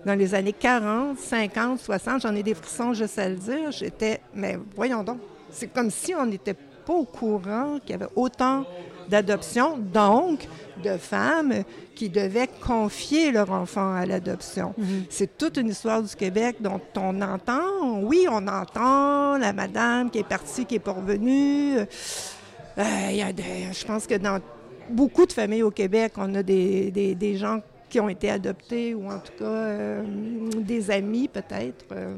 dans 0.05 0.13
les 0.13 0.35
années 0.35 0.53
40, 0.53 1.17
50, 1.17 1.79
60. 1.79 2.21
J'en 2.21 2.35
ai 2.35 2.43
des 2.43 2.53
frissons 2.53 2.93
juste 2.93 3.17
à 3.17 3.29
le 3.29 3.35
dire. 3.35 3.71
J'étais, 3.71 4.21
mais 4.33 4.57
voyons 4.75 5.03
donc, 5.03 5.19
c'est 5.49 5.67
comme 5.67 5.89
si 5.89 6.13
on 6.13 6.25
n'était 6.25 6.53
pas 6.53 6.93
au 6.93 7.05
courant 7.05 7.79
qu'il 7.79 7.91
y 7.91 7.93
avait 7.93 8.11
autant 8.15 8.65
d'adoptions, 9.09 9.77
donc 9.77 10.47
de 10.83 10.97
femmes 10.97 11.63
qui 11.95 12.09
devaient 12.09 12.49
confier 12.61 13.31
leur 13.31 13.51
enfant 13.51 13.93
à 13.93 14.05
l'adoption. 14.05 14.73
C'est 15.09 15.37
toute 15.37 15.57
une 15.57 15.69
histoire 15.69 16.03
du 16.03 16.15
Québec 16.15 16.57
dont 16.59 16.81
on 16.97 17.21
entend, 17.21 17.99
oui, 18.01 18.27
on 18.29 18.47
entend 18.47 19.37
la 19.37 19.53
madame 19.53 20.09
qui 20.09 20.19
est 20.19 20.27
partie, 20.27 20.65
qui 20.65 20.75
est 20.75 20.79
pas 20.79 20.91
revenue. 20.91 21.77
Euh, 22.77 23.11
y 23.11 23.21
a 23.21 23.29
je 23.31 23.85
pense 23.85 24.05
que 24.07 24.15
dans 24.15 24.39
beaucoup 24.89 25.25
de 25.25 25.31
familles 25.33 25.63
au 25.63 25.71
Québec, 25.71 26.13
on 26.17 26.33
a 26.35 26.43
des, 26.43 26.91
des- 26.91 27.15
des 27.15 27.37
gens 27.37 27.61
qui 27.89 27.99
ont 27.99 28.09
été 28.09 28.29
adoptés 28.29 28.93
ou 28.93 29.07
en 29.09 29.19
tout 29.19 29.31
cas 29.39 29.45
euh, 29.45 30.03
des 30.57 30.91
amis 30.91 31.27
peut-être. 31.27 31.85
euh. 31.93 32.15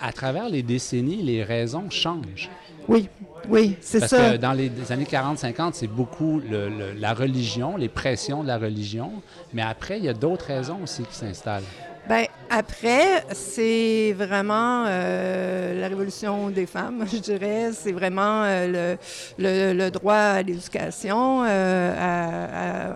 À 0.00 0.12
travers 0.12 0.48
les 0.48 0.62
décennies, 0.62 1.22
les 1.22 1.42
raisons 1.42 1.88
changent. 1.90 2.50
Oui, 2.88 3.08
oui, 3.48 3.76
c'est 3.80 3.98
Parce 4.00 4.10
ça. 4.12 4.32
que 4.32 4.36
dans 4.36 4.52
les 4.52 4.70
années 4.90 5.04
40-50, 5.10 5.70
c'est 5.72 5.86
beaucoup 5.88 6.40
le- 6.40 6.68
le- 6.68 6.92
la 6.92 7.14
religion, 7.14 7.76
les 7.76 7.88
pressions 7.88 8.42
de 8.42 8.46
la 8.48 8.58
religion. 8.58 9.10
Mais 9.52 9.62
après, 9.62 9.98
il 9.98 10.04
y 10.04 10.08
a 10.08 10.12
d'autres 10.14 10.46
raisons 10.46 10.78
aussi 10.84 11.02
qui 11.02 11.14
s'installent. 11.14 11.64
Ben 12.08 12.26
après, 12.48 13.24
c'est 13.32 14.12
vraiment 14.16 14.84
euh, 14.86 15.80
la 15.80 15.88
révolution 15.88 16.50
des 16.50 16.66
femmes, 16.66 17.04
je 17.12 17.16
dirais. 17.18 17.70
C'est 17.72 17.90
vraiment 17.90 18.44
euh, 18.44 18.96
le, 19.38 19.42
le- 19.44 19.72
le 19.76 19.90
droit 19.90 20.14
à 20.14 20.42
l'éducation. 20.42 21.42
euh, 21.44 21.48
euh, 21.48 22.92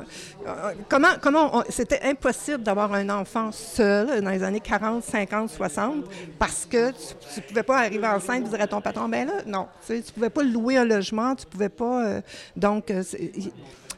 comment 0.89 1.09
comment 1.21 1.63
c'était 1.69 2.01
impossible 2.05 2.63
d'avoir 2.63 2.93
un 2.95 3.09
enfant 3.11 3.51
seul 3.53 4.21
dans 4.23 4.31
les 4.31 4.43
années 4.45 4.61
40, 4.61 5.03
50, 5.03 5.51
60 5.51 6.05
parce 6.39 6.65
que 6.65 6.91
tu, 6.93 7.41
ne 7.41 7.43
pouvais 7.49 7.63
pas 7.65 7.79
arriver 7.79 8.07
enceinte 8.07 8.47
et 8.47 8.49
dire 8.49 8.61
à 8.61 8.67
ton 8.67 8.81
patron 8.81 9.09
ben 9.09 9.27
là 9.27 9.35
non, 9.47 9.67
tu 9.87 10.01
tu 10.03 10.13
pouvais 10.13 10.31
pas 10.31 10.43
louer 10.43 10.79
un 10.79 10.85
logement, 10.85 11.35
tu 11.35 11.47
pouvais 11.47 11.69
pas 11.69 12.05
euh, 12.05 12.21
donc 12.57 12.91
euh, 12.91 13.03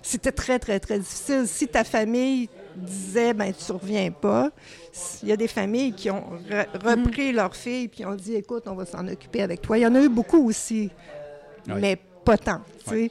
c'était 0.04 0.32
très, 0.32 0.58
très, 0.58 0.80
très 0.80 0.98
difficile. 0.98 1.44
Si 1.46 1.68
ta 1.68 1.84
famille 1.84 2.48
disait, 2.76 3.34
ben 3.34 3.52
tu 3.52 3.72
reviens 3.72 4.10
pas, 4.10 4.50
il 5.22 5.28
y 5.28 5.32
a 5.32 5.36
des 5.36 5.48
familles 5.48 5.92
qui 5.92 6.10
ont 6.10 6.24
re- 6.50 6.66
repris 6.84 7.32
leur 7.32 7.54
fille 7.54 7.88
puis 7.88 8.04
ont 8.04 8.14
dit, 8.14 8.34
écoute, 8.34 8.64
on 8.66 8.74
va 8.74 8.84
s'en 8.86 9.06
occuper 9.08 9.42
avec 9.42 9.62
toi. 9.62 9.78
Il 9.78 9.82
y 9.82 9.86
en 9.86 9.94
a 9.94 10.00
eu 10.02 10.08
beaucoup 10.08 10.46
aussi, 10.48 10.90
Oui. 11.68 11.74
mais 11.80 11.98
pas 12.24 12.36
tant, 12.38 12.60
tu 12.86 12.90
sais. 12.90 13.10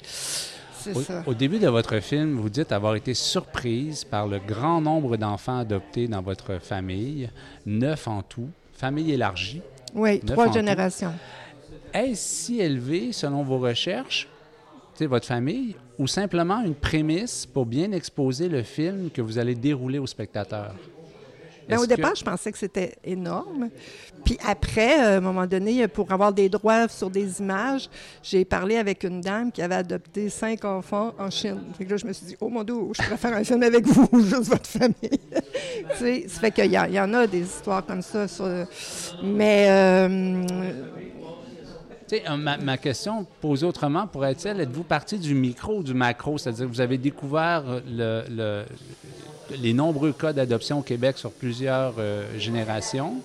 C'est 0.83 0.95
Au, 0.97 1.01
ça. 1.01 1.21
au 1.27 1.33
début 1.35 1.59
de 1.59 1.67
votre 1.67 1.99
film, 1.99 2.37
vous 2.37 2.49
dites 2.49 2.71
avoir 2.71 2.95
été 2.95 3.13
surprise 3.13 4.03
par 4.03 4.25
le 4.27 4.39
grand 4.39 4.81
nombre 4.81 5.15
d'enfants 5.15 5.59
adoptés 5.59 6.07
dans 6.07 6.23
votre 6.23 6.57
famille, 6.59 7.29
neuf 7.67 8.07
en 8.07 8.23
tout, 8.23 8.49
famille 8.73 9.11
élargie. 9.11 9.61
Oui, 9.93 10.19
trois 10.21 10.47
tout. 10.47 10.53
générations. 10.53 11.13
Est-ce 11.93 12.15
si 12.45 12.61
élevé, 12.61 13.11
selon 13.11 13.43
vos 13.43 13.59
recherches, 13.59 14.27
votre 15.07 15.25
famille, 15.27 15.75
ou 15.97 16.07
simplement 16.07 16.61
une 16.63 16.75
prémisse 16.75 17.45
pour 17.45 17.65
bien 17.65 17.91
exposer 17.91 18.49
le 18.49 18.63
film 18.63 19.09
que 19.11 19.21
vous 19.21 19.37
allez 19.37 19.55
dérouler 19.55 19.99
aux 19.99 20.07
spectateurs? 20.07 20.75
Ben, 21.69 21.75
Est-ce 21.75 21.83
au 21.83 21.87
que- 21.87 21.95
départ, 21.95 22.15
je 22.15 22.23
pensais 22.23 22.51
que 22.51 22.57
c'était 22.57 22.95
énorme. 23.03 23.69
Puis 24.25 24.37
après, 24.45 24.99
euh, 24.99 25.13
à 25.13 25.17
un 25.17 25.21
moment 25.21 25.45
donné, 25.45 25.87
pour 25.87 26.11
avoir 26.11 26.33
des 26.33 26.49
droits 26.49 26.87
sur 26.87 27.09
des 27.09 27.39
images, 27.39 27.87
j'ai 28.23 28.43
parlé 28.43 28.77
avec 28.77 29.03
une 29.03 29.21
dame 29.21 29.51
qui 29.51 29.61
avait 29.61 29.75
adopté 29.75 30.27
cinq 30.29 30.65
enfants 30.65 31.13
en 31.19 31.29
Chine. 31.29 31.61
Fait 31.77 31.85
que 31.85 31.91
là, 31.91 31.97
je 31.97 32.05
me 32.07 32.13
suis 32.13 32.25
dit, 32.25 32.35
oh 32.41 32.49
mon 32.49 32.63
Dieu, 32.63 32.75
je 32.97 33.01
pourrais 33.03 33.15
faire 33.17 33.33
un 33.37 33.43
film 33.43 33.61
avec 33.63 33.85
vous, 33.85 34.09
juste 34.21 34.49
votre 34.49 34.67
famille. 34.67 34.95
tu 35.01 35.97
sais, 35.97 36.25
ça 36.27 36.39
fait 36.41 36.51
qu'il 36.51 36.65
y, 36.71 36.93
y 36.93 36.99
en 36.99 37.13
a 37.13 37.27
des 37.27 37.41
histoires 37.41 37.85
comme 37.85 38.01
ça. 38.01 38.27
sur- 38.27 38.47
Mais 39.23 39.67
euh, 39.69 40.43
euh, 42.13 42.35
ma, 42.37 42.57
ma 42.57 42.77
question 42.77 43.25
posée 43.41 43.65
autrement 43.65 44.07
pourrait-elle, 44.07 44.59
êtes-vous 44.61 44.83
parti 44.83 45.17
du 45.17 45.33
micro 45.33 45.77
ou 45.79 45.83
du 45.83 45.93
macro? 45.93 46.37
C'est-à-dire 46.37 46.65
que 46.67 46.71
vous 46.71 46.81
avez 46.81 46.97
découvert 46.97 47.63
le- 47.89 48.23
le- 48.29 48.65
les 49.57 49.73
nombreux 49.73 50.13
cas 50.13 50.33
d'adoption 50.33 50.79
au 50.79 50.81
Québec 50.81 51.17
sur 51.17 51.31
plusieurs 51.31 51.95
euh, 51.99 52.25
générations. 52.37 53.15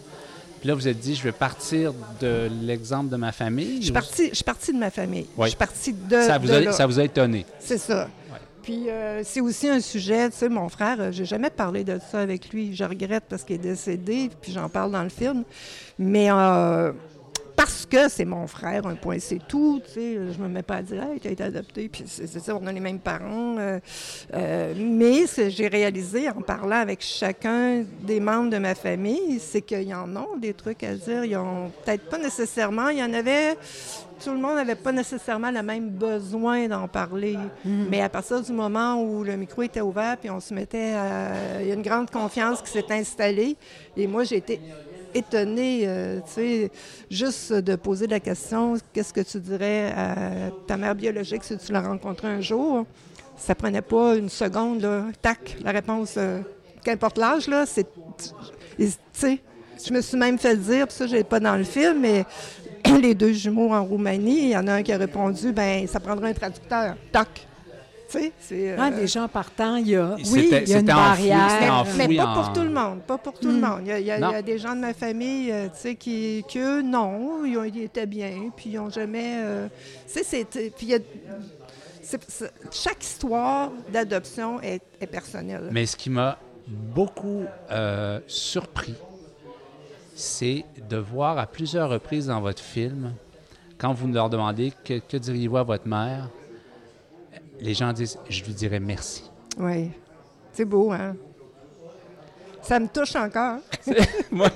Puis 0.61 0.69
là, 0.69 0.75
vous 0.75 0.89
êtes 0.89 0.99
dit, 0.99 1.15
je 1.15 1.23
vais 1.23 1.33
partir 1.33 1.93
de 2.21 2.49
l'exemple 2.63 3.11
de 3.11 3.17
ma 3.17 3.31
famille. 3.33 3.77
je 3.79 3.85
suis 3.85 3.93
partie, 3.93 4.29
je 4.31 4.35
suis 4.37 4.45
partie 4.45 4.73
de 4.73 4.79
ma 4.79 4.91
famille. 4.91 5.27
Oui. 5.37 5.45
Je 5.45 5.49
suis 5.51 5.57
partie 5.59 5.93
de, 5.93 6.21
Ça 6.23 6.39
vous, 6.39 6.49
de 6.49 6.53
a, 6.53 6.61
là. 6.61 6.73
ça 6.73 6.87
vous 6.87 6.99
a 6.99 7.05
étonné. 7.05 7.45
C'est 7.61 7.79
ça. 7.79 8.09
Puis 8.63 8.91
euh, 8.91 9.21
c'est 9.23 9.41
aussi 9.41 9.69
un 9.69 9.79
sujet, 9.79 10.29
tu 10.31 10.39
sais, 10.39 10.49
mon 10.49 10.69
frère, 10.69 10.97
euh, 10.99 11.13
j'ai 11.13 11.25
jamais 11.25 11.51
parlé 11.51 11.85
de 11.85 12.01
ça 12.11 12.19
avec 12.19 12.49
lui. 12.49 12.75
Je 12.75 12.83
regrette 12.83 13.23
parce 13.29 13.45
qu'il 13.45 13.55
est 13.55 13.59
décédé, 13.61 14.29
puis 14.43 14.51
j'en 14.51 14.69
parle 14.69 14.91
dans 14.91 15.05
le 15.05 15.09
film. 15.09 15.45
Mais 16.01 16.33
euh, 16.33 16.91
parce 17.57 17.87
que 17.87 18.09
c'est 18.09 18.25
mon 18.25 18.47
frère, 18.47 18.87
un 18.87 18.95
point 18.95 19.19
c'est 19.19 19.41
tout, 19.49 19.81
tu 19.87 19.93
sais, 19.93 20.33
je 20.33 20.39
me 20.41 20.49
mets 20.49 20.63
pas 20.63 20.77
à 20.77 20.83
dire, 20.83 21.03
hey, 21.03 21.19
t'as 21.19 21.31
été 21.31 21.43
adopté, 21.43 21.89
puis 21.89 22.05
c'est 22.07 22.27
ça, 22.27 22.57
on 22.61 22.67
a 22.67 22.73
les 22.73 22.81
mêmes 22.81 22.99
parents. 22.99 23.57
euh, 23.59 23.81
euh, 24.35 24.75
mais 24.77 25.27
ce 25.27 25.43
que 25.43 25.49
j'ai 25.49 25.69
réalisé 25.69 26.29
en 26.29 26.43
parlant 26.43 26.77
avec 26.77 27.01
chacun 27.01 27.85
des 28.03 28.21
membres 28.21 28.51
de 28.51 28.59
ma 28.59 28.75
famille, 28.75 29.41
c'est 29.41 29.63
qu'ils 29.63 29.95
en 29.95 30.15
ont 30.17 30.37
des 30.37 30.55
trucs 30.55 30.83
à 30.83 30.95
dire. 30.95 31.25
Ils 31.25 31.37
ont 31.37 31.73
peut-être 31.85 32.09
pas 32.09 32.19
nécessairement, 32.19 32.89
il 32.89 32.99
y 32.99 33.03
en 33.03 33.15
avait 33.15 33.57
tout 34.25 34.31
le 34.31 34.39
monde 34.39 34.55
n'avait 34.57 34.75
pas 34.75 34.93
nécessairement 34.93 35.51
le 35.51 35.63
même 35.63 35.91
besoin 35.91 36.69
d'en 36.69 36.89
parler. 36.89 37.37
Mais 37.65 38.01
à 38.01 38.09
partir 38.09 38.41
du 38.41 38.53
moment 38.53 39.03
où 39.03 39.23
le 39.23 39.37
micro 39.37 39.63
était 39.63 39.81
ouvert, 39.83 40.17
puis 40.17 40.31
on 40.31 40.41
se 40.41 40.55
mettait 40.55 40.95
à... 40.95 41.61
Il 41.61 41.69
y 41.69 41.71
a 41.71 41.75
une 41.75 41.83
grande 41.83 42.11
confiance 42.11 42.63
qui 42.63 42.71
s'est 42.71 42.91
installée. 42.91 43.57
Et 43.97 44.07
moi, 44.07 44.25
j'ai 44.25 44.37
été 44.37 44.59
étonnée, 45.15 45.83
euh, 45.85 46.21
tu 46.21 46.33
sais, 46.33 46.71
juste 47.11 47.53
de 47.53 47.77
poser 47.77 48.07
la 48.07 48.21
question, 48.21 48.75
qu'est-ce 48.93 49.13
que 49.13 49.21
tu 49.21 49.39
dirais 49.41 49.93
à 49.97 50.51
ta 50.67 50.77
mère 50.77 50.95
biologique 50.95 51.45
si 51.45 51.57
tu 51.59 51.73
l'as 51.73 51.83
rencontrée 51.83 52.29
un 52.29 52.41
jour? 52.41 52.87
Ça 53.37 53.55
prenait 53.55 53.83
pas 53.83 54.17
une 54.17 54.29
seconde, 54.29 54.81
là. 54.81 55.07
Tac, 55.21 55.57
la 55.63 55.73
réponse, 55.73 56.15
euh, 56.17 56.41
qu'importe 56.83 57.19
l'âge, 57.19 57.49
là, 57.49 57.67
c'est... 57.67 57.87
Tu 58.79 58.91
sais, 59.13 59.41
je 59.87 59.93
me 59.93 60.01
suis 60.01 60.17
même 60.17 60.39
fait 60.39 60.57
dire, 60.57 60.87
puis 60.87 60.97
ça, 60.97 61.07
je 61.07 61.23
pas 61.23 61.41
dans 61.41 61.57
le 61.57 61.65
film, 61.65 62.01
mais 62.01 62.25
les 63.01 63.15
deux 63.15 63.33
jumeaux 63.33 63.73
en 63.73 63.85
Roumanie, 63.85 64.39
il 64.45 64.49
y 64.51 64.57
en 64.57 64.67
a 64.67 64.75
un 64.75 64.83
qui 64.83 64.93
a 64.93 64.99
répondu, 64.99 65.53
ben 65.53 65.87
ça 65.87 66.01
prendrait 66.01 66.31
un 66.31 66.35
traducteur. 66.35 66.97
Toc. 67.13 67.46
Euh, 68.15 68.77
Ah, 68.79 68.91
déjà 68.91 69.25
en 69.25 69.29
partant, 69.29 69.77
il 69.77 69.89
y 69.89 69.97
a, 69.97 70.15
oui, 70.33 70.49
il 70.63 70.69
y 70.69 70.75
a 70.75 70.79
une 70.79 70.87
barrière. 70.87 71.75
enfoui. 71.81 72.09
mais 72.09 72.17
pas 72.17 72.27
en- 72.27 72.35
pour 72.35 72.53
tout 72.53 72.63
le 72.63 72.71
monde, 72.71 73.01
pas 73.03 73.19
pour 73.19 73.33
tout 73.39 73.49
le 73.49 73.61
monde. 73.61 73.81
Il 73.83 73.89
y 73.89 73.93
a, 73.93 73.99
il 74.01 74.07
y 74.07 74.11
a- 74.11 74.19
Non. 74.19 74.31
il 74.31 74.33
y 74.33 74.37
a 74.37 74.43
des 74.43 74.59
gens 74.59 74.75
de 74.75 74.81
ma 74.81 74.95
famille, 74.95 75.51
euh, 75.51 75.67
tu 75.67 75.73
sais, 75.81 75.95
qui, 75.97 76.45
non, 76.85 77.45
ils, 77.45 77.57
ont- 77.59 77.65
ils 77.65 77.83
étaient 77.83 78.07
bien, 78.07 78.51
puis 78.57 78.71
ils 78.71 78.77
n'ont 78.77 78.91
jamais. 78.91 79.39
euh, 79.45 79.69
tu 80.07 80.13
sais, 80.13 80.23
c'est. 80.25 80.45
Puis 80.51 80.73
il 80.83 80.89
y 80.91 80.95
a- 80.95 80.99
c'est- 82.03 82.31
c'est- 82.31 82.53
chaque 82.71 83.03
histoire 83.03 83.71
d'adoption 83.93 84.61
est, 84.63 84.83
est 85.01 85.07
personnelle. 85.07 85.69
Mais 85.73 85.85
ce 85.87 85.97
qui 85.97 86.09
m'a 86.11 86.39
beaucoup 86.69 87.45
euh, 87.71 88.21
surpris, 88.29 88.95
c'est 90.15 90.65
de 90.89 90.97
voir 90.97 91.39
à 91.39 91.47
plusieurs 91.47 91.91
reprises 91.91 92.27
dans 92.29 92.41
votre 92.41 92.63
film, 92.63 93.13
quand 93.79 93.93
vous 93.93 94.09
leur 94.09 94.31
demandez 94.31 94.73
que, 94.85 94.99
que 94.99 95.17
diriez-vous 95.17 95.59
à 95.59 95.63
votre 95.63 95.87
mère, 95.87 96.31
les 97.61 97.75
gens 97.75 97.93
disent 97.93 98.19
Je 98.29 98.45
lui 98.45 98.53
dirais 98.55 98.81
merci. 98.81 99.31
Oui. 99.59 99.91
C'est 100.53 100.65
beau, 100.65 100.93
hein? 100.93 101.17
Ça 102.67 102.81
me 102.81 102.89
touche 102.89 103.15
encore. 103.17 103.59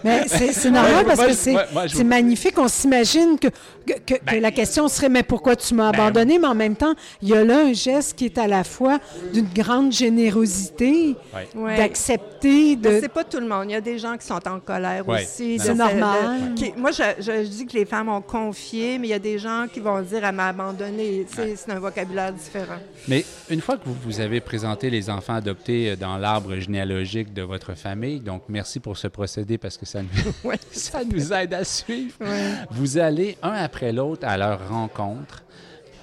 Mais 0.04 0.26
c'est 0.26 0.52
c'est 0.52 0.70
normal 0.70 1.04
parce 1.06 1.18
moi, 1.18 1.26
que 1.28 1.32
c'est 1.32 1.52
moi- 1.52 1.64
moi, 1.72 1.86
je- 1.86 1.96
c'est 1.96 2.04
magnifique. 2.04 2.58
On 2.58 2.68
s'imagine 2.68 3.38
que, 3.38 3.48
que, 3.86 3.92
que- 4.04 4.14
que 4.14 4.24
Ben, 4.24 4.40
la 4.40 4.50
question 4.50 4.88
serait 4.88 5.08
mais 5.08 5.22
pourquoi 5.22 5.54
tu 5.56 5.74
m'as 5.74 5.88
abandonné? 5.90 6.38
Mais 6.38 6.46
en 6.48 6.54
même 6.54 6.76
temps, 6.76 6.94
il 7.22 7.28
y 7.28 7.34
a 7.34 7.44
là 7.44 7.60
un 7.66 7.72
geste 7.72 8.16
qui 8.16 8.24
est 8.26 8.38
à 8.38 8.46
la 8.48 8.64
fois 8.64 8.98
d'une 9.32 9.46
grande 9.54 9.92
générosité, 9.92 11.16
Ouais. 11.54 11.76
D'accepter 11.76 12.76
Mais 12.82 12.90
de. 12.96 13.00
c'est 13.00 13.08
pas 13.08 13.24
tout 13.24 13.38
le 13.40 13.46
monde. 13.46 13.64
Il 13.68 13.72
y 13.72 13.76
a 13.76 13.80
des 13.80 13.98
gens 13.98 14.16
qui 14.16 14.26
sont 14.26 14.40
en 14.48 14.58
colère 14.60 15.06
Ouais. 15.08 15.22
aussi. 15.22 15.58
C'est 15.58 15.68
De- 15.68 15.72
de- 15.74 15.78
normal. 15.78 16.54
qui- 16.56 16.72
moi, 16.76 16.90
je, 16.90 17.02
je- 17.18 17.44
je 17.44 17.48
dis 17.48 17.66
que 17.66 17.74
les 17.76 17.84
femmes 17.84 18.08
ont 18.08 18.20
confié, 18.22 18.98
mais 18.98 19.08
il 19.08 19.10
y 19.10 19.14
a 19.14 19.18
des 19.18 19.38
gens 19.38 19.66
qui 19.72 19.80
vont 19.80 20.00
dire 20.02 20.24
elle 20.24 20.34
m'a 20.34 20.48
abandonné. 20.48 21.26
C'est 21.30 21.70
un 21.70 21.78
vocabulaire 21.78 22.32
différent. 22.32 22.78
Mais 23.08 23.24
une 23.50 23.60
fois 23.60 23.76
que 23.76 23.84
vous, 23.86 23.96
vous 24.04 24.20
avez 24.20 24.40
présenté 24.40 24.90
les 24.90 25.08
enfants 25.10 25.34
adoptés 25.34 25.90
euh, 25.90 25.96
dans 25.96 26.16
l'arbre 26.16 26.56
généalogique 26.56 27.32
de 27.32 27.42
votre 27.42 27.74
famille, 27.74 27.99
donc 28.18 28.42
merci 28.48 28.80
pour 28.80 28.96
ce 28.96 29.08
procédé 29.08 29.58
parce 29.58 29.76
que 29.76 29.86
ça 29.86 30.00
nous, 30.02 30.08
Ouais. 30.48 30.58
ça 30.72 31.00
nous 31.04 31.32
aide 31.32 31.54
à 31.54 31.64
suivre. 31.64 32.14
Ouais. 32.20 32.52
Vous 32.70 32.98
allez 32.98 33.36
un 33.42 33.52
après 33.52 33.92
l'autre 33.92 34.26
à 34.26 34.36
leur 34.36 34.68
rencontre. 34.68 35.42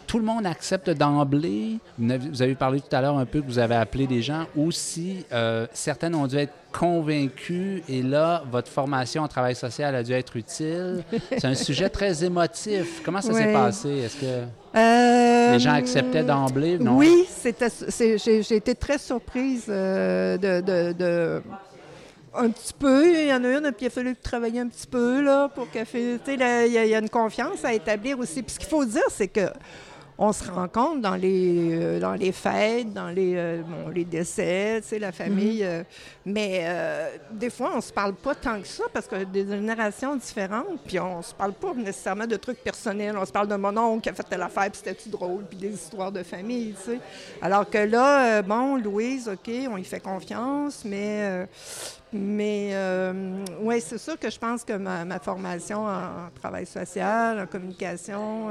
Tout 0.05 0.19
le 0.19 0.23
monde 0.25 0.45
accepte 0.45 0.89
d'emblée. 0.89 1.79
Vous 1.99 2.41
avez- 2.41 2.55
parlé 2.55 2.79
tout 2.79 2.95
à 2.95 3.01
l'heure 3.01 3.17
un 3.17 3.25
peu 3.25 3.41
que 3.41 3.45
vous 3.45 3.59
avez 3.59 3.75
appelé 3.75 4.07
des 4.07 4.21
gens 4.21 4.45
aussi. 4.55 5.25
euh, 5.33 5.67
certaines 5.73 6.15
ont 6.15 6.27
dû 6.27 6.37
être 6.37 6.53
convaincues 6.71 7.83
et 7.89 8.01
là, 8.01 8.41
votre 8.49 8.69
formation 8.71 9.23
en 9.23 9.27
travail 9.27 9.53
social 9.53 9.93
a 9.95 10.03
dû 10.03 10.13
être 10.13 10.37
utile. 10.37 11.03
C'est 11.31 11.43
un 11.43 11.55
sujet 11.67 11.89
très 11.89 12.23
émotif. 12.23 13.01
Comment 13.03 13.19
ça 13.19 13.33
s'est 13.33 13.51
passé? 13.51 13.89
Est-ce 13.89 14.15
que 14.15 14.43
Euh, 14.77 15.51
les 15.51 15.59
gens 15.59 15.73
acceptaient 15.73 16.23
d'emblée? 16.23 16.77
Oui, 16.79 17.25
j'ai, 17.43 18.17
j'ai 18.43 18.55
été 18.55 18.75
très 18.75 18.97
surprise 18.99 19.65
euh, 19.67 20.37
de, 20.37 20.61
de- 20.61 20.93
de- 20.93 21.41
Un 22.33 22.49
petit 22.49 22.73
peu. 22.73 23.07
Il 23.07 23.27
y 23.27 23.33
en 23.33 23.43
a 23.43 23.49
une, 23.49 23.71
puis 23.71 23.85
il 23.85 23.87
a 23.87 23.89
fallu 23.89 24.15
travailler 24.15 24.59
un 24.59 24.67
petit 24.67 24.87
peu 24.87 25.21
là, 25.21 25.49
pour 25.49 25.69
qu'elle 25.69 25.85
fait. 25.85 26.19
tu 26.23 26.31
sais, 26.31 26.37
là, 26.37 26.65
Il 26.65 26.71
y, 26.71 26.89
y 26.89 26.95
a 26.95 26.99
une 26.99 27.09
confiance 27.09 27.63
à 27.63 27.73
établir 27.73 28.19
aussi. 28.19 28.43
Puis 28.43 28.53
ce 28.53 28.59
qu'il 28.59 28.69
faut 28.69 28.85
dire, 28.85 29.03
c'est 29.09 29.27
que. 29.27 29.49
On 30.19 30.33
se 30.33 30.49
rencontre 30.49 30.99
dans 30.99 31.15
les, 31.15 31.69
euh, 31.73 31.99
dans 31.99 32.13
les 32.13 32.31
fêtes, 32.31 32.91
dans 32.91 33.09
les, 33.09 33.35
euh, 33.35 33.61
bon, 33.61 33.89
les 33.89 34.03
décès, 34.03 34.81
la 34.99 35.11
famille. 35.11 35.63
euh, 35.63 35.83
mais 36.25 36.65
des 37.31 37.51
fois, 37.51 37.71
on 37.75 37.81
se 37.81 37.93
parle 37.93 38.13
pas 38.15 38.33
tant 38.33 38.59
que 38.59 38.67
ça 38.67 38.85
parce 38.91 39.05
que 39.05 39.23
des 39.23 39.45
générations 39.47 40.15
différentes, 40.15 40.81
puis 40.85 40.99
on 40.99 41.21
se 41.21 41.33
parle 41.33 41.53
pas 41.53 41.73
nécessairement 41.75 42.25
de 42.25 42.35
trucs 42.35 42.63
personnels. 42.63 43.15
On 43.17 43.25
se 43.25 43.31
parle 43.31 43.47
de 43.47 43.55
mon 43.55 43.77
oncle 43.77 44.01
qui 44.01 44.09
a 44.09 44.13
fait 44.13 44.23
telle 44.23 44.41
affaire, 44.41 44.71
puis 44.71 44.81
c'était-tu 44.83 45.09
drôle, 45.09 45.45
puis 45.47 45.57
des 45.57 45.73
histoires 45.73 46.11
de 46.11 46.23
famille, 46.23 46.73
tu 46.83 46.91
sais. 46.91 46.99
Alors 47.41 47.69
que 47.69 47.77
là, 47.77 48.41
bon, 48.41 48.75
Louise, 48.77 49.29
OK, 49.29 49.51
on 49.71 49.77
y 49.77 49.83
fait 49.83 49.99
confiance, 49.99 50.83
mais... 50.83 51.47
mais 52.11 52.73
oui, 53.61 53.79
c'est 53.81 53.99
sûr 53.99 54.17
que 54.17 54.29
je 54.29 54.39
pense 54.39 54.63
que 54.63 54.73
ma, 54.73 55.05
ma 55.05 55.19
formation 55.19 55.85
en, 55.85 55.91
en 56.25 56.29
travail 56.41 56.65
social, 56.65 57.39
en 57.39 57.45
communication, 57.45 58.49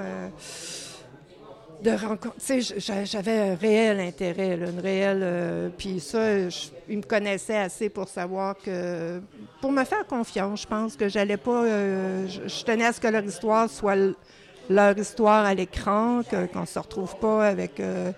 de 1.82 1.90
rencontre. 1.90 2.36
Tu 2.44 2.62
sais, 2.62 2.74
j'a- 2.78 3.04
j'avais 3.04 3.50
un 3.50 3.54
réel 3.54 4.00
intérêt, 4.00 4.56
là, 4.56 4.66
une 4.70 4.80
réelle. 4.80 5.20
euh, 5.22 5.68
Puis 5.76 6.00
ça, 6.00 6.48
je- 6.48 6.68
ils 6.88 6.98
me 6.98 7.02
connaissaient 7.02 7.56
assez 7.58 7.88
pour 7.88 8.08
savoir 8.08 8.56
que. 8.64 9.20
Pour 9.60 9.72
me 9.72 9.84
faire 9.84 10.06
confiance, 10.06 10.62
je 10.62 10.66
pense 10.66 10.96
que 10.96 11.08
j'allais 11.08 11.36
pas. 11.36 11.64
euh, 11.64 12.26
je, 12.28 12.48
je 12.48 12.64
tenais 12.64 12.86
à 12.86 12.92
ce 12.92 13.00
que 13.00 13.08
leur 13.08 13.24
histoire 13.24 13.68
soit 13.70 13.96
leur 14.68 14.98
histoire 14.98 15.44
à 15.44 15.54
l'écran, 15.54 16.22
qu'on 16.52 16.66
se 16.66 16.78
retrouve 16.78 17.16
pas 17.18 17.46
avec. 17.46 17.78
euh, 17.80 18.10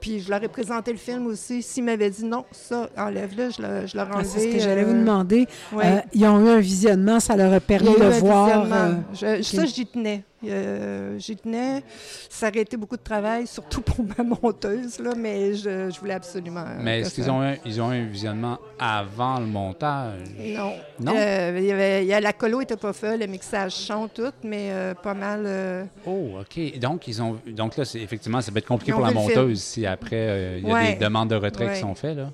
puis 0.00 0.20
je 0.20 0.30
leur 0.30 0.42
ai 0.42 0.48
présenté 0.48 0.92
le 0.92 0.98
film 0.98 1.26
aussi. 1.26 1.62
S'ils 1.62 1.84
m'avaient 1.84 2.08
dit 2.10 2.24
non, 2.24 2.44
ça, 2.52 2.88
enlève-le, 2.96 3.50
je, 3.50 3.60
le- 3.60 3.86
je 3.86 3.96
leur 3.96 4.08
Ah, 4.10 4.16
enlevé. 4.16 4.28
c'est 4.30 4.40
ce 4.50 4.56
que 4.56 4.58
j'allais 4.58 4.84
vous 4.84 4.94
demander. 4.94 5.46
ouais. 5.74 5.84
Euh, 5.84 6.00
ils 6.14 6.24
ont 6.26 6.40
eu 6.46 6.48
un 6.48 6.60
visionnement, 6.60 7.18
ça 7.20 7.36
leur 7.36 7.52
a 7.52 7.56
Il 7.56 7.60
permis 7.60 7.90
de 7.94 8.18
voir. 8.20 8.66
euh, 8.72 8.92
Je- 9.12 9.42
Ça, 9.42 9.66
j'y 9.66 9.84
tenais. 9.86 10.22
Euh, 10.48 11.18
j'y 11.18 11.36
tenais. 11.36 11.82
Ça 12.30 12.48
aurait 12.48 12.60
été 12.60 12.76
beaucoup 12.76 12.96
de 12.96 13.02
travail, 13.02 13.46
surtout 13.46 13.82
pour 13.82 14.04
ma 14.04 14.24
monteuse, 14.24 14.98
là, 14.98 15.12
mais 15.16 15.54
je, 15.54 15.90
je 15.90 16.00
voulais 16.00 16.14
absolument. 16.14 16.64
Mais 16.80 17.00
est-ce 17.00 17.14
qu'ils 17.14 17.30
ont, 17.30 17.42
eu- 17.44 17.58
ils 17.66 17.80
ont 17.80 17.90
un 17.90 18.04
visionnement 18.06 18.58
avant 18.78 19.38
le 19.38 19.46
montage? 19.46 20.22
Non. 20.38 20.72
Non? 20.98 21.12
Euh, 21.16 21.56
il 21.58 21.64
y 21.64 21.72
avait, 21.72 22.04
il 22.04 22.08
y 22.08 22.14
a- 22.14 22.20
la 22.20 22.32
colo 22.32 22.60
était 22.62 22.76
pas 22.76 22.92
folle, 22.92 23.20
le 23.20 23.26
mixage 23.26 23.72
son, 23.72 24.08
tout, 24.08 24.32
mais 24.42 24.70
euh, 24.72 24.94
pas 24.94 25.14
mal. 25.14 25.88
Oh, 26.06 26.38
OK. 26.40 26.78
Donc, 26.78 27.06
ils 27.08 27.20
ont, 27.22 27.38
donc 27.46 27.76
là, 27.76 27.84
c'est, 27.84 28.00
effectivement, 28.00 28.40
ça 28.40 28.50
peut 28.50 28.58
être 28.58 28.66
compliqué 28.66 28.92
pour 28.92 29.02
la 29.02 29.10
monteuse 29.12 29.60
si 29.62 29.84
après, 29.86 30.58
il 30.58 30.66
y 30.66 30.70
a 30.70 30.74
Ouais. 30.74 30.92
des 30.94 30.98
demandes 31.04 31.28
de 31.30 31.36
retrait 31.36 31.66
Ouais. 31.66 31.74
qui 31.74 31.80
sont 31.80 31.94
faites. 31.94 32.16
Là. 32.16 32.30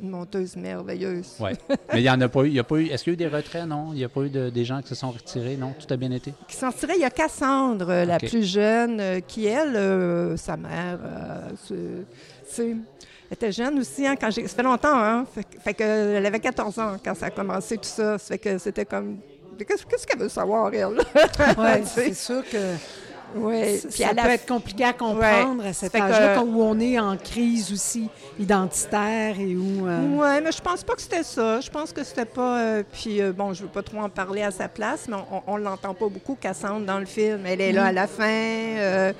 Une 0.00 0.10
monteuse 0.10 0.56
merveilleuse. 0.56 1.36
Oui. 1.40 1.50
Mais 1.92 2.00
il 2.00 2.02
n'y 2.02 2.10
en 2.10 2.20
a 2.20 2.28
pas 2.28 2.42
eu. 2.42 2.48
Il 2.48 2.54
y 2.54 2.58
a 2.58 2.64
pas 2.64 2.76
eu. 2.76 2.86
Est-ce 2.86 3.04
qu'il 3.04 3.12
y 3.12 3.16
a 3.16 3.26
eu 3.26 3.30
des 3.30 3.34
retraits? 3.36 3.66
Non. 3.66 3.88
Il 3.92 3.96
n'y 3.96 4.04
a 4.04 4.08
pas 4.08 4.22
eu 4.22 4.30
de, 4.30 4.50
des 4.50 4.64
gens 4.64 4.80
qui 4.82 4.88
se 4.88 4.94
sont 4.94 5.10
retirés? 5.10 5.56
Non. 5.56 5.72
Tout 5.78 5.92
a 5.92 5.96
bien 5.96 6.10
été? 6.10 6.32
Qui 6.48 6.56
s'en 6.56 6.72
tirait, 6.72 6.94
il 6.96 7.00
y 7.02 7.04
a 7.04 7.10
Cassandre, 7.10 7.88
euh, 7.90 8.04
la 8.04 8.18
plus 8.18 8.44
jeune, 8.44 9.00
euh, 9.00 9.20
qui, 9.20 9.46
elle, 9.46 9.76
euh, 9.76 10.36
sa 10.36 10.56
mère, 10.56 10.98
euh, 11.04 11.50
c'est- 12.46 12.76
était 13.30 13.52
jeune 13.52 13.78
aussi, 13.80 14.06
hein, 14.06 14.14
quand 14.20 14.30
j'ai... 14.30 14.46
Ça 14.46 14.54
fait 14.56 14.62
longtemps, 14.62 14.96
hein? 14.96 15.24
Fait, 15.34 15.42
que- 15.44 15.60
fait 15.60 15.74
que 15.74 15.82
elle 15.82 16.26
avait 16.26 16.38
14 16.40 16.78
ans 16.78 16.96
quand 17.04 17.14
ça 17.14 17.26
a 17.26 17.30
commencé, 17.30 17.76
tout 17.76 17.82
ça. 17.84 18.18
Ça 18.18 18.26
fait 18.34 18.38
que 18.38 18.58
c'était 18.58 18.84
comme... 18.84 19.18
Qu'est-ce 19.58 19.86
qu'est-ce 19.86 20.06
qu'elle 20.06 20.18
veut 20.20 20.28
savoir, 20.28 20.72
elle? 20.74 20.98
Sais? 21.84 21.84
c'est 21.84 22.14
sûr 22.14 22.42
que 22.50 22.58
Oui. 23.34 23.78
ça, 23.90 24.12
la 24.12 24.22
peut 24.22 24.30
être 24.30 24.46
compliqué 24.46 24.84
à 24.84 24.92
comprendre 24.92 25.64
à 25.66 25.72
cet 25.72 25.92
Fait 25.92 25.98
que- 25.98 26.04
âge-là, 26.04 26.34
quand- 26.36 26.44
où 26.44 26.62
on 26.62 26.78
est 26.80 26.98
en 26.98 27.16
crise 27.16 27.72
aussi 27.72 28.08
identitaire 28.38 29.38
et 29.38 29.56
où... 29.56 29.86
euh, 29.86 30.00
Oui, 30.12 30.40
mais 30.44 30.52
je 30.52 30.60
pense 30.60 30.82
pas 30.84 30.94
que 30.94 31.02
c'était 31.02 31.22
ça. 31.22 31.60
Je 31.60 31.70
pense 31.70 31.92
que 31.92 32.04
c'était 32.04 32.24
pas. 32.24 32.60
euh, 32.60 32.82
puis 32.92 33.20
euh, 33.20 33.32
bon, 33.32 33.52
je 33.52 33.62
veux 33.62 33.68
pas 33.68 33.82
trop 33.82 33.98
en 33.98 34.08
parler 34.08 34.42
à 34.42 34.50
sa 34.50 34.68
place, 34.68 35.06
mais 35.08 35.16
on, 35.30 35.42
on 35.46 35.56
l'entend 35.56 35.94
pas 35.94 36.08
beaucoup, 36.08 36.36
Cassandre, 36.40 36.86
dans 36.86 36.98
le 36.98 37.06
film. 37.06 37.40
Elle 37.46 37.60
est 37.60 37.72
là 37.72 37.86
à 37.86 37.92
la 37.92 38.06
fin. 38.06 38.24
euh, 38.24 39.12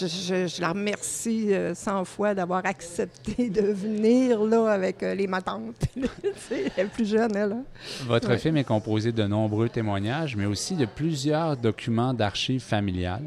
je, 0.00 0.06
je- 0.06 0.46
je 0.46 0.60
la 0.60 0.68
remercie 0.70 1.52
euh, 1.52 1.74
100 1.74 2.04
fois 2.04 2.34
d'avoir 2.34 2.64
accepté 2.66 3.48
de 3.50 3.62
venir 3.72 4.42
là 4.44 4.68
avec 4.70 5.02
euh, 5.02 5.14
les 5.14 5.26
matantes. 5.26 5.74
Elle 6.50 6.84
est 6.86 6.88
plus 6.88 7.08
jeune, 7.08 7.34
elle. 7.36 7.52
hein. 7.52 7.62
Votre 8.06 8.28
Ouais. 8.30 8.38
film 8.38 8.56
est 8.56 8.64
composé 8.64 9.12
de 9.12 9.22
nombreux 9.24 9.68
témoignages, 9.68 10.36
mais 10.36 10.46
aussi 10.46 10.74
de 10.74 10.84
plusieurs 10.86 11.56
documents 11.56 12.12
d'archives 12.14 12.62
familiales. 12.62 13.22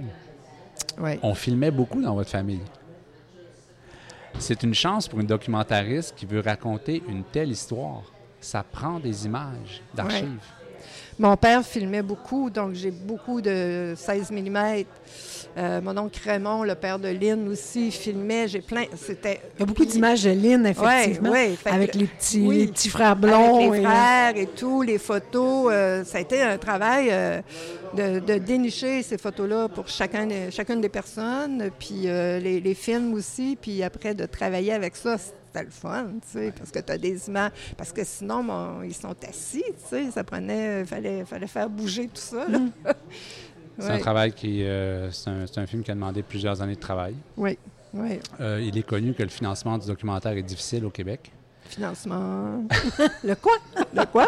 Ouais. 0.99 1.19
On 1.23 1.33
filmait 1.33 1.71
beaucoup 1.71 2.01
dans 2.01 2.15
votre 2.15 2.29
famille. 2.29 2.61
C'est 4.39 4.63
une 4.63 4.73
chance 4.73 5.07
pour 5.07 5.19
une 5.19 5.27
documentariste 5.27 6.15
qui 6.15 6.25
veut 6.25 6.39
raconter 6.39 7.03
une 7.07 7.23
telle 7.23 7.51
histoire. 7.51 8.03
Ça 8.39 8.63
prend 8.63 8.99
des 8.99 9.25
images 9.25 9.81
d'archives. 9.93 10.41
Mon 11.19 11.37
père 11.37 11.63
filmait 11.63 12.01
beaucoup, 12.01 12.49
donc 12.49 12.73
j'ai 12.73 12.89
beaucoup 12.91 13.39
de 13.41 13.93
16 13.95 14.31
mm. 14.31 14.83
mon 15.83 15.97
oncle 15.97 16.19
Raymond, 16.27 16.63
le 16.63 16.73
père 16.75 16.97
de 16.97 17.07
Lynn 17.09 17.47
aussi, 17.49 17.91
filmait. 17.91 18.47
J'ai 18.47 18.61
plein. 18.61 18.85
C'était. 18.95 19.39
Il 19.57 19.59
y 19.59 19.63
a 19.63 19.65
beaucoup 19.67 19.85
d'images 19.85 20.23
de 20.23 20.31
Lynn, 20.31 20.65
effectivement, 20.65 21.29
Ouais, 21.29 21.49
ouais, 21.49 21.55
fait 21.55 21.69
que- 21.69 21.75
avec 21.75 21.95
les 21.95 22.05
petits, 22.07 22.41
oui. 22.41 22.57
les 22.59 22.67
petits 22.67 22.89
frères 22.89 23.15
blonds. 23.15 23.57
Avec 23.57 23.71
les 23.73 23.79
et- 23.79 23.83
frères 23.83 24.37
et 24.37 24.47
tout, 24.47 24.81
les 24.81 24.97
photos. 24.97 25.71
euh, 25.71 26.03
ça 26.03 26.17
a 26.17 26.21
été 26.21 26.41
un 26.41 26.57
travail 26.57 27.09
euh, 27.11 27.41
de, 27.95 28.19
de 28.19 28.39
dénicher 28.39 29.03
ces 29.03 29.19
photos-là 29.19 29.67
pour 29.69 29.87
chacun 29.87 30.27
chacune 30.49 30.81
des 30.81 30.89
personnes, 30.89 31.69
puis 31.77 32.03
euh, 32.07 32.39
les, 32.39 32.59
les 32.59 32.73
films 32.73 33.13
aussi, 33.13 33.55
puis 33.61 33.83
après 33.83 34.15
de 34.15 34.25
travailler 34.25 34.73
avec 34.73 34.95
ça. 34.95 35.17
C'était 35.53 35.65
le 35.65 35.71
fun, 35.71 36.07
tu 36.19 36.39
sais, 36.39 36.51
parce 36.57 36.71
que 36.71 36.79
tu 36.79 36.91
as 36.91 36.97
des 36.97 37.27
images. 37.27 37.51
Parce 37.77 37.91
que 37.91 38.03
sinon, 38.03 38.43
bon, 38.43 38.81
ils 38.81 38.93
sont 38.93 39.15
assis, 39.29 39.63
tu 39.63 39.87
sais, 39.87 40.09
ça 40.09 40.23
prenait. 40.23 40.79
Il 40.79 40.85
fallait, 40.87 41.25
fallait 41.25 41.45
faire 41.45 41.69
bouger 41.69 42.07
tout 42.07 42.21
ça, 42.21 42.47
là. 42.47 42.59
C'est 43.77 43.89
un 43.89 43.97
travail 43.99 44.31
qui. 44.33 44.63
euh, 44.63 45.11
c'est 45.11 45.31
un, 45.31 45.47
c'est 45.47 45.59
un 45.59 45.65
film 45.65 45.81
qui 45.81 45.89
a 45.89 45.95
demandé 45.95 46.21
plusieurs 46.21 46.61
années 46.61 46.75
de 46.75 46.79
travail. 46.79 47.15
Oui, 47.35 47.57
oui. 47.93 48.19
Euh, 48.39 48.61
il 48.63 48.77
est 48.77 48.83
connu 48.83 49.15
que 49.15 49.23
le 49.23 49.29
financement 49.29 49.79
du 49.79 49.87
documentaire 49.87 50.33
est 50.33 50.43
difficile 50.43 50.85
au 50.85 50.91
Québec. 50.91 51.31
Financement. 51.65 52.63
le 53.23 53.33
quoi? 53.33 53.53
Le 53.95 54.05
quoi? 54.05 54.27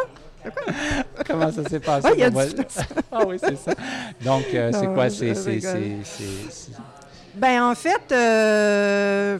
Comment 1.27 1.51
ça 1.51 1.63
s'est 1.69 1.79
passé? 1.79 2.07
Ah, 2.09 2.13
il 2.15 2.19
y 2.21 2.23
a 2.23 2.31
pour 2.31 2.43
du 2.43 2.55
moi? 2.55 2.65
ah 3.11 3.23
oui, 3.27 3.37
c'est 3.39 3.55
ça. 3.55 3.73
Donc, 4.23 4.45
euh, 4.53 4.71
c'est 4.73 4.87
quoi? 4.87 5.09
C'est, 5.11 5.35
c'est, 7.35 7.39
c'est, 7.39 7.39
c'est- 7.39 7.39
c'est- 7.39 7.39
Ben 7.39 7.63
en 7.63 7.75
fait, 7.75 8.11
euh, 8.11 9.37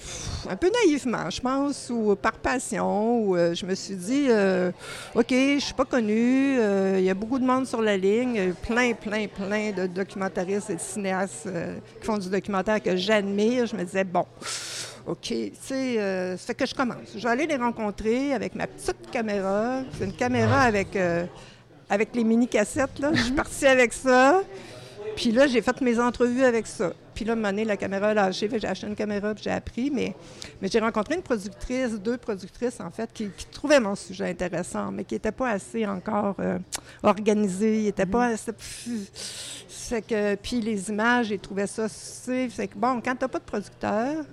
un 0.50 0.56
peu 0.56 0.70
naïvement, 0.86 1.30
je 1.30 1.42
pense, 1.42 1.90
ou 1.90 2.16
par 2.16 2.34
passion, 2.34 3.20
où 3.20 3.36
euh, 3.36 3.54
je 3.56 3.66
me 3.66 3.74
suis 3.76 3.96
dit, 3.96 4.28
euh, 4.30 4.72
OK, 5.16 5.28
je 5.32 5.60
suis 5.60 5.74
pas 5.74 5.86
connue, 5.86 6.58
il 6.98 7.04
y 7.04 7.10
a 7.10 7.14
beaucoup 7.14 7.40
de 7.40 7.46
monde 7.46 7.66
sur 7.66 7.82
la 7.82 7.98
ligne, 7.98 8.54
plein, 8.68 8.94
plein, 8.94 9.28
plein 9.28 9.72
de 9.72 9.88
documentaristes 9.88 10.70
et 10.70 10.76
de 10.76 10.80
cinéastes 10.82 11.48
qui 12.00 12.06
font 12.06 12.18
du 12.18 12.30
documentaire 12.30 12.82
que 12.82 12.96
j'admire. 12.96 13.66
Je 13.66 13.76
me 13.76 13.84
disais, 13.84 14.04
bon, 14.04 14.26
OK, 15.08 15.20
tu 15.22 15.52
sais, 15.62 16.36
fait 16.38 16.54
que 16.56 16.66
je 16.66 16.74
commence. 16.76 17.10
Je 17.16 17.22
vais 17.24 17.30
aller 17.30 17.48
les 17.48 17.58
rencontrer 17.58 18.34
avec 18.34 18.56
ma 18.56 18.68
petite 18.68 19.10
caméra. 19.12 19.82
C'est 19.98 20.06
une 20.06 20.14
caméra 20.16 20.62
avec, 20.62 20.98
avec 21.90 22.10
les 22.16 22.24
mini-cassettes, 22.24 23.00
là. 23.00 23.12
Je 23.14 23.22
suis 23.22 23.32
partie 23.34 23.68
avec 23.68 23.94
ça. 23.94 24.42
Puis 25.16 25.32
là, 25.32 25.48
j'ai 25.48 25.62
fait 25.62 25.80
mes 25.82 26.00
entrevues 26.00 26.44
avec 26.44 26.68
ça. 26.68 26.94
Puis 27.14 27.24
là, 27.24 27.36
donné, 27.36 27.64
la 27.64 27.78
caméra 27.78 28.10
a 28.10 28.14
lâché. 28.14 28.50
Fait 28.50 28.56
que 28.56 28.62
J'ai 28.62 28.68
acheté 28.68 28.88
une 28.88 28.96
caméra, 28.96 29.34
puis 29.34 29.44
j'ai 29.44 29.52
appris. 29.52 29.90
Mais, 29.90 30.14
mais 30.62 30.68
j'ai 30.68 30.80
rencontré 30.80 31.16
une 31.16 31.22
productrice, 31.22 31.94
deux 31.94 32.18
productrices, 32.18 32.80
en 32.82 32.92
fait, 32.92 33.10
qui, 33.14 33.30
qui 33.30 33.46
trouvaient 33.48 33.80
mon 33.80 33.96
sujet 33.96 34.30
intéressant, 34.30 34.92
mais 34.92 35.06
qui 35.06 35.16
n'étaient 35.16 35.32
pas 35.32 35.52
assez 35.52 35.86
encore 35.86 36.36
euh, 36.40 36.60
organisées. 37.02 37.80
Ils 37.80 37.86
n'étaient 37.86 38.06
pas 38.06 38.28
assez... 38.28 38.52
C'est 39.68 40.02
que, 40.02 40.36
puis 40.36 40.62
les 40.62 40.90
images, 40.90 41.28
j'ai 41.28 41.38
trouvé 41.38 41.68
ça... 41.68 41.88
C'est 41.88 42.50
que, 42.50 42.78
bon, 42.78 43.02
quand 43.02 43.16
tu 43.16 43.24
n'as 43.24 43.30
pas 43.30 43.40
de 43.40 43.44
producteur, 43.44 44.26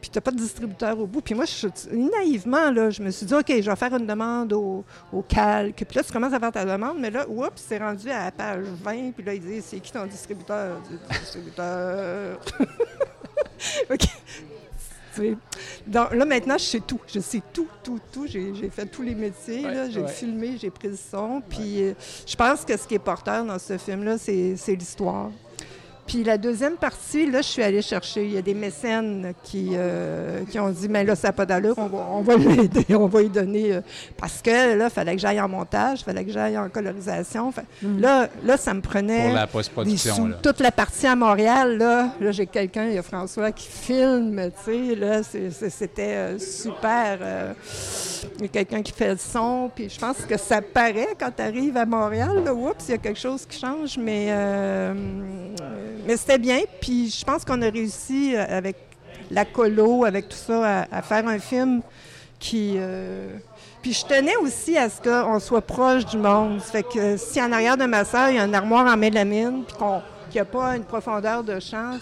puis 0.00 0.10
tu 0.10 0.16
n'as 0.16 0.22
pas 0.22 0.30
de 0.30 0.38
distributeur 0.38 0.98
au 0.98 1.06
bout. 1.06 1.20
Puis 1.20 1.34
moi, 1.34 1.44
je, 1.44 1.68
naïvement, 1.94 2.70
là, 2.70 2.90
je 2.90 3.02
me 3.02 3.10
suis 3.10 3.26
dit, 3.26 3.34
OK, 3.34 3.46
je 3.48 3.70
vais 3.70 3.76
faire 3.76 3.94
une 3.94 4.06
demande 4.06 4.52
au, 4.52 4.84
au 5.12 5.22
calque. 5.22 5.84
Puis 5.84 5.96
là, 5.96 6.02
tu 6.02 6.12
commences 6.12 6.32
à 6.32 6.40
faire 6.40 6.52
ta 6.52 6.64
demande, 6.64 6.98
mais 6.98 7.10
là, 7.10 7.28
oups, 7.28 7.50
c'est 7.56 7.78
rendu 7.78 8.10
à 8.10 8.24
la 8.24 8.30
page 8.30 8.64
20. 8.82 9.12
Puis 9.12 9.24
là, 9.24 9.34
ils 9.34 9.40
disent, 9.40 9.64
c'est 9.66 9.80
qui 9.80 9.92
ton 9.92 10.06
distributeur? 10.06 10.78
Distributeur. 11.10 12.38
OK. 13.90 14.06
Donc 15.86 16.14
là, 16.14 16.24
maintenant, 16.24 16.56
je 16.58 16.64
sais 16.64 16.80
tout. 16.80 17.00
Je 17.06 17.20
sais 17.20 17.42
tout, 17.52 17.68
tout, 17.82 18.00
tout. 18.12 18.26
J'ai 18.26 18.70
fait 18.70 18.86
tous 18.86 19.02
les 19.02 19.14
métiers. 19.14 19.64
Ouais. 19.64 19.90
J'ai 19.90 20.00
ouais. 20.00 20.08
filmé, 20.08 20.56
j'ai 20.58 20.70
pris 20.70 20.88
le 20.88 20.96
son. 20.96 21.42
Puis 21.46 21.82
euh, 21.82 21.94
je 22.26 22.36
pense 22.36 22.64
que 22.64 22.76
ce 22.76 22.86
qui 22.86 22.94
est 22.94 23.00
porteur 23.00 23.44
dans 23.44 23.58
ce 23.58 23.76
film-là, 23.76 24.18
c'est 24.18 24.74
l'histoire. 24.74 25.30
Puis 26.10 26.24
la 26.24 26.36
deuxième 26.38 26.74
partie, 26.74 27.30
là, 27.30 27.40
je 27.40 27.46
suis 27.46 27.62
allée 27.62 27.82
chercher. 27.82 28.24
Il 28.24 28.32
y 28.32 28.36
a 28.36 28.42
des 28.42 28.52
mécènes 28.52 29.32
qui, 29.44 29.70
euh, 29.74 30.40
qui 30.50 30.58
ont 30.58 30.68
dit, 30.70 30.88
mais 30.88 31.04
là, 31.04 31.14
ça 31.14 31.28
n'a 31.28 31.32
pas 31.32 31.46
d'allure, 31.46 31.74
on 31.78 31.86
va, 31.86 31.98
on 32.10 32.20
va 32.22 32.34
l'aider, 32.56 32.84
on 32.96 33.06
va 33.06 33.20
lui 33.22 33.28
donner. 33.28 33.74
euh, 33.74 33.80
parce 34.16 34.42
que 34.42 34.76
là, 34.76 34.86
il 34.86 34.90
fallait 34.90 35.14
que 35.14 35.20
j'aille 35.20 35.40
en 35.40 35.48
montage, 35.48 36.00
il 36.00 36.04
fallait 36.04 36.24
que 36.24 36.32
j'aille 36.32 36.58
en 36.58 36.68
colorisation. 36.68 37.52
Fait- 37.52 37.62
là, 38.00 38.28
là, 38.44 38.56
ça 38.56 38.74
me 38.74 38.80
prenait 38.80 39.26
pour 39.26 39.34
la 39.34 39.46
des 39.46 39.52
post-production. 39.52 40.16
sous. 40.16 40.26
là. 40.26 40.36
Toute 40.42 40.58
la 40.58 40.72
partie 40.72 41.06
à 41.06 41.14
Montréal, 41.14 41.78
là, 41.78 42.08
là 42.20 42.32
j'ai 42.32 42.46
quelqu'un, 42.46 42.86
il 42.86 42.94
y 42.94 42.98
a 42.98 43.02
François 43.04 43.52
qui 43.52 43.68
filme, 43.68 44.50
tu 44.64 44.72
sais, 44.88 44.94
là, 44.96 45.22
c'est- 45.22 45.50
c'est- 45.52 45.70
c'était 45.70 46.02
euh, 46.16 46.38
super. 46.40 47.18
il 48.38 48.42
y 48.42 48.44
a 48.46 48.48
quelqu'un 48.48 48.82
qui 48.82 48.90
fait 48.92 49.10
le 49.12 49.16
son, 49.16 49.70
puis 49.72 49.88
je 49.88 49.98
pense 50.00 50.16
que 50.28 50.36
ça 50.36 50.60
paraît 50.60 51.14
quand 51.18 51.30
tu 51.36 51.40
arrives 51.42 51.76
à 51.76 51.86
Montréal, 51.86 52.42
là, 52.44 52.52
oups, 52.52 52.84
il 52.88 52.90
y 52.90 52.94
a 52.94 52.98
quelque 52.98 53.20
chose 53.20 53.46
qui 53.46 53.60
change, 53.60 53.96
mais, 53.96 54.26
euh, 54.30 54.92
mais 56.06 56.16
c'était 56.16 56.38
bien, 56.38 56.60
puis 56.80 57.10
je 57.10 57.24
pense 57.24 57.44
qu'on 57.44 57.60
a 57.62 57.70
réussi 57.70 58.34
euh, 58.36 58.44
avec 58.48 58.76
la 59.30 59.44
colo, 59.44 60.04
avec 60.04 60.28
tout 60.28 60.36
ça, 60.36 60.80
à, 60.82 60.98
à 60.98 61.02
faire 61.02 61.26
un 61.28 61.38
film 61.38 61.82
qui... 62.38 62.74
euh, 62.78 63.28
puis 63.82 63.92
je 63.94 64.04
tenais 64.04 64.36
aussi 64.36 64.76
à 64.76 64.88
ce 64.90 65.00
qu'on 65.00 65.38
soit 65.40 65.62
proche 65.62 66.04
du 66.06 66.18
monde. 66.18 66.60
Ça 66.60 66.72
fait 66.72 66.82
que 66.82 66.98
euh, 66.98 67.16
si 67.16 67.40
en 67.40 67.50
arrière 67.52 67.76
de 67.76 67.84
ma 67.86 68.04
sœur, 68.04 68.28
il 68.30 68.36
y 68.36 68.38
a 68.38 68.44
une 68.44 68.54
armoire 68.54 68.86
en 68.92 68.96
mélamine, 68.96 69.64
puis 69.66 69.76
qu'on- 69.76 70.02
qu'il 70.30 70.34
n'y 70.36 70.40
a 70.42 70.44
pas 70.44 70.76
une 70.76 70.84
profondeur 70.84 71.42
de 71.42 71.58
champ, 71.60 71.92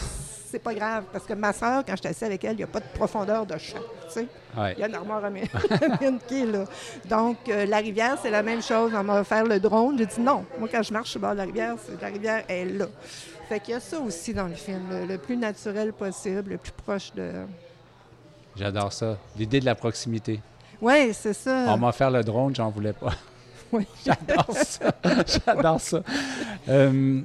c'est 0.51 0.59
pas 0.59 0.75
grave. 0.75 1.05
Parce 1.13 1.25
que 1.25 1.35
ma 1.35 1.53
sœur, 1.53 1.83
quand 1.87 1.93
je 1.93 1.99
suis 2.01 2.09
assise 2.09 2.23
avec 2.25 2.43
elle, 2.45 2.53
il 2.55 2.59
n'y 2.59 2.63
a 2.65 2.67
pas 2.67 2.81
de 2.81 2.85
profondeur 2.95 3.47
de 3.47 3.57
champ. 3.59 3.79
tu 4.09 4.15
sais. 4.15 4.27
Ouais. 4.57 4.75
Il 4.77 4.81
y 4.81 4.83
a 4.83 4.89
une 4.89 4.95
armoire 4.97 5.23
en 5.25 5.31
mélamine 5.31 6.19
qui 6.29 6.43
est 6.43 6.47
là. 6.47 6.65
Donc, 7.09 7.37
euh, 7.49 7.65
la 7.67 7.77
rivière, 7.79 8.17
c'est 8.23 8.31
la 8.31 8.43
même 8.43 8.61
chose. 8.63 8.91
On 8.95 9.03
m'a 9.05 9.21
offert 9.21 9.45
le 9.45 9.61
drone. 9.61 9.97
J'ai 9.99 10.07
dit 10.07 10.21
non. 10.21 10.45
Moi, 10.59 10.69
quand 10.71 10.83
je 10.83 10.93
marche 10.93 11.11
sur 11.11 11.21
le 11.21 11.23
bord 11.27 11.33
de 11.33 11.39
la 11.39 11.45
rivière, 11.45 11.75
la 12.03 12.09
rivière 12.09 12.43
est 12.49 12.65
là. 12.65 12.87
Fait 13.49 13.61
qu'il 13.61 13.73
y 13.73 13.77
a 13.77 13.81
ça 13.81 13.99
aussi 13.99 14.35
dans 14.35 14.47
le 14.47 14.55
film. 14.55 14.83
Le, 14.91 15.07
le 15.07 15.19
plus 15.19 15.37
naturel 15.37 15.93
possible, 15.93 16.51
le 16.51 16.59
plus 16.59 16.73
proche 16.73 17.13
de... 17.15 17.33
J'adore 18.57 18.93
ça. 18.93 19.17
L'idée 19.39 19.61
de 19.61 19.65
la 19.65 19.75
proximité. 19.75 20.41
Oui, 20.81 21.13
c'est 21.13 21.33
ça. 21.33 21.67
On 21.69 21.79
m'a 21.79 21.89
offert 21.89 22.11
le 22.11 22.23
drone, 22.23 22.55
j'en 22.55 22.71
voulais 22.71 22.93
pas. 22.93 23.13
Oui. 23.71 23.87
J'adore 24.07 24.57
ça. 24.57 24.95
J'adore 25.47 25.79
ça. 25.79 26.03
Euh, 26.71 27.21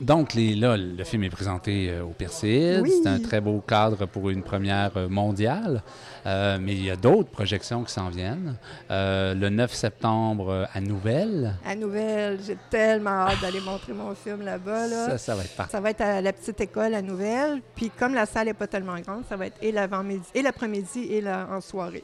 donc, 0.00 0.32
les, 0.32 0.54
là, 0.54 0.74
le 0.74 1.04
film 1.04 1.24
est 1.24 1.28
présenté 1.28 1.90
euh, 1.90 2.02
au 2.02 2.12
Perséide. 2.12 2.80
Oui. 2.82 2.92
C'est 3.02 3.08
un 3.10 3.18
très 3.18 3.42
beau 3.42 3.60
cadre 3.60 4.06
pour 4.06 4.30
une 4.30 4.42
première 4.42 4.96
euh, 4.96 5.06
mondiale. 5.06 5.82
Euh, 6.26 6.58
mais 6.60 6.72
il 6.72 6.84
y 6.84 6.90
a 6.90 6.96
d'autres 6.96 7.30
projections 7.30 7.84
qui 7.84 7.92
s'en 7.92 8.08
viennent. 8.08 8.56
Euh, 8.90 9.32
le 9.34 9.48
9 9.48 9.72
septembre 9.72 10.50
euh, 10.50 10.64
à 10.74 10.80
Nouvelle. 10.80 11.54
À 11.64 11.76
Nouvelle, 11.76 12.40
j'ai 12.44 12.56
tellement 12.68 13.10
hâte 13.28 13.40
d'aller 13.40 13.60
montrer 13.60 13.92
mon 13.92 14.14
film 14.14 14.42
là-bas. 14.42 14.88
Là. 14.88 15.06
Ça, 15.10 15.18
ça 15.18 15.34
va 15.36 15.44
être 15.44 15.54
parfait. 15.56 15.72
Ça 15.72 15.80
va 15.80 15.90
être 15.90 16.00
à 16.00 16.20
la 16.20 16.32
petite 16.32 16.60
école 16.60 16.94
à 16.94 17.02
Nouvelle. 17.02 17.62
Puis 17.76 17.90
comme 17.90 18.12
la 18.14 18.26
salle 18.26 18.46
n'est 18.46 18.54
pas 18.54 18.66
tellement 18.66 18.98
grande, 18.98 19.22
ça 19.28 19.36
va 19.36 19.46
être 19.46 19.56
et 19.62 19.70
l'avant-midi, 19.70 20.26
et 20.34 20.42
l'après-midi 20.42 21.04
et 21.12 21.20
la- 21.20 21.46
en 21.50 21.60
soirée. 21.60 22.02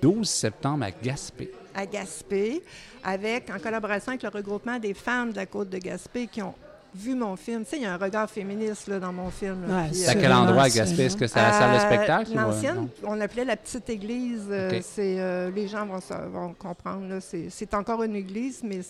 12 0.00 0.28
septembre 0.28 0.84
à 0.84 0.90
Gaspé. 0.92 1.50
À 1.74 1.84
Gaspé, 1.84 2.62
avec, 3.02 3.50
en 3.50 3.58
collaboration 3.58 4.10
avec 4.10 4.22
le 4.22 4.28
regroupement 4.28 4.78
des 4.78 4.94
femmes 4.94 5.32
de 5.32 5.36
la 5.36 5.46
côte 5.46 5.68
de 5.70 5.78
Gaspé 5.78 6.28
qui 6.28 6.40
ont 6.42 6.54
vu 6.94 7.14
mon 7.14 7.36
film. 7.36 7.64
Tu 7.64 7.70
sais, 7.70 7.76
il 7.78 7.82
y 7.82 7.86
a 7.86 7.94
un 7.94 7.96
regard 7.96 8.28
féministe 8.30 8.88
là, 8.88 8.98
dans 8.98 9.12
mon 9.12 9.30
film. 9.30 9.66
là. 9.68 9.76
Ouais, 9.82 9.86
Puis, 9.88 9.96
C'est 9.98 10.08
à 10.08 10.16
euh, 10.16 10.20
quel 10.20 10.32
endroit 10.32 10.62
à. 10.64 10.68
Gaspé? 10.68 11.04
Est-ce 11.04 11.16
que 11.16 11.26
c'est 11.26 11.38
à 11.38 11.50
la 11.50 11.52
salle 11.52 11.70
de 11.72 11.76
euh, 11.76 11.86
spectacle? 11.86 12.30
euh, 12.32 12.40
L'ancienne, 12.40 12.88
on 13.04 13.20
appelait 13.20 13.44
la 13.44 13.56
petite 13.56 13.88
église. 13.90 14.44
c'est, 14.82 15.20
euh, 15.20 15.50
les 15.50 15.68
gens 15.68 15.86
vont, 15.86 16.54
comprendre. 16.54 17.08
là. 17.08 17.20
C'est, 17.20 17.48
c'est 17.50 17.74
encore 17.74 18.02
une 18.02 18.16
église, 18.16 18.60
mais 18.64 18.80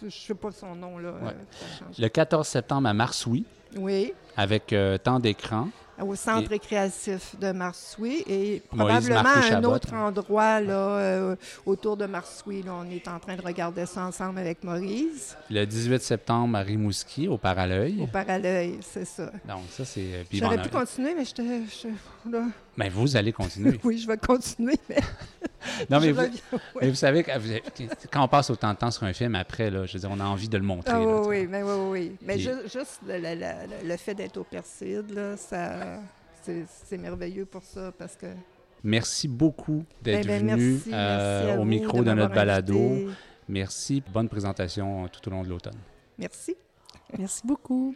je 0.00 0.06
ne 0.06 0.10
sais 0.10 0.34
pas 0.34 0.50
son 0.52 0.74
nom. 0.74 0.98
Là, 0.98 1.12
Ouais. 1.22 1.34
Le 1.98 2.08
14 2.08 2.46
septembre 2.46 2.88
à 2.88 2.94
Marsoui, 2.94 3.44
Oui, 3.76 4.12
avec 4.36 4.72
euh, 4.72 4.98
tant 4.98 5.18
d'écran. 5.20 5.68
Au 6.04 6.14
centre 6.14 6.46
Et- 6.46 6.54
récréatif 6.54 7.36
de 7.40 7.52
Marsoui 7.52 8.22
et 8.26 8.62
probablement 8.68 9.22
Marcou 9.22 9.54
un 9.54 9.64
autre 9.64 9.92
endroit 9.94 10.60
là, 10.60 10.72
euh, 10.74 11.36
autour 11.66 11.96
de 11.96 12.06
Marsoui. 12.06 12.62
Là, 12.62 12.72
on 12.80 12.90
est 12.90 13.06
en 13.08 13.18
train 13.18 13.36
de 13.36 13.42
regarder 13.42 13.86
ça 13.86 14.04
ensemble 14.04 14.38
avec 14.38 14.62
Maurice, 14.64 15.36
Le 15.50 15.64
18 15.64 16.02
septembre 16.02 16.56
à 16.58 16.60
Rimouski, 16.60 17.28
au 17.28 17.38
Paralœil. 17.38 18.00
au 18.02 18.06
Parallèle, 18.06 18.74
c'est 18.82 19.04
ça. 19.04 19.30
Donc, 19.48 19.62
ça, 19.70 19.84
c'est. 19.84 20.00
euh, 20.00 20.22
J'aurais 20.32 20.62
pu 20.62 20.68
continuer, 20.68 21.14
mais 21.14 21.24
je 21.24 21.34
te... 21.34 21.42
je- 21.42 22.30
là, 22.30 22.44
ben, 22.76 22.88
vous 22.90 23.16
allez 23.16 23.32
continuer. 23.32 23.78
oui, 23.84 23.98
je 23.98 24.06
vais 24.06 24.16
continuer, 24.16 24.74
mais, 24.88 24.96
non, 25.90 26.00
mais 26.00 26.08
je 26.08 26.12
vous, 26.12 26.20
reviens. 26.20 26.40
mais 26.80 26.88
vous 26.88 26.94
savez, 26.94 27.24
quand 28.10 28.24
on 28.24 28.28
passe 28.28 28.50
autant 28.50 28.72
de 28.72 28.78
temps 28.78 28.90
sur 28.90 29.04
un 29.04 29.12
film, 29.12 29.34
après, 29.34 29.70
là, 29.70 29.86
je 29.86 29.94
veux 29.94 29.98
dire, 30.00 30.10
on 30.10 30.20
a 30.20 30.24
envie 30.24 30.48
de 30.48 30.56
le 30.56 30.64
montrer. 30.64 30.92
Ah 30.94 30.98
là, 31.00 31.20
oui, 31.26 31.46
mais 31.46 31.62
oui, 31.62 31.72
oui, 31.76 31.88
oui. 31.90 32.16
Mais 32.22 32.34
Puis- 32.34 32.44
juste 32.72 33.00
le, 33.06 33.18
le- 33.18 33.34
le- 33.34 33.88
le 33.88 33.96
fait 33.96 34.14
d'être 34.14 34.36
au 34.38 34.44
Perside, 34.44 35.10
là, 35.14 35.36
ça, 35.36 36.00
c'est, 36.42 36.96
merveilleux 36.98 37.44
pour 37.44 37.62
ça 37.62 37.92
parce 37.98 38.16
que... 38.16 38.26
Merci 38.82 39.28
beaucoup 39.28 39.84
d'être 40.00 40.26
Ben, 40.26 40.46
ben, 40.46 40.56
venu 40.56 40.72
merci, 40.72 40.90
euh, 40.94 41.44
merci 41.46 41.58
au 41.60 41.64
micro 41.66 41.98
de 41.98 42.04
de 42.04 42.12
notre 42.14 42.34
balado. 42.34 42.74
invité. 42.78 43.08
Merci. 43.48 44.02
Bonne 44.10 44.28
présentation 44.28 45.06
tout 45.08 45.28
au 45.28 45.30
long 45.32 45.42
de 45.42 45.48
l'automne. 45.50 45.76
Merci. 46.18 46.54
Merci 47.18 47.42
beaucoup. 47.44 47.94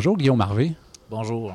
Bonjour, 0.00 0.16
Guillaume 0.16 0.40
Harvey. 0.40 0.72
Bonjour. 1.10 1.54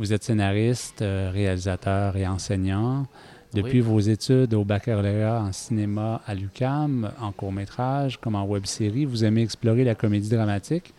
Vous 0.00 0.12
êtes 0.12 0.24
scénariste, 0.24 1.02
euh, 1.02 1.30
réalisateur 1.32 2.16
et 2.16 2.26
enseignant. 2.26 3.06
Depuis 3.52 3.78
vos 3.78 4.00
études 4.00 4.54
au 4.54 4.64
baccalauréat 4.64 5.40
en 5.40 5.52
cinéma 5.52 6.20
à 6.26 6.34
l'UCAM, 6.34 7.12
en 7.20 7.30
court-métrage 7.30 8.16
comme 8.20 8.34
en 8.34 8.44
web-série, 8.44 9.04
vous 9.04 9.24
aimez 9.24 9.42
explorer 9.42 9.84
la 9.84 9.94
comédie 9.94 10.30
dramatique. 10.30 10.94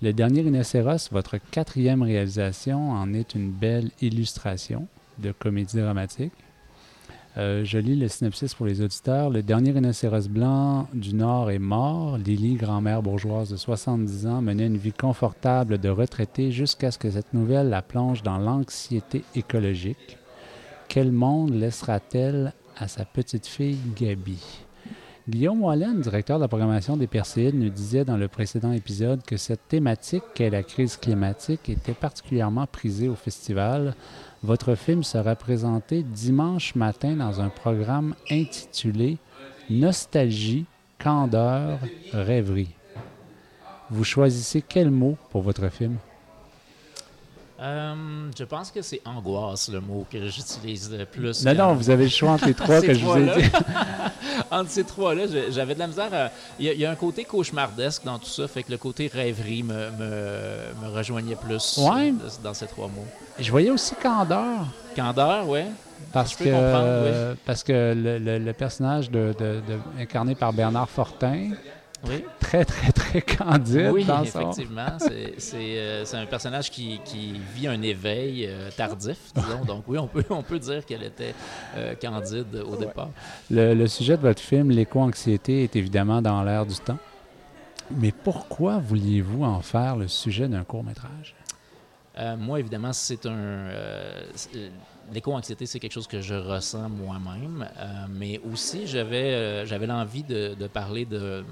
Le 0.00 0.14
dernier 0.14 0.40
Rhinocéros, 0.40 1.10
votre 1.12 1.36
quatrième 1.36 2.00
réalisation, 2.00 2.92
en 2.92 3.12
est 3.12 3.34
une 3.34 3.50
belle 3.50 3.90
illustration 4.00 4.86
de 5.18 5.32
comédie 5.32 5.76
dramatique. 5.76 6.32
Euh, 7.38 7.64
je 7.64 7.78
lis 7.78 7.94
le 7.94 8.08
synopsis 8.08 8.52
pour 8.54 8.66
les 8.66 8.82
auditeurs. 8.82 9.30
Le 9.30 9.44
dernier 9.44 9.70
rhinocéros 9.70 10.28
blanc 10.28 10.88
du 10.92 11.14
Nord 11.14 11.52
est 11.52 11.60
mort. 11.60 12.18
Lily, 12.18 12.54
grand-mère 12.54 13.00
bourgeoise 13.00 13.50
de 13.50 13.56
70 13.56 14.26
ans, 14.26 14.42
menait 14.42 14.66
une 14.66 14.76
vie 14.76 14.92
confortable 14.92 15.78
de 15.78 15.88
retraitée 15.88 16.50
jusqu'à 16.50 16.90
ce 16.90 16.98
que 16.98 17.10
cette 17.10 17.34
nouvelle 17.34 17.68
la 17.68 17.80
plonge 17.80 18.24
dans 18.24 18.38
l'anxiété 18.38 19.22
écologique. 19.36 20.18
Quel 20.88 21.12
monde 21.12 21.54
laissera-t-elle 21.54 22.54
à 22.76 22.88
sa 22.88 23.04
petite 23.04 23.46
fille 23.46 23.78
Gabi? 23.94 24.64
Guillaume 25.28 25.62
Wallen, 25.62 26.00
directeur 26.00 26.38
de 26.38 26.44
la 26.44 26.48
programmation 26.48 26.96
des 26.96 27.06
Perséides, 27.06 27.54
nous 27.54 27.68
disait 27.68 28.06
dans 28.06 28.16
le 28.16 28.28
précédent 28.28 28.72
épisode 28.72 29.22
que 29.22 29.36
cette 29.36 29.68
thématique 29.68 30.22
qu'est 30.34 30.48
la 30.48 30.62
crise 30.62 30.96
climatique 30.96 31.68
était 31.68 31.92
particulièrement 31.92 32.66
prisée 32.66 33.10
au 33.10 33.14
festival. 33.14 33.94
Votre 34.44 34.76
film 34.76 35.02
sera 35.02 35.34
présenté 35.34 36.04
dimanche 36.04 36.76
matin 36.76 37.16
dans 37.16 37.40
un 37.40 37.48
programme 37.48 38.14
intitulé 38.30 39.18
Nostalgie, 39.68 40.64
candeur, 40.98 41.80
rêverie. 42.12 42.74
Vous 43.90 44.04
choisissez 44.04 44.62
quel 44.62 44.90
mot 44.90 45.16
pour 45.30 45.42
votre 45.42 45.68
film? 45.68 45.96
Euh, 47.60 48.30
je 48.38 48.44
pense 48.44 48.70
que 48.70 48.82
c'est 48.82 49.00
angoisse 49.04 49.68
le 49.68 49.80
mot 49.80 50.06
que 50.10 50.28
j'utilise 50.28 50.92
le 50.96 51.04
plus. 51.04 51.44
Non, 51.44 51.54
non, 51.54 51.74
vous 51.74 51.90
avez 51.90 52.04
le 52.04 52.10
choix 52.10 52.30
entre 52.30 52.46
les 52.46 52.54
trois 52.62 52.80
que 52.80 52.94
je 52.94 53.04
vous 53.04 53.16
ai 53.16 53.24
dit. 53.42 53.50
Entre 54.50 54.70
ces 54.70 54.84
trois-là, 54.84 55.24
j'avais 55.50 55.74
de 55.74 55.78
la 55.80 55.88
misère. 55.88 56.14
à- 56.14 56.30
Il 56.60 56.66
y, 56.66 56.68
a- 56.68 56.72
il 56.72 56.78
y 56.80 56.86
a 56.86 56.90
un 56.90 56.94
côté 56.94 57.24
cauchemardesque 57.24 58.04
dans 58.04 58.18
tout 58.18 58.26
ça, 58.28 58.46
fait 58.46 58.62
que 58.62 58.70
le 58.70 58.78
côté 58.78 59.10
rêverie 59.12 59.62
me, 59.64 59.90
me, 59.90 60.82
me 60.82 60.88
rejoignait 60.94 61.34
plus 61.34 61.78
Ouais. 61.78 62.10
euh, 62.10 62.28
dans 62.44 62.54
ces 62.54 62.66
trois 62.68 62.86
mots. 62.86 63.04
Je 63.38 63.50
voyais 63.50 63.70
aussi 63.70 63.94
candeur. 63.96 64.66
Candeur, 64.94 65.48
ouais. 65.48 65.66
Parce 66.12 66.36
que, 66.36 66.44
oui. 66.44 67.36
parce 67.44 67.64
que 67.64 67.92
le, 67.94 68.18
le- 68.18 68.38
le 68.38 68.52
personnage 68.52 69.10
de, 69.10 69.34
de- 69.38 69.60
de- 69.66 70.00
incarné 70.02 70.34
par 70.36 70.52
Bernard 70.52 70.88
Fortin, 70.88 71.50
Oui, 72.06 72.24
très, 72.38 72.64
très, 72.64 72.92
très 72.92 73.22
candide 73.22 73.90
oui 73.92 74.04
dans 74.04 74.22
effectivement. 74.22 74.96
C'est, 74.98 75.54
euh, 75.54 76.04
c'est 76.04 76.16
un 76.16 76.26
personnage 76.26 76.70
qui, 76.70 77.00
qui 77.04 77.40
vit 77.54 77.66
un 77.66 77.82
éveil 77.82 78.46
euh, 78.46 78.70
tardif, 78.76 79.18
disons. 79.34 79.64
Donc 79.64 79.84
oui, 79.88 79.98
on 79.98 80.06
peut, 80.06 80.24
on 80.30 80.42
peut 80.42 80.58
dire 80.58 80.84
qu'elle 80.86 81.02
était 81.02 81.34
euh, 81.76 81.94
candide 81.96 82.54
au 82.66 82.76
départ. 82.76 83.10
Le, 83.50 83.74
le 83.74 83.86
sujet 83.88 84.16
de 84.16 84.22
votre 84.22 84.40
film, 84.40 84.70
l'éco-anxiété, 84.70 85.64
est 85.64 85.74
évidemment 85.76 86.22
dans 86.22 86.42
l'air 86.44 86.64
du 86.64 86.76
temps. 86.76 86.98
Mais 87.90 88.12
pourquoi 88.12 88.78
vouliez-vous 88.78 89.44
en 89.44 89.60
faire 89.60 89.96
le 89.96 90.08
sujet 90.08 90.46
d'un 90.46 90.62
court-métrage? 90.62 91.34
Euh, 92.18 92.36
moi, 92.36 92.60
évidemment, 92.60 92.92
c'est 92.92 93.26
un. 93.26 93.68
L'éco-anxiété, 95.12 95.66
c'est 95.66 95.80
quelque 95.80 95.92
chose 95.92 96.06
que 96.06 96.20
je 96.20 96.34
ressens 96.34 96.88
moi-même, 96.88 97.68
euh, 97.78 98.06
mais 98.10 98.40
aussi 98.50 98.86
j'avais 98.86 99.32
euh, 99.32 99.66
j'avais 99.66 99.86
l'envie 99.86 100.22
de, 100.22 100.54
de 100.54 100.66
parler 100.66 101.04
de 101.04 101.18
euh, 101.18 101.42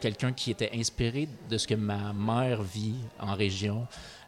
quelqu'un 0.00 0.32
qui 0.32 0.50
était 0.50 0.70
inspiré 0.74 1.28
de 1.48 1.58
ce 1.58 1.66
que 1.66 1.74
ma 1.74 2.12
mère 2.12 2.62
vit 2.62 2.96
en 3.20 3.34
région. 3.34 3.86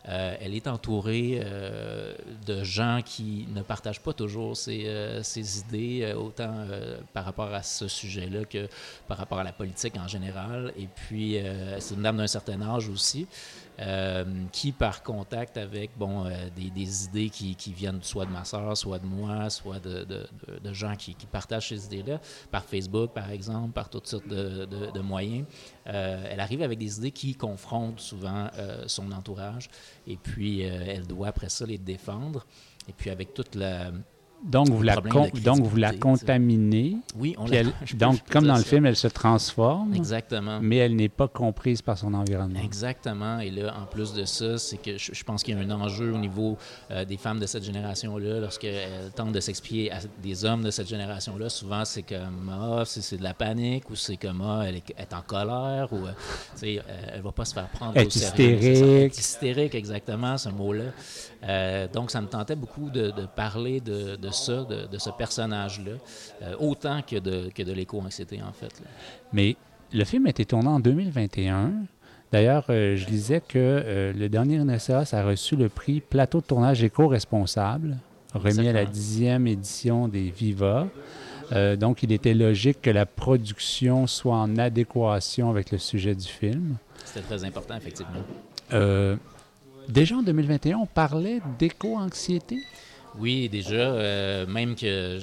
Euh, 0.08 0.36
elle 0.38 0.54
est 0.54 0.66
entourée 0.66 1.40
euh, 1.42 2.14
de 2.44 2.62
gens 2.62 3.00
qui 3.04 3.46
ne 3.54 3.62
partagent 3.62 4.00
pas 4.00 4.12
toujours 4.12 4.54
ses, 4.54 4.82
euh, 4.86 5.22
idées, 5.36 6.12
autant 6.14 6.66
par 7.12 7.24
rapport 7.24 7.52
à 7.52 7.62
ce 7.62 7.88
sujet-là 7.88 8.44
que 8.44 8.68
par 9.08 9.16
rapport 9.16 9.38
à 9.38 9.44
la 9.44 9.52
politique 9.52 9.96
en 9.96 10.08
général. 10.08 10.72
Et 10.76 10.86
puis, 10.86 11.38
c'est 11.78 11.94
une 11.94 12.02
dame 12.02 12.18
d'un 12.18 12.26
certain 12.26 12.60
âge 12.62 12.88
aussi, 12.88 13.26
qui, 14.52 14.72
par 14.72 15.02
contact 15.02 15.56
avec 15.56 15.90
bon, 15.96 16.24
des, 16.54 17.04
idées 17.04 17.30
qui, 17.30 17.72
viennent 17.72 18.02
soit 18.02 18.26
de 18.26 18.30
ma 18.30 18.44
soeur, 18.44 18.76
soit 18.76 18.98
de 18.98 19.06
moi, 19.06 19.50
soit 19.50 19.80
de, 19.80 20.26
gens 20.72 20.96
qui, 20.96 21.14
partagent 21.30 21.68
ces 21.68 21.86
idées-là, 21.86 22.20
par 22.50 22.64
Facebook, 22.64 23.12
par 23.12 23.30
exemple, 23.30 23.72
par 23.72 23.88
toutes 23.88 24.06
sortes 24.06 24.28
de, 24.28 25.00
moyens, 25.00 25.46
elle 25.84 26.40
arrive 26.40 26.62
avec 26.62 26.78
des 26.78 26.98
idées 26.98 27.12
qui 27.12 27.34
confrontent 27.34 28.00
souvent 28.00 28.48
son 28.86 29.10
entourage. 29.12 29.68
Et 30.06 30.16
puis, 30.16 30.64
euh, 30.64 30.84
elle 30.86 31.06
doit 31.06 31.28
après 31.28 31.48
ça 31.48 31.66
les 31.66 31.78
défendre. 31.78 32.46
Et 32.88 32.92
puis, 32.92 33.10
avec 33.10 33.34
toute 33.34 33.54
la. 33.54 33.90
Donc, 34.44 34.68
vous 34.68 34.82
la, 34.82 34.96
donc 34.96 35.60
vous 35.60 35.76
la 35.76 35.92
contaminez. 35.94 36.96
Oui, 37.16 37.34
on 37.38 37.46
l'a- 37.46 37.56
elle- 37.60 37.72
donc, 37.94 38.20
comme 38.30 38.46
dans 38.46 38.56
le 38.56 38.62
ça. 38.62 38.68
film, 38.68 38.86
elle 38.86 38.96
se 38.96 39.08
transforme, 39.08 39.94
Exactement. 39.94 40.58
mais 40.60 40.76
elle 40.76 40.96
n'est 40.96 41.08
pas 41.08 41.28
comprise 41.28 41.80
par 41.82 41.96
son 41.96 42.12
environnement. 42.14 42.60
Exactement. 42.62 43.40
Et 43.40 43.50
là, 43.50 43.74
en 43.80 43.86
plus 43.86 44.12
de 44.12 44.24
ça, 44.24 44.58
c'est 44.58 44.76
que 44.76 44.98
je, 44.98 45.12
je 45.14 45.24
pense 45.24 45.42
qu'il 45.42 45.56
y 45.56 45.60
a 45.60 45.62
un 45.64 45.70
enjeu 45.70 46.12
au 46.12 46.18
niveau 46.18 46.58
euh, 46.90 47.04
des 47.04 47.16
femmes 47.16 47.38
de 47.40 47.46
cette 47.46 47.64
génération-là. 47.64 48.40
Lorsqu'elles 48.40 49.10
tentent 49.16 49.32
de 49.32 49.40
s'expliquer 49.40 49.90
à 49.92 49.98
des 50.22 50.44
hommes 50.44 50.62
de 50.62 50.70
cette 50.70 50.88
génération-là, 50.88 51.48
souvent 51.48 51.84
c'est 51.84 52.02
comme 52.02 52.50
ah, 52.52 52.82
c'est, 52.84 53.16
de 53.16 53.22
la 53.22 53.34
panique 53.34 53.88
ou 53.90 53.96
c'est 53.96 54.16
comme 54.16 54.42
ah, 54.42 54.64
elle 54.66 54.76
est, 54.76 54.84
elle 54.96 55.04
est 55.04 55.14
en 55.14 55.22
colère 55.22 55.88
ou 55.92 56.06
euh, 56.06 56.12
sais, 56.54 56.78
euh, 56.78 56.82
elle 57.14 57.22
va 57.22 57.32
pas 57.32 57.44
se 57.44 57.54
faire 57.54 57.68
prendre 57.68 57.92
Elle 57.94 58.04
au 58.04 58.08
est 58.08 58.10
sérieux. 58.10 58.56
hystérique. 58.58 59.14
est 59.14 59.18
hystérique, 59.18 59.74
exactement, 59.74 60.36
ce 60.36 60.50
mot-là. 60.50 60.84
Euh, 61.46 61.88
donc, 61.92 62.10
ça 62.10 62.20
me 62.20 62.26
tentait 62.26 62.56
beaucoup 62.56 62.88
de, 62.90 63.10
de 63.10 63.26
parler 63.26 63.80
de, 63.80 64.16
de 64.16 64.30
ça, 64.34 64.64
de, 64.64 64.86
de 64.86 64.98
ce 64.98 65.10
personnage-là, 65.10 65.92
euh, 66.42 66.54
autant 66.58 67.00
que 67.02 67.16
de, 67.18 67.50
que 67.54 67.62
de 67.62 67.72
l'éco-anxiété, 67.72 68.40
en 68.42 68.52
fait. 68.52 68.80
là. 68.80 68.86
Mais 69.32 69.56
le 69.92 70.04
film 70.04 70.26
a 70.26 70.30
été 70.30 70.44
tourné 70.44 70.68
en 70.68 70.80
2021. 70.80 71.72
D'ailleurs, 72.32 72.66
euh, 72.68 72.96
je 72.96 73.06
lisais 73.06 73.40
que 73.40 73.56
euh, 73.56 74.12
le 74.12 74.28
dernier 74.28 74.58
Rhinocéros 74.58 75.14
a 75.14 75.22
reçu 75.24 75.54
le 75.54 75.68
prix 75.68 76.00
Plateau 76.00 76.40
de 76.40 76.46
tournage 76.46 76.82
éco-responsable, 76.82 77.96
remis 78.34 78.66
à 78.68 78.72
la 78.72 78.86
dixième 78.86 79.46
édition 79.46 80.08
des 80.08 80.30
Viva. 80.30 80.88
Euh, 81.52 81.76
donc, 81.76 82.02
il 82.02 82.10
était 82.10 82.34
logique 82.34 82.82
que 82.82 82.90
la 82.90 83.06
production 83.06 84.08
soit 84.08 84.34
en 84.34 84.58
adéquation 84.58 85.48
avec 85.48 85.70
le 85.70 85.78
sujet 85.78 86.16
du 86.16 86.26
film. 86.26 86.76
C'était 87.04 87.20
très 87.20 87.44
important, 87.44 87.76
effectivement. 87.76 88.14
Déjà 89.88 90.16
en 90.16 90.22
2021, 90.22 90.78
on 90.78 90.86
parlait 90.86 91.40
d'éco-anxiété? 91.58 92.58
Oui, 93.16 93.48
déjà, 93.48 93.74
euh, 93.74 94.46
même 94.46 94.74
que 94.74 95.18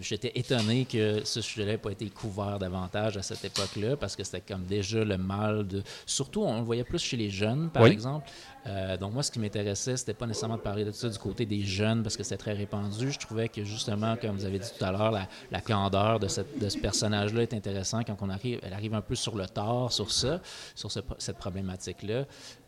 j'étais 0.00 0.32
étonné 0.34 0.84
que 0.84 1.24
ce 1.24 1.40
sujet-là 1.40 1.72
n'ait 1.72 1.78
pas 1.78 1.92
été 1.92 2.06
couvert 2.10 2.58
davantage 2.58 3.16
à 3.16 3.22
cette 3.22 3.44
époque-là, 3.44 3.96
parce 3.96 4.14
que 4.14 4.22
c'était 4.22 4.42
comme 4.52 4.64
déjà 4.64 5.02
le 5.02 5.16
mal 5.16 5.66
de... 5.66 5.82
Surtout, 6.04 6.42
on 6.42 6.58
le 6.58 6.64
voyait 6.64 6.84
plus 6.84 6.98
chez 6.98 7.16
les 7.16 7.30
jeunes, 7.30 7.70
par 7.70 7.86
exemple. 7.86 8.28
Euh, 8.66 8.96
donc 8.96 9.14
moi, 9.14 9.22
ce 9.22 9.30
qui 9.30 9.38
m'intéressait, 9.38 9.96
c'était 9.96 10.14
pas 10.14 10.26
nécessairement 10.26 10.56
de 10.56 10.62
parler 10.62 10.84
de 10.84 10.92
ça 10.92 11.08
du 11.08 11.18
côté 11.18 11.46
des 11.46 11.62
jeunes 11.62 12.02
parce 12.02 12.16
que 12.16 12.22
c'était 12.22 12.36
très 12.36 12.52
répandu. 12.52 13.10
Je 13.12 13.18
trouvais 13.18 13.48
que 13.48 13.64
justement, 13.64 14.16
comme 14.16 14.36
vous 14.36 14.44
avez 14.44 14.58
dit 14.58 14.68
tout 14.76 14.84
à 14.84 14.92
l'heure, 14.92 15.12
la, 15.50 15.60
candeur 15.60 16.18
de, 16.18 16.28
cette, 16.28 16.58
de 16.58 16.68
ce 16.68 16.78
personnage-là 16.78 17.42
est 17.42 17.54
intéressant 17.54 18.02
quand 18.02 18.16
on 18.20 18.30
arrive, 18.30 18.60
elle 18.62 18.72
arrive 18.72 18.94
un 18.94 19.00
peu 19.00 19.14
sur 19.14 19.36
le 19.36 19.46
tort, 19.46 19.92
sur 19.92 20.10
ça, 20.10 20.40
sur 20.74 20.90
cette 20.90 21.38
problématique-là. 21.38 22.24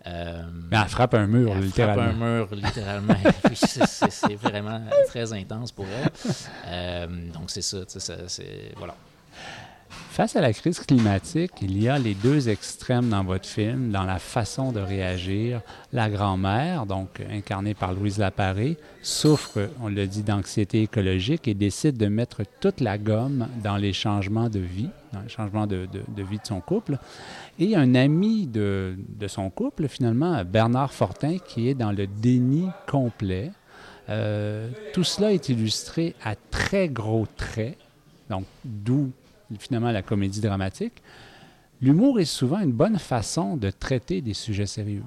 Euh, 0.06 0.42
Mais 0.70 0.78
elle 0.78 0.88
frappe 0.88 1.14
un 1.14 1.26
mur, 1.26 1.52
elle 1.54 1.64
littéralement. 1.64 2.02
Frappe 2.02 2.22
un 2.22 2.34
mur, 2.34 2.48
littéralement. 2.54 3.14
c'est 3.54 4.34
vraiment 4.34 4.80
très 5.06 5.32
intense 5.32 5.72
pour 5.72 5.86
elle. 5.86 6.10
Euh, 6.66 7.32
donc 7.32 7.50
c'est 7.50 7.62
ça, 7.62 7.84
c'est 7.86 8.72
voilà. 8.76 8.94
Face 10.20 10.36
à 10.36 10.42
la 10.42 10.52
crise 10.52 10.80
climatique, 10.80 11.52
il 11.62 11.82
y 11.82 11.88
a 11.88 11.98
les 11.98 12.12
deux 12.12 12.50
extrêmes 12.50 13.08
dans 13.08 13.24
votre 13.24 13.46
film, 13.46 13.90
dans 13.90 14.02
la 14.02 14.18
façon 14.18 14.70
de 14.70 14.78
réagir. 14.78 15.62
La 15.94 16.10
grand-mère, 16.10 16.84
donc 16.84 17.22
incarnée 17.30 17.72
par 17.72 17.94
Louise 17.94 18.18
Laparé, 18.18 18.76
souffre, 19.00 19.70
on 19.80 19.88
le 19.88 20.06
dit, 20.06 20.22
d'anxiété 20.22 20.82
écologique 20.82 21.48
et 21.48 21.54
décide 21.54 21.96
de 21.96 22.04
mettre 22.08 22.42
toute 22.60 22.82
la 22.82 22.98
gomme 22.98 23.48
dans 23.64 23.78
les 23.78 23.94
changements 23.94 24.50
de 24.50 24.58
vie, 24.58 24.90
dans 25.14 25.22
les 25.22 25.30
changements 25.30 25.66
de, 25.66 25.88
vie 26.18 26.36
de 26.36 26.46
son 26.46 26.60
couple. 26.60 26.98
Et 27.58 27.74
un 27.74 27.94
ami 27.94 28.46
de, 28.46 28.98
son 29.26 29.48
couple, 29.48 29.88
finalement, 29.88 30.44
Bernard 30.44 30.92
Fortin, 30.92 31.38
qui 31.38 31.70
est 31.70 31.74
dans 31.74 31.92
le 31.92 32.06
déni 32.06 32.68
complet. 32.86 33.52
Euh, 34.10 34.68
tout 34.92 35.02
cela 35.02 35.32
est 35.32 35.48
illustré 35.48 36.14
à 36.22 36.34
très 36.36 36.90
gros 36.90 37.26
traits, 37.38 37.78
donc 38.28 38.44
d'où 38.66 39.12
finalement 39.58 39.90
la 39.90 40.02
comédie 40.02 40.40
dramatique, 40.40 41.02
l'humour 41.80 42.20
est 42.20 42.24
souvent 42.24 42.60
une 42.60 42.72
bonne 42.72 42.98
façon 42.98 43.56
de 43.56 43.70
traiter 43.70 44.20
des 44.20 44.34
sujets 44.34 44.66
sérieux. 44.66 45.04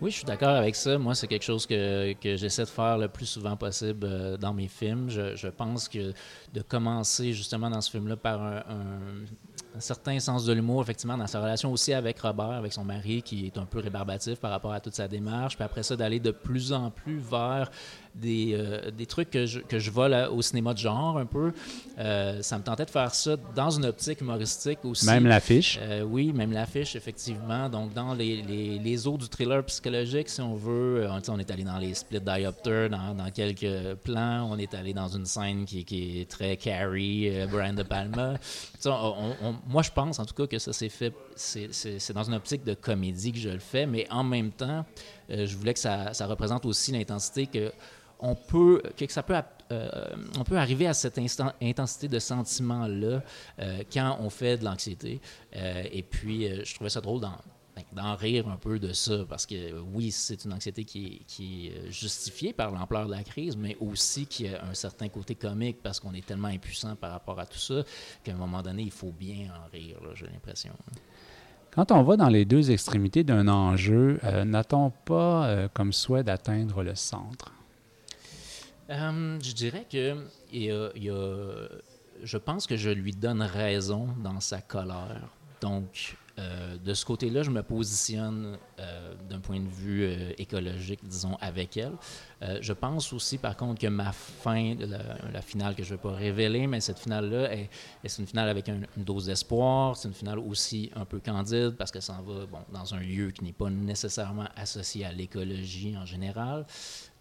Oui, 0.00 0.10
je 0.10 0.16
suis 0.16 0.24
d'accord 0.24 0.56
avec 0.56 0.74
ça. 0.74 0.98
Moi, 0.98 1.14
c'est 1.14 1.28
quelque 1.28 1.44
chose 1.44 1.66
que, 1.66 2.12
que 2.14 2.36
j'essaie 2.36 2.64
de 2.64 2.68
faire 2.68 2.98
le 2.98 3.08
plus 3.08 3.26
souvent 3.26 3.56
possible 3.56 4.06
euh, 4.10 4.36
dans 4.36 4.52
mes 4.52 4.66
films. 4.66 5.08
Je, 5.08 5.48
pense 5.48 5.88
que 5.88 6.12
de 6.52 6.62
commencer 6.62 7.32
justement 7.32 7.70
dans 7.70 7.80
ce 7.80 7.90
film-là 7.90 8.16
par 8.16 8.42
un, 8.42 8.62
un, 9.74 9.80
certain 9.80 10.18
sens 10.18 10.44
de 10.44 10.52
l'humour, 10.52 10.82
effectivement, 10.82 11.16
dans 11.16 11.28
sa 11.28 11.40
relation 11.40 11.72
aussi 11.72 11.92
avec 11.92 12.18
Robert, 12.18 12.50
avec 12.50 12.72
son 12.72 12.84
mari, 12.84 13.22
qui 13.22 13.46
est 13.46 13.56
un 13.56 13.66
peu 13.66 13.78
rébarbatif 13.78 14.40
par 14.40 14.50
rapport 14.50 14.72
à 14.72 14.80
toute 14.80 14.94
sa 14.94 15.06
démarche, 15.06 15.54
puis 15.54 15.64
après 15.64 15.82
ça, 15.82 15.94
d'aller 15.96 16.20
de 16.20 16.32
plus 16.32 16.72
en 16.72 16.90
plus 16.90 17.18
vers 17.18 17.70
des, 18.14 18.54
euh, 18.54 18.90
des 18.90 19.06
trucs 19.06 19.30
que 19.30 19.46
je, 19.46 19.60
que 19.60 19.78
je 19.78 19.90
vole 19.90 20.14
au 20.30 20.40
cinéma 20.42 20.72
de 20.72 20.78
genre 20.78 21.18
un 21.18 21.26
peu. 21.26 21.52
Euh, 21.98 22.42
ça 22.42 22.58
me 22.58 22.62
tentait 22.62 22.84
de 22.84 22.90
faire 22.90 23.14
ça 23.14 23.36
dans 23.54 23.70
une 23.70 23.86
optique 23.86 24.20
humoristique 24.20 24.84
aussi. 24.84 25.06
Même 25.06 25.26
l'affiche? 25.26 25.78
Euh, 25.82 26.02
oui, 26.02 26.32
même 26.32 26.52
l'affiche, 26.52 26.96
effectivement. 26.96 27.68
Donc, 27.68 27.92
dans 27.92 28.14
les, 28.14 28.42
les, 28.42 28.78
les, 28.78 29.08
eaux 29.08 29.16
du 29.16 29.28
thriller 29.28 29.64
psychologique, 29.64 30.28
si 30.28 30.40
on 30.40 30.54
veut, 30.54 31.06
on, 31.10 31.32
on 31.32 31.38
est 31.38 31.50
allé 31.50 31.64
dans 31.64 31.78
les 31.78 31.94
split 31.94 32.20
diopters, 32.20 32.90
dans, 32.90 33.14
dans, 33.14 33.30
quelques 33.30 33.94
plans. 34.02 34.48
On 34.50 34.58
est 34.58 34.74
allé 34.74 34.92
dans 34.92 35.08
une 35.08 35.26
scène 35.26 35.64
qui, 35.64 35.84
qui 35.84 36.20
est 36.20 36.30
très 36.30 36.56
Carrie, 36.56 37.30
Brian 37.50 37.74
De 37.74 37.82
Palma. 37.82 38.34
moi, 39.66 39.82
je 39.82 39.90
pense 39.90 40.18
en 40.18 40.24
tout 40.24 40.34
cas 40.34 40.46
que 40.46 40.58
ça 40.58 40.72
s'est 40.72 40.88
fait, 40.88 41.12
c'est 41.34 42.12
dans 42.12 42.24
une 42.24 42.34
optique 42.34 42.64
de 42.64 42.74
comédie 42.74 43.32
que 43.32 43.38
je 43.38 43.48
le 43.48 43.58
fais, 43.58 43.86
mais 43.86 44.06
en 44.10 44.22
même 44.22 44.50
temps, 44.52 44.84
je 45.28 45.56
voulais 45.56 45.74
que 45.74 45.80
ça, 45.80 46.12
ça 46.14 46.26
représente 46.26 46.64
aussi 46.66 46.92
l'intensité 46.92 47.46
que 47.46 47.72
on 48.24 48.34
peut, 48.34 48.82
que 48.96 49.12
ça 49.12 49.22
peut, 49.22 49.34
euh, 49.70 49.88
on 50.38 50.44
peut 50.44 50.56
arriver 50.56 50.86
à 50.86 50.94
cette 50.94 51.18
intensité 51.18 52.08
de 52.08 52.18
sentiment-là 52.18 53.22
euh, 53.58 53.82
quand 53.92 54.16
on 54.20 54.30
fait 54.30 54.56
de 54.56 54.64
l'anxiété. 54.64 55.20
Euh, 55.54 55.84
et 55.92 56.02
puis, 56.02 56.48
je 56.64 56.74
trouvais 56.74 56.88
ça 56.88 57.02
drôle 57.02 57.20
d'en, 57.20 57.36
d'en 57.92 58.16
rire 58.16 58.48
un 58.48 58.56
peu 58.56 58.78
de 58.78 58.94
ça, 58.94 59.26
parce 59.28 59.44
que 59.44 59.78
oui, 59.92 60.10
c'est 60.10 60.46
une 60.46 60.54
anxiété 60.54 60.84
qui 60.84 61.06
est, 61.06 61.24
qui 61.26 61.66
est 61.68 61.90
justifiée 61.90 62.54
par 62.54 62.70
l'ampleur 62.70 63.06
de 63.06 63.10
la 63.10 63.22
crise, 63.22 63.58
mais 63.58 63.76
aussi 63.78 64.24
qui 64.24 64.48
a 64.48 64.64
un 64.64 64.74
certain 64.74 65.08
côté 65.08 65.34
comique, 65.34 65.82
parce 65.82 66.00
qu'on 66.00 66.14
est 66.14 66.24
tellement 66.24 66.48
impuissant 66.48 66.96
par 66.96 67.12
rapport 67.12 67.38
à 67.38 67.44
tout 67.44 67.58
ça, 67.58 67.82
qu'à 68.22 68.32
un 68.32 68.36
moment 68.36 68.62
donné, 68.62 68.84
il 68.84 68.90
faut 68.90 69.12
bien 69.12 69.50
en 69.54 69.70
rire, 69.70 69.98
j'ai 70.14 70.26
l'impression. 70.26 70.72
Quand 71.72 71.92
on 71.92 72.02
va 72.04 72.16
dans 72.16 72.28
les 72.28 72.46
deux 72.46 72.70
extrémités 72.70 73.22
d'un 73.22 73.48
enjeu, 73.48 74.18
n'a-t-on 74.46 74.90
pas 74.90 75.68
comme 75.74 75.92
souhait 75.92 76.22
d'atteindre 76.22 76.84
le 76.84 76.94
centre? 76.94 77.52
Euh, 78.90 79.38
je 79.42 79.52
dirais 79.52 79.86
que 79.90 80.16
il 80.52 80.64
y 80.64 80.70
a, 81.10 81.68
je 82.22 82.36
pense 82.38 82.66
que 82.66 82.76
je 82.76 82.90
lui 82.90 83.12
donne 83.12 83.42
raison 83.42 84.08
dans 84.22 84.40
sa 84.40 84.60
colère. 84.60 85.28
Donc, 85.60 86.16
euh, 86.38 86.76
de 86.78 86.94
ce 86.94 87.06
côté-là, 87.06 87.42
je 87.44 87.50
me 87.50 87.62
positionne 87.62 88.58
euh, 88.78 89.14
d'un 89.30 89.38
point 89.38 89.60
de 89.60 89.68
vue 89.68 90.04
écologique, 90.36 91.00
disons, 91.04 91.36
avec 91.40 91.76
elle. 91.76 91.92
je 92.60 92.72
pense 92.74 93.12
aussi, 93.12 93.38
par 93.38 93.56
contre, 93.56 93.80
que 93.80 93.86
ma 93.86 94.12
fin, 94.12 94.74
la, 94.74 95.40
finale 95.40 95.74
que 95.74 95.82
je 95.82 95.92
ne 95.92 95.96
vais 95.96 96.02
pas 96.02 96.12
révéler, 96.12 96.66
mais 96.66 96.80
cette 96.80 96.98
finale-là, 96.98 97.54
est, 97.54 97.70
est, 98.02 98.18
une 98.18 98.26
finale 98.26 98.48
avec 98.50 98.68
une 98.68 98.86
dose 98.96 99.26
d'espoir. 99.26 99.96
C'est 99.96 100.08
une 100.08 100.14
finale 100.14 100.38
aussi 100.40 100.90
un 100.94 101.06
peu 101.06 101.20
candide 101.20 101.76
parce 101.78 101.90
que 101.90 102.00
ça 102.00 102.14
en 102.14 102.22
va 102.22 102.44
bon, 102.46 102.58
dans 102.72 102.94
un 102.94 103.00
lieu 103.00 103.30
qui 103.30 103.44
n'est 103.44 103.52
pas 103.52 103.70
nécessairement 103.70 104.48
associé 104.56 105.06
à 105.06 105.12
l'écologie 105.12 105.96
en 105.96 106.04
général 106.04 106.66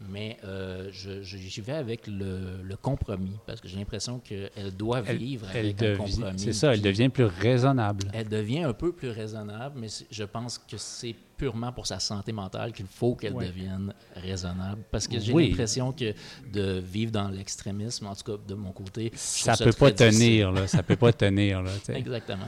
mais 0.10 0.38
euh, 0.44 0.90
j'y 0.92 1.62
vais 1.62 1.74
avec 1.74 2.08
le, 2.08 2.76
compromis 2.82 3.38
parce 3.46 3.62
que 3.62 3.68
j'ai 3.68 3.78
l'impression 3.78 4.20
qu'elle 4.20 4.76
doit 4.78 5.02
vivre 5.02 5.48
avec 5.50 5.82
un 5.82 5.96
compromis. 5.96 6.40
C'est 6.40 6.54
ça, 6.54 6.74
elle 6.74 6.82
devient 6.82 7.10
plus 7.10 7.26
raisonnable. 7.26 8.10
Elle 8.14 8.28
devient 8.28 8.64
un 8.64 8.74
peu 8.74 8.92
plus 8.92 9.10
raisonnable, 9.10 9.80
mais 9.80 9.88
je 10.10 10.24
pense 10.24 10.58
que 10.58 10.78
c'est 10.78 11.16
purement 11.38 11.72
pour 11.72 11.88
sa 11.88 12.00
santé 12.00 12.32
mentale 12.32 12.72
qu'il 12.74 12.86
faut 12.86 13.16
qu'elle 13.16 13.34
devienne 13.34 13.94
raisonnable. 14.16 14.84
Parce 14.92 15.08
que 15.08 15.20
j'ai 15.20 15.34
l'impression 15.34 15.92
que 15.92 16.14
de 16.52 16.80
vivre 16.80 17.12
dans 17.12 17.30
l'extrémisme, 17.30 18.08
en 18.08 18.16
tout 18.16 18.24
cas 18.24 18.44
de 18.48 18.56
mon 18.56 18.72
côté, 18.72 19.12
ça 19.16 19.54
ne 19.54 19.66
peut, 19.66 19.74
pas 19.74 19.92
tenir, 19.92 20.52
là, 20.52 20.68
ça 20.68 20.84
peut 20.84 20.96
pas 20.96 21.14
tenir. 21.14 21.62
Là, 21.62 21.72
Exactement. 21.90 22.48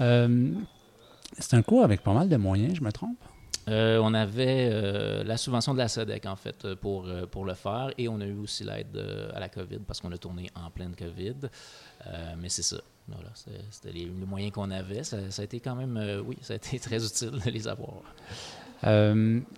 Euh, 0.00 0.52
c'est 1.38 1.54
un 1.54 1.62
cours 1.62 1.84
avec 1.84 2.02
pas 2.02 2.12
mal 2.12 2.28
de 2.28 2.36
moyens, 2.36 2.76
je 2.76 2.82
me 2.82 2.92
trompe? 2.92 3.18
Euh, 3.68 3.98
on 4.00 4.14
avait 4.14 4.68
euh, 4.70 5.24
la 5.24 5.36
subvention 5.36 5.72
de 5.74 5.78
la 5.78 5.88
SEDEC, 5.88 6.26
en 6.26 6.36
fait, 6.36 6.64
euh, 6.64 6.76
pour, 6.76 7.08
pour 7.30 7.44
le 7.44 7.54
faire. 7.54 7.90
Et 7.98 8.08
on 8.08 8.20
a 8.20 8.24
eu 8.24 8.38
aussi 8.38 8.64
l'aide 8.64 8.96
à 9.34 9.40
la 9.40 9.48
COVID 9.48 9.80
parce 9.86 10.00
qu'on 10.00 10.12
a 10.12 10.18
tourné 10.18 10.50
en 10.54 10.70
pleine 10.70 10.94
COVID. 10.94 11.48
mais 12.38 12.48
c'est 12.48 12.62
ça. 12.62 12.76
Voilà, 13.08 13.30
c'était 13.70 13.92
les, 13.92 14.06
moyens 14.06 14.52
qu'on 14.52 14.70
avait. 14.70 15.04
Ça, 15.04 15.16
a 15.16 15.42
été 15.42 15.60
quand 15.60 15.76
même, 15.76 16.22
oui, 16.26 16.36
ça 16.42 16.54
a 16.54 16.56
été 16.56 16.78
très 16.80 17.04
utile 17.04 17.40
de 17.44 17.50
les 17.50 17.68
avoir. 17.68 18.02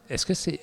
Est-ce 0.08 0.26
que 0.26 0.34
c'est. 0.34 0.60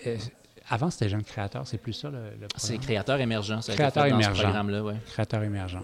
avant, 0.69 0.89
c'était 0.89 1.09
Jeune 1.09 1.23
Créateur, 1.23 1.67
c'est 1.67 1.77
plus 1.77 1.93
ça 1.93 2.09
le, 2.09 2.17
le 2.39 2.47
C'est 2.57 2.77
Créateur 2.77 3.19
émergent, 3.19 3.59
ça 3.61 3.73
Créateur 3.73 4.05
émergent. 4.05 4.41
programme-là, 4.41 4.83
oui. 4.83 4.93
Créateur 5.07 5.43
émergent. 5.43 5.81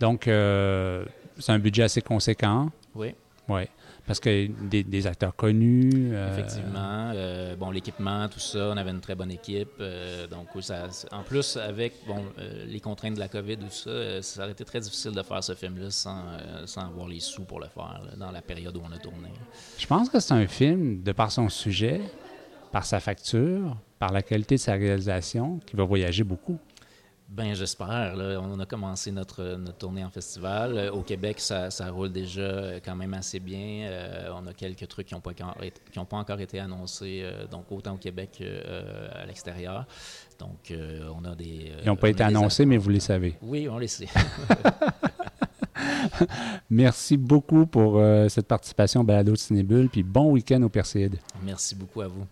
Donc, 0.00 0.22
c'est 0.24 1.52
un 1.52 1.58
budget 1.58 1.84
assez 1.84 2.02
conséquent. 2.02 2.70
Oui. 2.94 3.14
Oui. 3.48 3.62
Parce 4.06 4.18
que 4.18 4.46
des, 4.46 5.06
acteurs 5.06 5.34
connus. 5.34 6.10
Euh, 6.12 6.32
Effectivement. 6.32 7.12
Euh, 7.14 7.54
bon, 7.54 7.70
l'équipement, 7.70 8.28
tout 8.28 8.40
ça, 8.40 8.70
on 8.72 8.76
avait 8.76 8.90
une 8.90 9.00
très 9.00 9.14
bonne 9.14 9.30
équipe. 9.30 9.70
Euh, 9.80 10.26
donc, 10.26 10.48
ça, 10.60 10.88
en 11.12 11.22
plus, 11.22 11.56
avec 11.56 11.94
bon, 12.06 12.24
les 12.66 12.80
contraintes 12.80 13.14
de 13.14 13.20
la 13.20 13.28
COVID, 13.28 13.58
tout 13.58 13.70
ça, 13.70 14.20
ça 14.20 14.42
aurait 14.42 14.52
été 14.52 14.64
très 14.64 14.80
difficile 14.80 15.12
de 15.12 15.22
faire 15.22 15.42
ce 15.44 15.54
film-là 15.54 15.90
sans, 15.90 16.24
sans 16.66 16.82
avoir 16.82 17.06
les 17.06 17.20
sous 17.20 17.44
pour 17.44 17.60
le 17.60 17.66
faire 17.66 18.02
dans 18.16 18.32
la 18.32 18.42
période 18.42 18.76
où 18.76 18.82
on 18.84 18.92
a 18.92 18.98
tourné. 18.98 19.28
Je 19.78 19.86
pense 19.86 20.08
que 20.08 20.18
c'est 20.18 20.34
un 20.34 20.46
film, 20.48 21.02
de 21.02 21.12
par 21.12 21.30
son 21.30 21.48
sujet, 21.48 22.00
par 22.72 22.84
sa 22.84 22.98
facture, 22.98 23.76
par 24.00 24.12
la 24.12 24.22
qualité 24.22 24.56
de 24.56 24.60
sa 24.60 24.72
réalisation, 24.72 25.60
qui 25.64 25.76
va 25.76 25.84
voyager 25.84 26.24
beaucoup. 26.24 26.58
Ben 27.32 27.54
j'espère. 27.54 28.14
On 28.42 28.60
a 28.60 28.66
commencé 28.66 29.10
notre, 29.10 29.56
notre, 29.56 29.78
tournée 29.78 30.04
en 30.04 30.10
festival. 30.10 30.76
Euh, 30.76 30.92
au 30.92 31.00
Québec, 31.00 31.40
ça, 31.40 31.70
ça, 31.70 31.90
roule 31.90 32.12
déjà 32.12 32.42
euh, 32.42 32.78
quand 32.84 32.94
même 32.94 33.14
assez 33.14 33.40
bien. 33.40 33.86
Euh, 33.86 34.28
on 34.34 34.46
a 34.46 34.52
quelques 34.52 34.86
trucs 34.86 35.06
qui 35.06 35.14
n'ont 35.14 35.22
pas, 35.22 35.32
qui 35.32 35.42
pas 35.42 36.16
encore 36.16 36.40
été 36.40 36.60
annoncés, 36.60 37.24
donc 37.50 37.64
autant 37.70 37.94
au 37.94 37.96
Québec 37.96 38.32
qu'à 38.38 39.24
l'extérieur. 39.24 39.86
Donc 40.38 40.74
on 41.16 41.24
a 41.24 41.34
des... 41.34 41.72
Ils 41.82 41.86
n'ont 41.86 41.96
pas 41.96 42.10
été 42.10 42.22
annoncés, 42.22 42.66
mais 42.66 42.76
vous 42.76 42.90
les 42.90 43.00
savez. 43.00 43.38
Oui, 43.40 43.66
on 43.66 43.78
les 43.78 43.88
sait. 43.88 44.08
Merci 46.70 47.16
beaucoup 47.16 47.64
pour 47.64 47.98
cette 48.28 48.46
participation 48.46 49.00
au 49.00 49.04
Balado 49.04 49.32
de 49.32 49.38
Cinébule, 49.38 49.88
puis 49.88 50.02
bon 50.02 50.32
week-end 50.32 50.60
au 50.62 50.68
Perséide. 50.68 51.16
Merci 51.42 51.74
beaucoup 51.74 52.02
à 52.02 52.08
vous. 52.08 52.26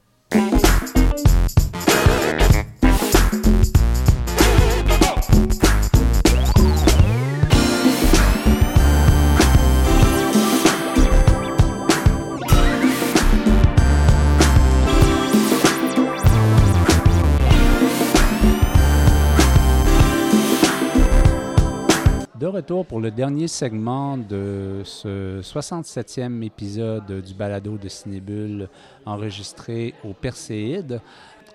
Pour 22.71 23.01
le 23.01 23.11
dernier 23.11 23.49
segment 23.49 24.17
de 24.17 24.83
ce 24.85 25.41
67e 25.41 26.45
épisode 26.45 27.21
du 27.21 27.35
balado 27.35 27.77
de 27.77 27.89
Cinébule 27.89 28.69
enregistré 29.05 29.93
au 30.05 30.13
Perséide. 30.13 31.01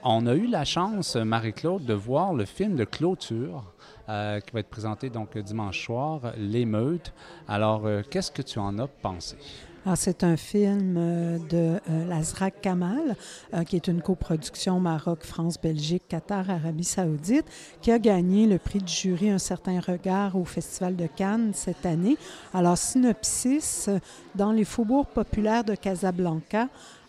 On 0.04 0.28
a 0.28 0.34
eu 0.36 0.46
la 0.48 0.66
chance, 0.66 1.16
Marie-Claude, 1.16 1.86
de 1.86 1.94
voir 1.94 2.34
le 2.34 2.44
film 2.44 2.76
de 2.76 2.84
clôture 2.84 3.64
euh, 4.10 4.42
qui 4.42 4.52
va 4.52 4.60
être 4.60 4.70
présenté 4.70 5.10
donc 5.10 5.38
dimanche 5.38 5.86
soir, 5.86 6.34
L'émeute. 6.38 7.14
Alors, 7.48 7.86
euh, 7.86 8.02
qu'est-ce 8.10 8.32
que 8.32 8.42
tu 8.42 8.60
en 8.60 8.78
as 8.78 8.88
pensé? 8.88 9.38
Alors, 9.86 9.98
c'est 10.00 10.24
un 10.24 10.36
film 10.36 10.96
euh, 10.98 11.38
de 11.38 11.80
euh, 11.92 12.08
Lazrak 12.10 12.60
Kamal, 12.60 13.16
euh, 13.54 13.64
qui 13.64 13.76
est 13.76 13.88
une 13.88 14.02
coproduction 14.02 14.80
Maroc, 14.80 15.20
France, 15.22 15.62
Belgique, 15.62 16.02
Qatar, 16.10 16.50
Arabie 16.50 16.84
Saoudite, 16.84 17.46
qui 17.82 17.92
a 17.92 18.00
gagné 18.00 18.48
le 18.48 18.58
prix 18.58 18.80
du 18.80 18.92
jury 18.92 19.30
Un 19.30 19.38
certain 19.38 19.80
regard 19.80 20.36
au 20.36 20.44
Festival 20.44 20.96
de 20.96 21.06
Cannes 21.06 21.52
cette 21.54 21.86
année. 21.86 22.18
Alors, 22.52 22.80
synopsis, 22.80 23.88
dans 24.34 24.52
les 24.52 24.66
faubourgs 24.66 25.06
populaires 25.06 25.64
de 25.64 25.76
Casablanca, 25.76 26.68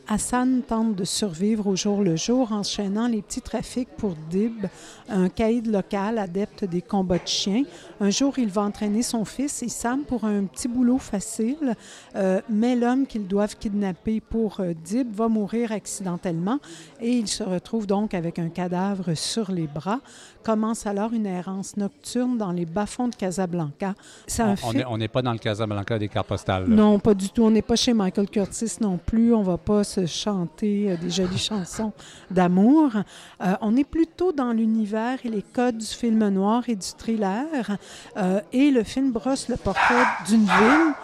Hassan 0.08 0.62
tente 0.62 0.94
de 0.94 1.04
survivre 1.04 1.66
au 1.66 1.74
jour 1.74 2.02
le 2.02 2.14
jour, 2.14 2.52
enchaînant 2.52 3.08
les 3.08 3.22
petits 3.22 3.40
trafics 3.40 3.88
pour 3.96 4.14
Dib, 4.30 4.66
un 5.08 5.28
caïd 5.28 5.66
local 5.66 6.18
adepte 6.18 6.64
des 6.64 6.80
combats 6.80 7.18
de 7.18 7.26
chiens. 7.26 7.64
Un 8.00 8.10
jour, 8.10 8.38
il 8.38 8.48
va 8.48 8.62
entraîner 8.62 9.02
son 9.02 9.24
fils 9.24 9.62
Issam 9.62 10.04
pour 10.04 10.24
un 10.24 10.44
petit 10.44 10.68
boulot 10.68 10.98
facile, 10.98 11.74
euh, 12.14 12.40
mais 12.48 12.76
l'homme 12.76 13.06
qu'ils 13.06 13.26
doivent 13.26 13.56
kidnapper 13.56 14.20
pour 14.20 14.60
euh, 14.60 14.74
Dib 14.84 15.12
va 15.12 15.26
mourir 15.26 15.72
accidentellement 15.72 16.58
et 17.00 17.10
il 17.10 17.28
se 17.28 17.42
retrouve 17.42 17.86
donc 17.86 18.14
avec 18.14 18.38
un 18.38 18.48
cadavre 18.48 19.14
sur 19.14 19.50
les 19.50 19.66
bras. 19.66 20.00
Commence 20.42 20.86
alors 20.86 21.12
une 21.12 21.26
errance 21.26 21.76
nocturne 21.76 22.38
dans 22.38 22.52
les 22.52 22.66
bas-fonds 22.66 23.08
de 23.08 23.14
Casablanca. 23.14 23.94
Un 24.38 24.54
on 24.88 24.96
n'est 24.96 25.08
pas 25.08 25.22
dans 25.22 25.32
le 25.32 25.38
Casablanca 25.38 25.98
des 25.98 26.08
cartes 26.08 26.28
postales. 26.28 26.66
Non, 26.68 26.98
pas 26.98 27.14
du 27.14 27.30
tout. 27.30 27.42
On 27.42 27.50
n'est 27.50 27.62
pas 27.62 27.76
chez 27.76 27.92
Michael 27.92 28.28
Curtis 28.28 28.76
non 28.80 28.98
plus. 28.98 29.34
On 29.34 29.42
va 29.42 29.58
pas 29.58 29.82
se 29.82 30.06
chanter 30.06 30.92
euh, 30.92 30.96
des 30.96 31.10
jolies 31.10 31.38
chansons 31.38 31.92
d'amour. 32.30 32.92
Euh, 32.94 33.54
on 33.60 33.76
est 33.76 33.84
plutôt 33.84 34.32
dans 34.32 34.52
l'univers 34.52 35.18
et 35.24 35.28
les 35.28 35.42
codes 35.42 35.78
du 35.78 35.86
film 35.86 36.28
noir 36.28 36.62
et 36.68 36.76
du 36.76 36.86
thriller. 36.96 37.76
Euh, 38.16 38.40
et 38.52 38.70
le 38.70 38.84
film 38.84 39.10
brosse 39.12 39.48
le 39.48 39.56
portrait 39.56 40.04
d'une 40.28 40.44
ville 40.44 40.94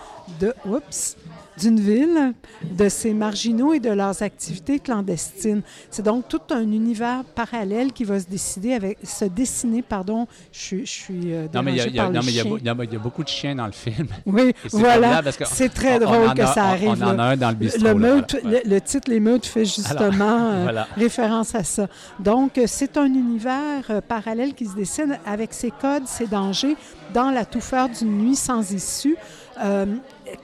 de... 0.41 0.55
Oups! 0.67 1.17
D'une 1.59 1.81
ville, 1.81 2.35
de 2.71 2.89
ses 2.89 3.13
marginaux 3.13 3.75
et 3.75 3.81
de 3.81 3.91
leurs 3.91 4.23
activités 4.23 4.79
clandestines. 4.79 5.63
C'est 5.91 6.03
donc 6.03 6.29
tout 6.29 6.41
un 6.51 6.63
univers 6.63 7.25
parallèle 7.35 7.93
qui 7.93 8.05
va 8.05 8.21
se 8.21 8.27
décider 8.27 8.75
avec, 8.75 8.99
se 9.03 9.25
dessiner, 9.25 9.83
pardon, 9.83 10.27
je, 10.53 10.79
je 10.79 10.85
suis 10.85 11.33
euh, 11.33 11.47
non, 11.53 11.63
mais 11.63 11.73
il 11.73 11.95
y 11.95 12.69
a, 12.69 12.75
beaucoup 12.99 13.23
de 13.23 13.29
chiens 13.29 13.55
dans 13.55 13.67
le 13.67 13.73
film. 13.73 14.09
Oui, 14.27 14.53
voilà. 14.73 15.21
C'est 15.45 15.73
très 15.73 15.99
drôle 15.99 16.33
que 16.35 16.43
a- 16.43 16.47
ça 16.47 16.65
arrive. 16.65 16.89
On, 16.91 17.03
en 17.03 17.19
a 17.19 17.23
un 17.25 17.37
dans 17.37 17.51
le 17.51 17.55
bistrot. 17.57 17.83
Le, 17.83 17.89
là, 17.89 17.95
meute, 17.95 18.37
voilà. 18.43 18.61
le, 18.65 18.71
le 18.71 18.81
titre 18.81 19.11
Les 19.11 19.21
Meutes 19.21 19.47
fait 19.47 19.65
justement 19.65 20.51
euh, 20.53 20.63
voilà. 20.63 20.87
référence 20.97 21.55
à 21.55 21.65
ça. 21.65 21.89
Donc, 22.19 22.59
c'est 22.67 22.97
un 22.97 23.07
univers 23.07 23.85
euh, 23.91 24.01
parallèle 24.01 24.55
qui 24.55 24.67
se 24.67 24.75
dessine 24.75 25.19
avec 25.27 25.53
ses 25.53 25.71
codes, 25.71 26.07
ses 26.07 26.27
dangers, 26.27 26.77
dans 27.13 27.31
la 27.31 27.45
touffeur 27.45 27.89
d'une 27.89 28.19
nuit 28.19 28.37
sans 28.37 28.73
issue. 28.73 29.17
Euh, 29.63 29.87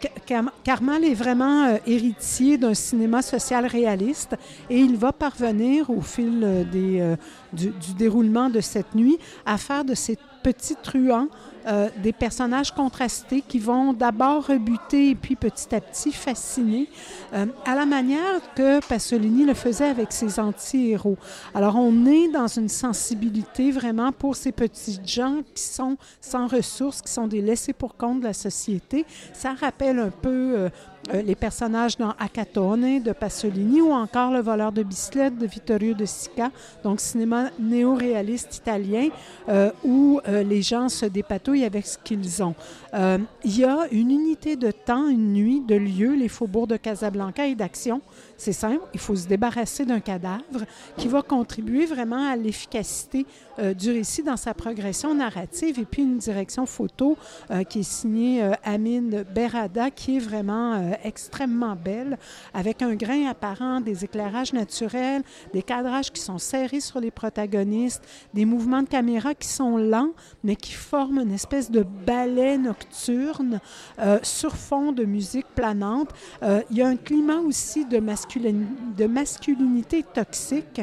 Ca- 0.01 0.09
Cam- 0.26 0.51
Carmal 0.64 1.05
est 1.05 1.14
vraiment 1.14 1.64
euh, 1.66 1.76
héritier 1.87 2.59
d'un 2.59 2.74
cinéma 2.74 3.22
social 3.22 3.64
réaliste 3.66 4.35
et 4.68 4.79
il 4.79 4.97
va 4.97 5.12
parvenir 5.12 5.89
au 5.91 6.01
fil 6.01 6.41
euh, 6.43 6.64
des, 6.64 7.01
euh, 7.01 7.16
du, 7.53 7.68
du 7.68 7.95
déroulement 7.97 8.51
de 8.51 8.61
cette 8.61 8.95
nuit 8.95 9.18
à 9.47 9.57
faire 9.57 9.85
de 9.85 9.95
ces 9.95 10.18
petits 10.43 10.76
truands 10.83 11.29
euh, 11.67 11.89
des 12.03 12.13
personnages 12.13 12.73
contrastés 12.73 13.43
qui 13.47 13.59
vont 13.59 13.93
d'abord 13.93 14.47
rebuter 14.47 15.11
et 15.11 15.15
puis 15.15 15.37
petit 15.37 15.75
à 15.75 15.81
petit 15.81 16.13
fasciner, 16.13 16.89
euh, 17.35 17.47
à 17.67 17.75
la 17.75 17.87
manière 17.87 18.41
que 18.55 18.87
Pasolini 18.87 19.45
le 19.45 19.55
faisait 19.55 19.89
avec 19.89 20.13
ses 20.13 20.39
anti-héros. 20.39 21.17
Alors, 21.55 21.77
on 21.77 22.07
est 22.07 22.29
dans 22.29 22.47
une 22.47 22.69
sensibilité 22.69 23.71
vraiment 23.71 24.13
pour 24.13 24.37
ces 24.37 24.53
petits 24.53 25.01
gens 25.05 25.43
qui 25.55 25.63
sont 25.63 25.97
sans 26.21 26.47
ressources, 26.47 27.03
qui 27.03 27.13
sont 27.13 27.27
des 27.27 27.43
laissés 27.43 27.73
pour 27.73 27.97
compte 27.97 28.21
de 28.21 28.25
la 28.25 28.33
société. 28.33 29.05
Ça 29.33 29.55
rappelle 29.55 29.99
un 29.99 30.11
peu 30.11 30.71
euh, 31.15 31.23
les 31.23 31.35
personnages 31.35 31.97
dans 31.97 32.15
Acatone 32.19 33.03
de 33.03 33.13
Pasolini 33.13 33.81
ou 33.81 33.93
encore 33.93 34.31
Le 34.31 34.41
voleur 34.41 34.73
de 34.73 34.83
bicyclette 34.83 35.39
de 35.39 35.47
Vittorio 35.47 35.95
De 35.95 36.05
Sica, 36.05 36.51
donc 36.85 37.01
cinéma 37.01 37.51
néo-réaliste 37.59 38.57
italien 38.57 39.09
euh, 39.49 39.71
où 39.85 40.21
euh, 40.29 40.43
les 40.43 40.61
gens 40.61 40.89
se 40.89 41.07
dépatouillent 41.07 41.65
avec 41.65 41.87
ce 41.87 41.97
qu'ils 41.99 42.43
ont. 42.43 42.55
Euh, 42.95 43.18
Il 43.45 43.59
y 43.59 43.64
a 43.64 43.86
une 43.93 44.11
unité 44.11 44.57
de 44.57 44.70
temps, 44.70 45.09
une 45.09 45.32
nuit, 45.32 45.61
de 45.61 45.74
lieu, 45.74 46.14
les 46.14 46.28
faubourgs 46.28 46.66
de 46.66 46.76
Casablanca 46.76 47.47
et 47.47 47.55
d'action. 47.55 48.01
C'est 48.36 48.53
simple, 48.53 48.82
il 48.95 49.01
faut 49.01 49.16
se 49.16 49.26
débarrasser 49.26 49.84
d'un 49.84 50.01
cadavre 50.01 50.64
qui 50.97 51.09
va 51.09 51.22
contribuer 51.22 51.86
vraiment 51.86 52.30
à 52.30 52.36
l'efficacité 52.36 53.26
euh, 53.59 53.74
du 53.74 53.91
récit 53.91 54.22
dans 54.22 54.36
sa 54.36 54.55
progression 54.55 55.14
narrative 55.14 55.78
et 55.78 55.84
puis 55.84 56.03
une 56.03 56.18
direction 56.18 56.66
photo 56.66 57.16
euh, 57.51 57.64
qui 57.64 57.80
est 57.80 57.91
signée 57.91 58.43
Amine 58.64 59.24
Berada 59.34 59.91
qui 59.91 60.16
est 60.16 60.20
vraiment 60.20 60.93
extrêmement 61.05 61.76
belle 61.76 62.18
avec 62.55 62.82
un 62.82 62.95
grain 62.95 63.28
apparent, 63.28 63.80
des 63.80 64.05
éclairages 64.05 64.53
naturels, 64.53 65.22
des 65.53 65.62
cadrages 65.62 66.11
qui 66.12 66.20
sont 66.20 66.39
serrés 66.39 66.80
sur 66.80 67.01
les 67.01 67.11
protagonistes, 67.11 68.03
des 68.34 68.45
mouvements 68.45 68.82
de 68.82 68.89
caméra 68.89 69.34
qui 69.34 69.49
sont 69.49 69.76
lents 69.76 70.12
mais 70.45 70.57
qui 70.57 70.72
forment 70.72 71.20
une 71.20 71.32
espèce 71.32 71.70
de 71.70 71.82
ballet 71.82 72.59
nocturne 72.79 73.61
euh, 73.99 74.18
sur 74.22 74.57
fond 74.57 74.93
de 74.93 75.05
musique 75.05 75.47
planante. 75.55 76.11
Euh, 76.43 76.62
il 76.70 76.76
y 76.79 76.83
a 76.83 76.89
un 76.89 76.97
climat 76.97 77.39
aussi 77.39 77.85
de, 77.85 77.99
masculin- 77.99 78.66
de 78.97 79.07
masculinité 79.07 80.03
toxique 80.03 80.81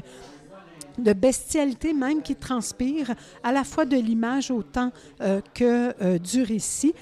de 0.97 1.11
bestialité 1.11 1.91
même 1.93 2.21
qui 2.21 2.37
transpire 2.37 3.15
à 3.43 3.51
la 3.51 3.65
fois 3.65 3.83
de 3.83 3.97
l'image 3.97 4.49
autant 4.49 4.93
euh, 5.19 5.41
que 5.53 6.17
du 6.19 6.41
récit. 6.41 6.93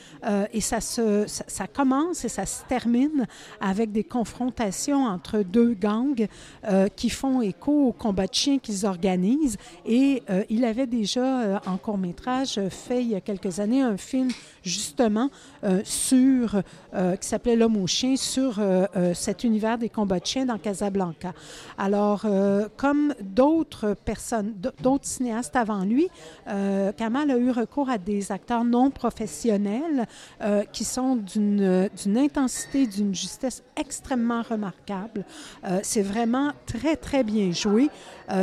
Et 0.52 0.62
ça, 0.62 0.82
se, 0.82 1.26
ça, 1.28 1.44
ça 1.48 1.68
commence 1.68 2.26
et 2.26 2.30
ça 2.30 2.48
se 2.48 2.64
termine 2.64 3.28
avec 3.62 3.92
des 3.92 4.04
confrontations 4.04 5.06
entre 5.06 5.44
deux 5.44 5.76
gangs 5.76 6.28
qui 6.96 7.12
font 7.12 7.42
écho 7.44 7.90
au 7.90 7.92
combat 7.92 8.26
de 8.26 8.34
chiens 8.34 8.58
qu'ils 8.58 8.88
organisent. 8.88 9.58
Et 9.86 10.24
il 10.50 10.66
avait 10.66 10.88
déjà, 10.88 11.62
en 11.68 11.78
court-métrage, 11.78 12.60
fait 12.70 13.04
il 13.04 13.10
y 13.10 13.16
a 13.16 13.22
quelques 13.22 13.60
années 13.60 13.84
un 13.84 13.98
film 13.98 14.30
justement 14.64 15.30
euh, 15.64 15.82
sur, 15.84 16.62
euh, 16.94 17.16
qui 17.16 17.28
s'appelait 17.28 17.56
L'homme 17.56 17.78
au 17.78 17.88
chien, 17.88 18.16
sur 18.16 18.56
euh, 18.60 19.14
cet 19.14 19.44
univers 19.44 19.78
des 19.78 19.90
combats 19.90 20.20
de 20.20 20.26
chiens 20.26 20.46
dans 20.46 20.58
Casablanca. 20.58 21.34
Alors, 21.78 22.26
comme 22.78 23.14
d'autres 23.22 23.96
personnes, 24.06 24.54
d'autres 24.82 25.06
cinéastes 25.06 25.56
avant 25.56 25.84
lui, 25.84 26.08
Kamal 26.98 27.32
a 27.32 27.38
eu 27.38 27.52
recours 27.52 27.90
à 27.90 27.98
des 27.98 28.32
acteurs 28.32 28.64
non 28.64 28.90
professionnels 28.90 30.08
qui 30.72 30.84
sont 30.84 31.16
d'une 31.16 32.18
intensité, 32.18 32.88
d'une 32.88 33.14
justesse 33.14 33.64
extrêmement 33.76 34.42
remarquable. 34.42 35.26
C'est 35.82 36.02
vraiment 36.02 36.52
très, 36.66 36.96
très 36.96 37.24
bien 37.24 37.52
joué. 37.52 37.90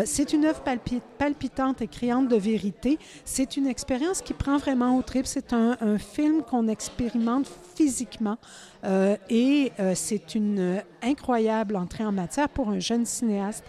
C'est 0.05 0.33
une 0.33 0.45
œuvre 0.45 0.63
palpi- 0.65 1.03
palpitante 1.19 1.83
et 1.83 1.89
criante 1.89 2.29
de 2.29 2.37
vérité. 2.37 2.99
C'est 3.25 3.57
une 3.57 3.67
expérience 3.67 4.21
qui 4.23 4.35
prend 4.35 4.59
vraiment 4.59 4.97
au 4.97 5.03
trip. 5.03 5.27
C'est 5.27 5.53
un, 5.53 5.77
un 5.81 5.99
qu'on 6.49 6.69
expérimente 6.69 7.47
physiquement. 7.75 8.37
Euh, 8.85 9.17
et 9.29 9.73
euh, 9.79 9.93
c'est 9.95 10.35
une 10.35 10.59
euh, 10.59 10.81
incroyable 11.03 11.77
entrée 11.77 12.05
en 12.05 12.13
matière 12.13 12.49
pour 12.49 12.71
un 12.71 12.79
jeune 12.79 13.07
cinéaste 13.07 13.65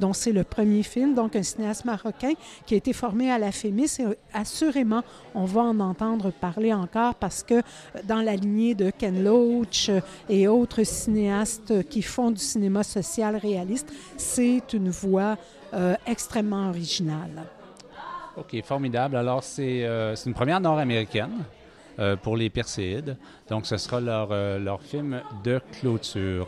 dont 0.00 0.14
c'est 0.14 0.32
le 0.32 0.44
premier 0.44 0.82
film, 0.82 1.14
donc 1.14 1.36
un 1.36 1.42
cinéaste 1.42 1.84
marocain 1.84 2.32
qui 2.64 2.72
a 2.72 2.78
été 2.78 2.94
formé 2.94 3.30
à 3.30 3.38
la 3.38 3.52
FEMIS. 3.52 3.98
Et 3.98 4.04
assurément, 4.32 5.02
on 5.34 5.44
va 5.44 5.60
en 5.60 5.78
entendre 5.80 6.30
parler 6.30 6.72
encore 6.72 7.16
parce 7.16 7.42
que 7.42 7.60
dans 8.04 8.22
la 8.22 8.34
lignée 8.34 8.74
de 8.74 8.88
Ken 8.88 9.22
Loach 9.22 9.90
et 10.30 10.48
autres 10.48 10.84
cinéastes 10.84 11.86
qui 11.90 12.00
font 12.00 12.30
du 12.30 12.40
cinéma 12.40 12.82
social 12.82 13.36
réaliste, 13.36 13.92
c'est 14.16 14.72
une 14.72 14.88
voix 14.88 15.36
euh, 15.74 15.96
extrêmement 16.06 16.70
originale. 16.70 17.42
OK, 18.38 18.56
formidable. 18.64 19.16
Alors, 19.16 19.44
c'est 19.44 19.86
une 20.24 20.34
première 20.34 20.60
nord-américaine 20.60 21.44
euh, 21.98 22.16
pour 22.16 22.36
les 22.36 22.50
Perséides. 22.50 23.16
Donc, 23.48 23.66
ce 23.66 23.76
sera 23.76 24.00
leur, 24.00 24.28
euh, 24.30 24.58
leur 24.58 24.80
film 24.80 25.20
de 25.42 25.60
clôture. 25.80 26.46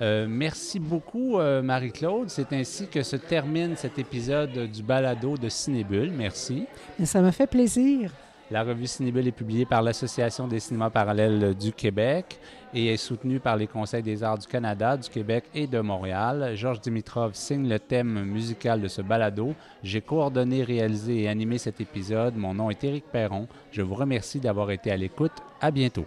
Euh, 0.00 0.26
merci 0.28 0.78
beaucoup, 0.78 1.38
Marie-Claude. 1.38 2.28
C'est 2.28 2.52
ainsi 2.52 2.86
que 2.86 3.02
se 3.02 3.16
termine 3.16 3.76
cet 3.76 3.98
épisode 3.98 4.70
du 4.70 4.82
balado 4.82 5.36
de 5.36 5.48
Cinébule. 5.48 6.12
Merci. 6.12 6.66
Mais 6.98 7.06
ça 7.06 7.20
m'a 7.20 7.32
fait 7.32 7.46
plaisir. 7.46 8.10
La 8.50 8.62
revue 8.62 8.86
Cinébule 8.86 9.26
est 9.26 9.32
publiée 9.32 9.66
par 9.66 9.82
l'Association 9.82 10.46
des 10.46 10.60
cinémas 10.60 10.90
parallèles 10.90 11.54
du 11.54 11.72
Québec 11.72 12.38
et 12.74 12.86
est 12.92 12.96
soutenue 12.96 13.40
par 13.40 13.56
les 13.56 13.66
Conseils 13.66 14.02
des 14.02 14.22
arts 14.22 14.38
du 14.38 14.46
Canada, 14.46 14.96
du 14.96 15.08
Québec 15.08 15.44
et 15.54 15.66
de 15.66 15.80
Montréal. 15.80 16.52
Georges 16.54 16.80
Dimitrov 16.80 17.34
signe 17.34 17.68
le 17.68 17.78
thème 17.78 18.24
musical 18.24 18.80
de 18.80 18.88
ce 18.88 19.02
balado. 19.02 19.54
J'ai 19.82 20.00
coordonné, 20.00 20.62
réalisé 20.62 21.22
et 21.22 21.28
animé 21.28 21.58
cet 21.58 21.80
épisode. 21.80 22.36
Mon 22.36 22.54
nom 22.54 22.70
est 22.70 22.84
Éric 22.84 23.04
Perron. 23.12 23.48
Je 23.72 23.82
vous 23.82 23.94
remercie 23.94 24.40
d'avoir 24.40 24.70
été 24.70 24.90
à 24.90 24.96
l'écoute. 24.96 25.32
À 25.60 25.70
bientôt. 25.70 26.06